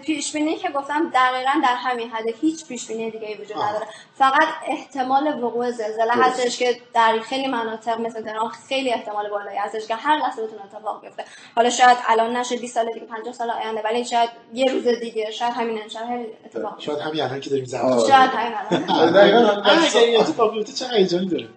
پیش 0.05 0.33
بینی 0.33 0.55
که 0.55 0.69
گفتم 0.69 1.09
دقیقا 1.13 1.51
در 1.63 1.75
همین 1.75 2.09
حد 2.09 2.25
هیچ 2.41 2.67
پیش 2.67 2.87
بینی 2.87 3.11
دیگه 3.11 3.37
وجود 3.41 3.57
نداره. 3.57 3.85
فقط 4.17 4.47
احتمال 4.67 5.43
وقوع 5.43 5.71
زلزله 5.71 6.13
هستش 6.13 6.57
که 6.57 6.77
در 6.93 7.19
خیلی 7.23 7.47
مناطق 7.47 7.99
مثل 8.01 8.21
تهران 8.21 8.49
خیلی 8.69 8.93
احتمال 8.93 9.29
بالایی 9.29 9.57
هستش 9.57 9.87
که 9.87 9.95
هر 9.95 10.17
لحظه 10.17 10.43
بتونه 10.43 10.61
اتفاق 10.65 11.01
بیفته. 11.01 11.23
حالا 11.55 11.69
شاید 11.69 11.97
الان 12.07 12.37
نشه 12.37 12.57
20 12.57 12.75
سال 12.75 12.85
دیگه 12.93 13.05
50 13.05 13.33
سال 13.33 13.49
آینده 13.51 13.81
ولی 13.81 14.05
شاید 14.05 14.29
یه 14.53 14.71
روز 14.71 14.87
دیگه 14.87 15.31
شاید 15.31 15.53
همین 15.53 15.81
امشب 15.81 15.99
اتفاق 16.45 16.79
شاید 16.79 16.99
همین 16.99 17.21
الان 17.21 17.39
که 17.39 17.49
داریم 17.49 17.65
زحمت 17.65 17.99
شاید 17.99 18.29
همین 18.31 18.53
الان. 18.87 19.11
دقیقاً. 19.11 20.19
اتفاق 20.19 20.53
بیفته 20.53 20.73
چه 20.73 20.93
هیجانی 20.93 21.25
داره؟ 21.25 21.47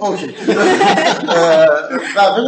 اوکی. 0.00 0.34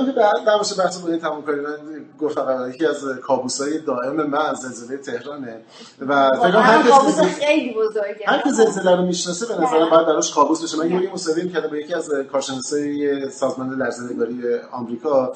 که 0.06 0.12
بعد 0.16 0.48
نباشه 0.48 0.74
بحث 0.74 0.98
با 0.98 1.16
تموم 1.16 1.42
کنیم 1.42 1.60
من 1.60 1.76
گفتم 2.20 2.70
یکی 2.74 2.86
از 2.86 3.04
کابوسای 3.22 3.78
دائم 3.78 4.16
من 4.16 4.54
زلزله 4.54 4.96
تهرانه. 4.96 5.60
و 6.00 6.28
فکر 6.28 6.56
هر 6.56 6.90
کابوس 6.90 7.20
خیلی 7.20 7.74
بزرگه. 7.74 8.24
هر 8.26 8.42
کی 8.42 8.50
زلزله 8.50 8.96
رو 8.96 9.02
می‌شناسه 9.02 9.46
به 9.46 9.54
نظر 9.54 9.90
باید 9.90 10.06
براش 10.06 10.34
کابوس 10.34 10.62
بشه. 10.62 10.78
من 10.78 11.02
یه 11.02 11.12
مصاحبه 11.12 11.48
کردم 11.48 11.68
با 11.68 11.76
یکی 11.76 11.94
از 11.94 12.10
کارشناسای 12.32 13.30
سازمان 13.30 13.70
لرزه‌نگاری 13.70 14.42
آمریکا. 14.72 15.32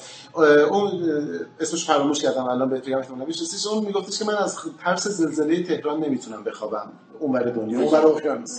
اون 0.70 0.90
اسمش 1.60 1.86
فراموش 1.86 2.20
کردم 2.20 2.44
الان 2.44 2.68
بهت 2.68 2.86
بگم 2.86 2.98
احتمالاً 2.98 3.24
میشناسیش. 3.24 3.66
اون 3.66 3.84
میگفتش 3.84 4.18
که 4.18 4.24
من 4.24 4.34
از 4.34 4.56
ترس 4.84 5.08
زلزله 5.08 5.62
تهران 5.62 6.00
نمی‌تونم 6.00 6.44
بخوابم. 6.44 6.92
اونور 7.18 7.42
دنیا 7.42 7.80
اونور 7.80 8.06
اقیانوس. 8.06 8.56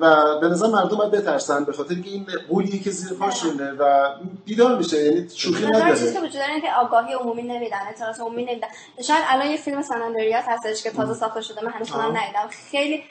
و 0.00 0.38
به 0.40 0.48
نظر 0.48 0.66
مردم 0.66 0.96
باید 0.96 1.10
بترسن 1.10 1.64
به 1.64 1.72
خاطر 1.72 1.94
که 2.04 2.10
این 2.10 2.26
قولیه 2.48 2.82
که 2.82 2.90
زیر 2.90 3.18
پاشونه 3.18 3.72
و 3.72 4.10
بیدار 4.44 4.78
میشه 4.78 5.04
یعنی 5.04 5.28
شوخی 5.34 5.66
نداره 5.66 5.90
چیزی 5.90 6.12
که 6.12 6.20
وجود 6.20 6.32
داره 6.32 6.60
که 6.60 6.72
آگاهی 6.72 7.14
عمومی 7.14 7.42
نمیدن 7.42 7.78
اطلاعات 7.88 8.20
عمومی 8.20 8.44
نمیدن. 8.44 8.68
شاید 9.02 9.24
الان 9.28 9.50
یه 9.50 9.56
فیلم 9.56 9.82
سناندریات 9.82 10.44
هستش 10.48 10.82
که 10.82 10.90
تازه 10.90 11.14
ساخته 11.14 11.40
شده 11.40 11.64
من 11.64 11.70
هنوز 11.70 11.92
اونم 11.92 12.16
ندیدم. 12.16 12.48
خیلی 12.70 13.04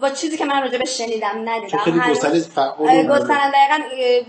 با 0.00 0.10
چیزی 0.10 0.36
که 0.36 0.44
من 0.44 0.62
راجع 0.62 0.78
به 0.78 0.84
شنیدم 0.84 1.48
ندیدم. 1.48 1.78
خیلی 1.78 2.00
گستره 2.00 2.40
فعال 2.40 3.16
دقیقاً 3.26 3.78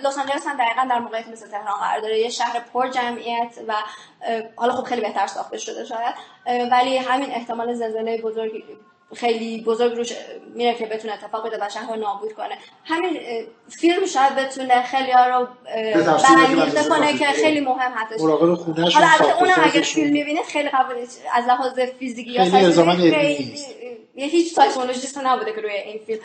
لس 0.04 0.18
آنجلس 0.18 0.48
هم 0.48 0.58
دقیقاً 0.58 0.88
در 0.90 1.00
موقعیت 1.00 1.28
مثل 1.28 1.48
تهران 1.48 1.80
قرار 1.80 2.02
داره. 2.02 2.20
یه 2.20 2.30
شهر 2.30 2.60
پر 2.74 2.90
جمعیت 2.90 3.56
و 3.68 3.74
حالا 4.56 4.74
خب 4.74 4.84
خیلی 4.84 5.02
بهتر 5.02 5.28
ساخته 5.28 5.58
شده 5.58 5.86
شاید. 5.86 6.16
ولی 6.72 6.98
همین 6.98 7.32
احتمال 7.32 7.74
زلزله 7.74 8.22
بزرگ 8.22 8.52
خیلی 9.16 9.62
بزرگ 9.62 9.98
روش 9.98 10.14
میره 10.56 10.74
که 10.74 10.86
بتونه 10.86 11.14
اتفاق 11.14 11.44
بیفته 11.44 11.58
و 11.62 11.70
شهر 11.70 11.96
رو 11.96 11.96
نابود 11.96 12.34
کنه. 12.34 12.58
همین 12.86 13.20
فیلم 13.70 14.06
شاید 14.06 14.36
بتونه 14.36 14.84
خیلی 14.84 15.12
ها 15.12 15.26
رو 15.26 15.48
برانگیخته 16.06 16.90
کنه 16.90 17.18
که 17.18 17.26
خیلی 17.26 17.60
مهم 17.60 17.92
هستش. 17.96 18.22
حالا 18.22 18.38
البته 18.38 19.38
اونم 19.40 19.62
اگه 19.64 19.82
فیلم 19.82 20.14
می‌بینید 20.14 20.46
خیلی 20.46 20.70
قبول 20.70 20.96
از 21.34 21.46
لحاظ 21.48 21.80
فیزیکی 21.80 22.32
یا 22.32 22.46
خیلی 22.46 23.56
یه 24.16 24.28
هیچ 24.28 24.54
سایکولوژیست 24.54 25.18
نبوده 25.18 25.54
که 25.54 25.62
روی 25.62 25.72
این 25.72 26.00
فیلم 26.08 26.20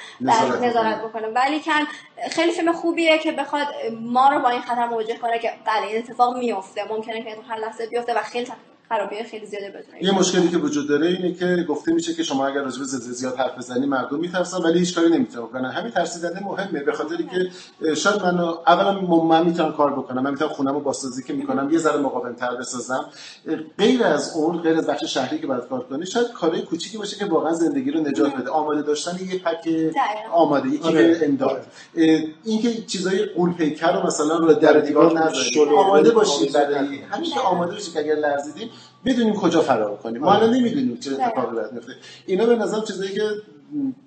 نظارت 0.64 1.02
بکنه. 1.02 1.26
ولی 1.26 1.60
کن 1.60 1.86
خیلی 2.30 2.52
فیلم 2.52 2.72
خوبیه 2.72 3.18
که 3.18 3.32
بخواد 3.32 3.66
ما 4.00 4.28
رو 4.28 4.40
با 4.40 4.48
این 4.48 4.60
خطر 4.60 4.86
مواجه 4.86 5.16
کنه 5.16 5.38
که 5.38 5.52
بله 5.64 5.86
این 5.86 5.98
اتفاق 5.98 6.36
میفته 6.36 6.84
ممکنه 6.88 7.22
که 7.22 7.36
هر 7.48 7.58
لحظه 7.58 7.86
بیفته 7.86 8.14
و 8.14 8.22
خیلی 8.22 8.46
خرابی 8.93 9.22
خیلی 9.22 9.47
زیاده 9.47 9.70
بتونه 9.70 10.05
یه 10.05 10.18
مشکلی 10.18 10.49
که 10.49 10.59
وجود 10.59 10.88
داره 10.88 11.07
اینه 11.07 11.34
که 11.34 11.66
گفته 11.68 11.93
میشه 11.93 12.14
که 12.14 12.22
شما 12.22 12.47
اگر 12.47 12.62
راجع 12.62 12.78
به 12.78 12.84
زلزله 12.84 13.12
زیاد 13.12 13.36
حرف 13.36 13.59
بزنی 13.59 13.86
مردم 13.86 14.18
میترسن 14.18 14.62
ولی 14.62 14.78
هیچ 14.78 14.95
کاری 14.95 15.09
نمی‌تونن 15.09 15.47
بکنن. 15.47 15.70
همین 15.70 15.93
ترسیدن 15.93 16.40
مهمه 16.45 16.82
به 16.82 16.93
خاطری 16.93 17.24
که 17.24 17.51
شاید 17.95 18.22
من 18.22 18.38
اولا 18.40 19.01
من 19.01 19.47
می‌تونم 19.47 19.72
کار 19.72 19.93
بکنم 19.93 20.22
من 20.22 20.30
می‌تونم 20.30 20.51
خونمو 20.51 20.80
باسازی 20.80 21.22
که 21.22 21.32
می‌کنم 21.32 21.70
یه 21.72 21.78
ذره 21.78 21.97
مقاوم 21.97 22.32
تر 22.32 22.57
بسازم 22.57 23.05
غیر 23.78 24.05
از 24.05 24.36
اون 24.36 24.59
غیر 24.59 24.78
از 24.78 24.86
بخش 24.86 25.05
شهری 25.05 25.38
که 25.38 25.47
باید 25.47 25.64
کار 25.68 25.84
کنی 25.84 26.07
شاید 26.07 26.32
کارهای 26.32 26.62
کوچیکی 26.62 26.99
باشه 26.99 27.16
که 27.16 27.24
واقعا 27.24 27.53
زندگی 27.53 27.90
رو 27.90 28.01
نجات 28.01 28.36
بده. 28.36 28.51
آماده 28.51 28.82
داشتن 28.82 29.18
یه 29.32 29.38
پک 29.38 29.68
آماده 30.32 30.68
یکی 30.68 30.88
آره. 30.88 31.20
امداد. 31.22 31.66
اینکه 32.45 32.72
چیزای 32.82 33.24
قول 33.24 33.53
پیکر 33.53 33.93
رو 33.93 34.07
مثلا 34.07 34.36
رو 34.36 34.53
در 34.55 34.72
دیوار 34.72 35.18
نذاری 35.18 35.61
آماده 35.76 36.11
باشی 36.11 36.49
برای 36.49 36.99
همین 37.11 37.30
آماده 37.45 37.72
باشی 37.72 37.93
که 37.93 37.99
اگر 37.99 38.14
لرزیدیم 38.14 38.70
بدونیم 39.05 39.34
کجا 39.34 39.61
فرار 39.61 39.96
کنیم. 39.96 40.20
ما 40.20 40.34
الان 40.34 40.55
نمی‌دونیم 40.55 40.96
چه 40.96 41.11
اتفاقی 41.12 41.57
باید 41.57 41.72
میفته 41.72 41.92
اینا 42.26 42.46
به 42.46 42.57
نظر 42.57 42.80
چیزایی 42.80 43.14
که 43.14 43.22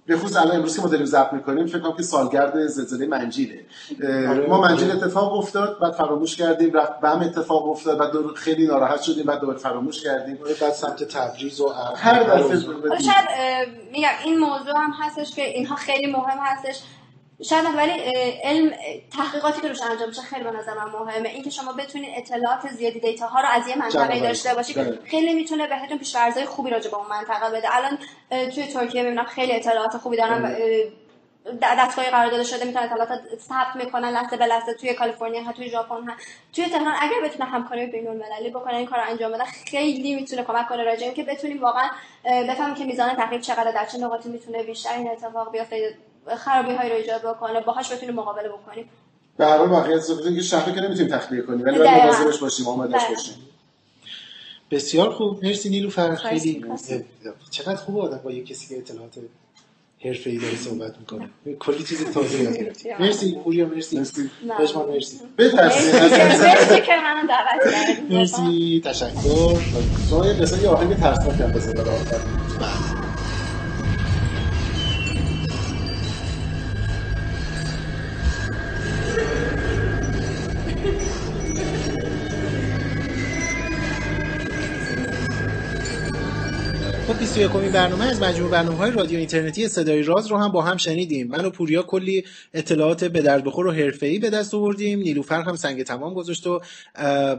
به 0.06 0.18
خصوص 0.18 0.38
الان 0.38 0.56
امروز 0.56 0.76
که 0.76 0.82
ما 0.82 0.88
داریم 0.88 1.06
ضبط 1.06 1.34
می‌کنیم 1.34 1.66
فکر 1.66 1.80
کنم 1.80 1.98
که 1.98 2.04
سالگرد 2.04 2.68
زلزله 2.68 3.08
منجیله 3.08 3.66
آره. 4.04 4.48
ما 4.48 4.62
منجیل 4.62 4.92
اتفاق 4.92 5.34
افتاد 5.34 5.80
بعد 5.80 5.94
فراموش 5.94 6.36
کردیم 6.36 6.74
رفت 6.74 7.00
بم 7.00 7.20
اتفاق 7.20 7.70
افتاد 7.70 7.98
بعد 7.98 8.36
خیلی 8.36 8.68
ناراحت 8.68 9.02
شدیم 9.02 9.24
بعد 9.24 9.40
دوباره 9.40 9.58
فراموش 9.58 10.04
کردیم. 10.04 10.38
آره، 10.46 10.54
بعد 10.62 10.74
سمت 10.74 11.04
تبریز 11.04 11.62
و 11.62 11.70
هر 11.96 12.24
دفعه 12.24 12.60
شاید 13.00 13.28
میگم 13.92 14.10
این 14.26 14.40
موضوع 14.40 14.78
هم 14.78 14.92
هستش 15.00 15.36
که 15.36 15.42
اینها 15.42 15.76
خیلی 15.76 16.12
مهم 16.12 16.38
هستش. 16.42 16.82
شاید 17.44 17.66
ولی 17.76 17.92
علم 18.44 18.74
تحقیقاتی 19.18 19.62
که 19.62 19.68
روش 19.68 19.82
انجام 19.82 20.08
میشه 20.10 20.22
خیلی 20.22 20.44
به 20.44 20.52
نظر 20.52 20.74
من 20.74 21.00
مهمه. 21.00 21.30
اینکه 21.30 21.50
شما 21.50 21.74
بتونید 21.74 22.10
اطلاعات 22.18 22.68
زیادی 22.68 23.00
دیتا 23.00 23.28
ها 23.28 23.42
رو 23.42 23.48
از 23.48 23.68
یه 23.68 23.78
منطقه 23.78 24.20
داشته 24.20 24.54
باشید. 24.54 25.04
خیلی 25.04 25.34
می‌تونه 25.34 25.68
بهتون 25.68 25.98
پیش‌فرض‌های 25.98 26.46
خوبی 26.46 26.70
راجع 26.70 26.92
به 26.92 26.98
اون 26.98 27.08
منطقه 27.08 27.58
بده. 27.58 27.76
الان 27.76 28.00
توی 28.30 28.68
ترکیه 28.68 29.04
می‌بینم 29.04 29.26
خیلی 29.26 29.54
اطلاعات 29.54 29.98
خوبی 29.98 30.18
دارن. 30.18 30.56
دستگاهی 31.62 32.10
قرار 32.10 32.32
داده 32.32 32.44
شده 32.44 32.66
می‌تونن 32.66 32.84
اطلاعات 32.84 33.10
ثبت 33.40 33.76
می‌کنن 33.76 34.10
لحظه 34.10 34.38
به 34.38 34.46
لحظه 34.46 34.74
توی 34.74 34.94
کالیفرنیا 34.94 35.44
ها 35.44 35.52
توی 35.52 35.70
ژاپن 35.70 35.96
ها. 35.96 36.14
توی 36.54 36.66
تهران 36.66 36.96
اگر 37.00 37.22
بتونه 37.24 37.50
همکاری 37.50 37.86
بین 37.86 38.08
المللی 38.08 38.50
بکنه 38.50 38.76
این 38.76 38.86
کار 38.86 39.00
رو 39.00 39.06
انجام 39.10 39.32
بده 39.32 39.44
خیلی 39.44 40.16
می‌تونه 40.16 40.44
کمک 40.44 40.68
کنه 40.68 40.84
راجع 40.84 41.12
که 41.12 41.24
بتونیم 41.24 41.62
واقعا 41.62 41.90
بفهمیم 42.26 42.76
که 42.76 42.86
میزان 42.86 43.16
تخریب 43.16 43.42
چقدر 43.42 43.72
در 43.72 43.86
چه 43.86 43.98
نقاطی 43.98 44.30
می‌تونه 44.30 44.64
بیشتر 44.64 44.94
این 44.94 45.10
اتفاق 45.10 45.52
بیفته. 45.52 45.98
خرابی 46.38 46.76
های 46.76 46.90
رو 46.90 46.96
ایجاد 46.96 47.22
بکنه 47.22 47.62
باهاش 47.62 47.92
بتونیم 47.94 48.16
مقابله 48.16 48.50
بکنیم 48.50 48.90
به 49.38 49.46
هر 49.46 49.58
حال 49.58 49.70
واقعیت 49.70 50.02
که 50.36 50.42
شهر 50.42 50.72
که 50.72 50.82
نمی‌تونیم 50.82 51.18
تخلیه 51.18 51.42
کنیم 51.42 51.66
ولی 51.66 51.78
باید 51.78 51.90
مواظبش 51.90 52.40
باشیم 52.40 52.68
آمادهش 52.68 53.02
باشیم. 53.10 53.36
بسیار 54.72 55.10
خوب. 55.14 55.46
مرسی 55.46 55.70
نیلوفر 55.70 56.16
خیلی 56.16 56.66
چقدر 57.50 57.76
خوب 57.76 57.98
آدم 57.98 58.18
با 58.24 58.32
یه 58.32 58.44
کسی 58.44 58.68
که 58.68 58.78
اطلاعات 58.78 59.16
حرفه 60.06 60.30
ای 60.30 60.38
داره 60.38 60.56
صحبت 60.56 61.00
می‌کنه. 61.00 61.30
کلی 61.60 61.84
چیز 61.84 62.06
تازه 62.12 62.44
یاد 62.44 62.58
گرفتی 62.58 62.94
مرسی 63.00 63.36
پوریا 63.44 63.66
مرسی. 63.66 63.98
مرسی. 63.98 64.30
بشمان 64.60 64.90
مرسی. 64.90 65.20
مرسی. 65.40 66.82
که 66.82 66.92
منو 67.04 67.28
دعوت 67.28 68.00
مرسی. 68.12 68.82
تشکر. 68.86 69.60
شما 70.10 70.28
یه 70.28 70.34
قصه 70.34 70.62
یه 70.62 70.70
آهنگ 70.70 70.94
ترسناک 70.96 71.42
هم 71.42 71.52
بزنید 71.52 71.88
آخر 71.88 72.22
21 87.36 87.72
برنامه 87.72 88.06
از 88.06 88.22
مجموع 88.22 88.50
برنامه 88.50 88.78
های 88.78 88.92
رادیو 88.92 89.18
اینترنتی 89.20 89.68
صدای 89.68 90.04
راز 90.04 90.28
رو 90.28 90.38
هم 90.38 90.52
با 90.52 90.62
هم 90.62 90.78
شنیدیم. 90.78 91.28
من 91.28 91.46
و 91.46 91.50
پوریا 91.50 91.82
کلی 91.82 92.26
اطلاعات 92.54 93.04
به 93.04 93.22
درد 93.22 93.44
بخور 93.44 93.68
و 93.68 93.72
حرفه‌ای 93.72 94.20
به 94.20 94.30
دست 94.30 94.54
آوردیم. 94.54 95.00
نیلوفر 95.00 95.42
هم 95.42 95.56
سنگ 95.56 95.84
تمام 95.84 96.14
گذاشت 96.14 96.48
و 96.48 96.62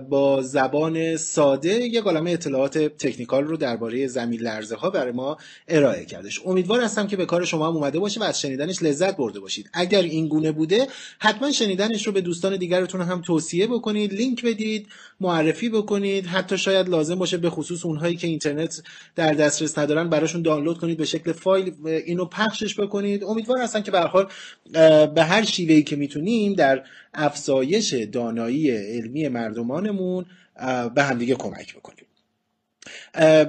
با 0.09 0.43
زبان 0.43 1.17
ساده 1.17 1.75
یه 1.75 2.03
عالمه 2.03 2.31
اطلاعات 2.31 2.79
تکنیکال 2.79 3.45
رو 3.45 3.57
درباره 3.57 4.07
زمین 4.07 4.41
لرزه 4.41 4.77
ها 4.77 4.91
برای 4.91 5.13
ما 5.13 5.37
ارائه 5.69 6.05
کردش. 6.05 6.41
امیدوار 6.47 6.81
هستم 6.81 7.07
که 7.07 7.17
به 7.17 7.27
کار 7.27 7.45
شما 7.45 7.67
هم 7.67 7.77
اومده 7.77 7.99
باشه 7.99 8.21
و 8.21 8.23
از 8.23 8.41
شنیدنش 8.41 8.83
لذت 8.83 9.17
برده 9.17 9.41
باشید. 9.41 9.71
اگر 9.73 10.03
این 10.03 10.29
گونه 10.29 10.53
بوده 10.53 10.87
حتما 11.19 11.53
شنیدنش 11.53 12.07
رو 12.07 12.13
به 12.13 12.21
دوستان 12.21 12.57
دیگرتون 12.57 13.01
هم 13.01 13.23
توصیه 13.23 13.67
بکنید 13.67 14.15
لینک 14.15 14.45
بدید 14.45 14.87
معرفی 15.21 15.69
بکنید. 15.69 16.27
حتی 16.27 16.59
شاید 16.59 16.89
لازم 16.89 17.15
باشه 17.15 17.37
به 17.37 17.51
خصوص 17.51 17.87
اونهایی 17.87 18.17
که 18.17 18.27
اینترنت 18.27 18.83
در 19.15 19.33
دسترس 19.35 19.86
ندارن 19.87 20.11
براشون 20.11 20.43
دانلود 20.43 20.79
کنید 20.79 20.97
به 20.97 21.05
شکل 21.05 21.33
فایل 21.33 21.73
اینو 21.87 22.25
پخشش 22.25 22.81
بکنید. 22.81 23.25
امیدوار 23.25 23.59
هستم 23.59 23.81
که 23.81 23.91
به 23.91 24.01
حال 24.01 24.29
به 25.15 25.23
هر 25.23 25.45
شیوهی 25.45 25.83
که 25.83 25.97
می‌تونیم 25.97 26.53
در 26.53 26.83
افزایش 27.15 27.95
دانایی 27.95 28.71
علمی 28.71 29.29
مردمانمون 29.29 30.27
به 30.95 31.03
همدیگه 31.03 31.35
کمک 31.35 31.75
بکنیم. 31.77 32.07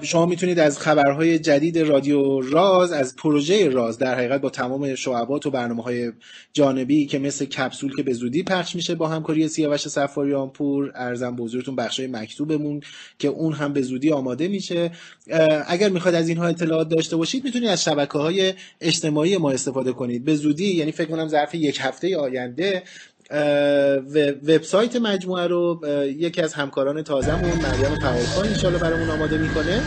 شما 0.02 0.26
می‌تونید 0.26 0.60
از 0.60 0.80
خبرهای 0.80 1.40
جدید 1.40 1.78
رادیو 1.78 2.42
راز 2.42 2.92
از 2.92 3.16
پروژه 3.16 3.70
راز 3.70 3.98
در 3.98 4.16
حقیقت 4.16 4.42
با 4.42 4.50
تمام 4.50 4.96
شعبات 4.96 5.46
و 5.46 5.52
برنامه 5.52 5.84
های 5.84 6.12
جانبی 6.54 7.06
که 7.06 7.20
مثل 7.20 7.46
کپسول 7.46 7.96
که 7.96 8.04
به 8.04 8.14
زودی 8.14 8.44
پخش 8.44 8.76
میشه 8.76 8.96
با 8.96 9.08
همکاری 9.08 9.48
سیاوش 9.48 9.88
سفاریان 9.88 10.50
پور 10.50 10.92
ارزم 10.96 11.36
بزرگتون 11.36 11.76
بخشای 11.76 12.08
مکتوبمون 12.08 12.82
که 13.20 13.28
اون 13.28 13.54
هم 13.54 13.74
به 13.74 13.82
زودی 13.82 14.12
آماده 14.12 14.48
میشه. 14.48 14.92
اگر 15.68 15.90
می‌خواد 15.90 16.16
از 16.16 16.30
اینها 16.30 16.48
اطلاعات 16.48 16.90
داشته 16.90 17.16
باشید 17.16 17.44
می‌تونید 17.44 17.70
از 17.70 17.84
شبکه 17.84 18.18
های 18.18 18.54
اجتماعی 18.82 19.38
ما 19.38 19.52
استفاده 19.52 19.94
کنید. 19.94 20.26
به 20.26 20.36
زودی 20.36 20.76
یعنی 20.76 20.92
فکر 20.92 21.08
کنم 21.08 21.28
ظرف 21.28 21.56
یک 21.56 21.78
هفته 21.82 22.18
آینده 22.18 22.84
وبسایت 24.48 24.96
مجموعه 24.96 25.48
رو 25.48 25.80
یکی 26.06 26.42
از 26.42 26.54
همکاران 26.54 27.02
تازمون 27.02 27.52
مریم 27.52 27.96
فعالخان 28.02 28.48
انشالله 28.48 28.80
برامون 28.80 29.10
آماده 29.10 29.38
می‌کنه. 29.38 29.82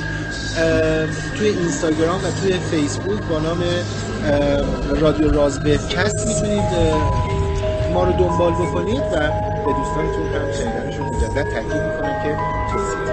توی 1.39 1.49
اینستاگرام 1.49 2.25
و 2.25 2.31
توی 2.41 2.53
فیسبوک 2.53 3.21
با 3.31 3.39
نام 3.39 3.63
رادیو 5.01 5.31
راز 5.31 5.59
وبکست 5.59 6.27
می‌تونید 6.27 6.65
ما 7.95 8.05
رو 8.05 8.13
دنبال 8.13 8.53
بکنید 8.53 9.01
و 9.01 9.31
به 9.67 9.73
دوستانتون 9.73 10.27
هم 10.27 10.53
شنیدنشون 10.53 11.07
مجدد 11.07 11.45
تاکید 11.53 11.83
می‌کنم 11.83 12.23
که 12.23 12.37
توصیه 12.73 13.10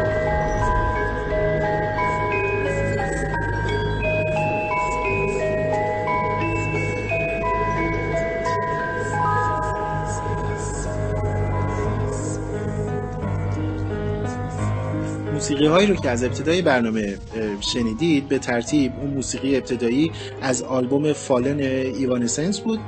موسیقی 15.38 15.66
هایی 15.66 15.88
رو 15.88 15.96
که 15.96 16.10
از 16.10 16.24
ابتدای 16.24 16.62
برنامه 16.62 17.18
شنیدید 17.60 18.28
به 18.28 18.40
ترتیب 18.40 18.92
اون 19.02 19.10
موسیقی 19.10 19.56
ابتدایی 19.58 20.12
از 20.42 20.64
آلبوم 20.64 21.14
Fallen 21.14 21.60
Evanescence 21.60 22.60
بود 22.60 22.80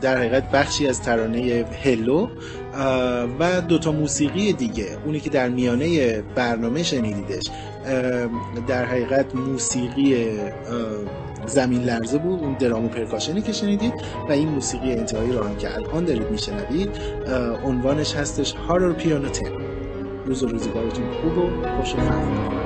در 0.00 0.16
حقیقت 0.16 0.50
بخشی 0.50 0.88
از 0.88 1.02
ترانه 1.02 1.64
Hello 1.84 2.28
و 3.38 3.60
دوتا 3.60 3.92
موسیقی 3.92 4.52
دیگه. 4.52 4.86
اونی 5.04 5.20
که 5.20 5.30
در 5.30 5.48
میانه 5.48 6.22
برنامه 6.22 6.82
شنیدیدش 6.82 7.50
در 8.66 8.84
حقیقت 8.84 9.34
موسیقی 9.34 10.26
زمین 11.46 11.82
لرزه 11.82 12.18
بود 12.18 12.40
اون 12.40 12.52
درام 12.52 12.84
و 12.84 12.88
percussion 12.88 13.37
ی 13.37 13.42
که 13.42 13.52
شنیدید 13.52 13.94
و 14.28 14.32
این 14.32 14.48
موسیقی 14.48 14.92
انتهایی 14.92 15.32
رو 15.32 15.44
هم 15.44 15.56
که 15.56 15.74
الان 15.74 16.04
دارید 16.04 16.30
میشنوید 16.30 16.90
عنوانش 17.64 18.14
هستش 18.14 18.52
هارر 18.52 18.92
پیانو 18.92 19.28
روز 20.26 20.42
و 20.42 20.48
روزگارتون 20.48 21.12
خوب 21.12 21.38
و 21.38 21.68
خوش 21.76 21.94
و 21.94 22.59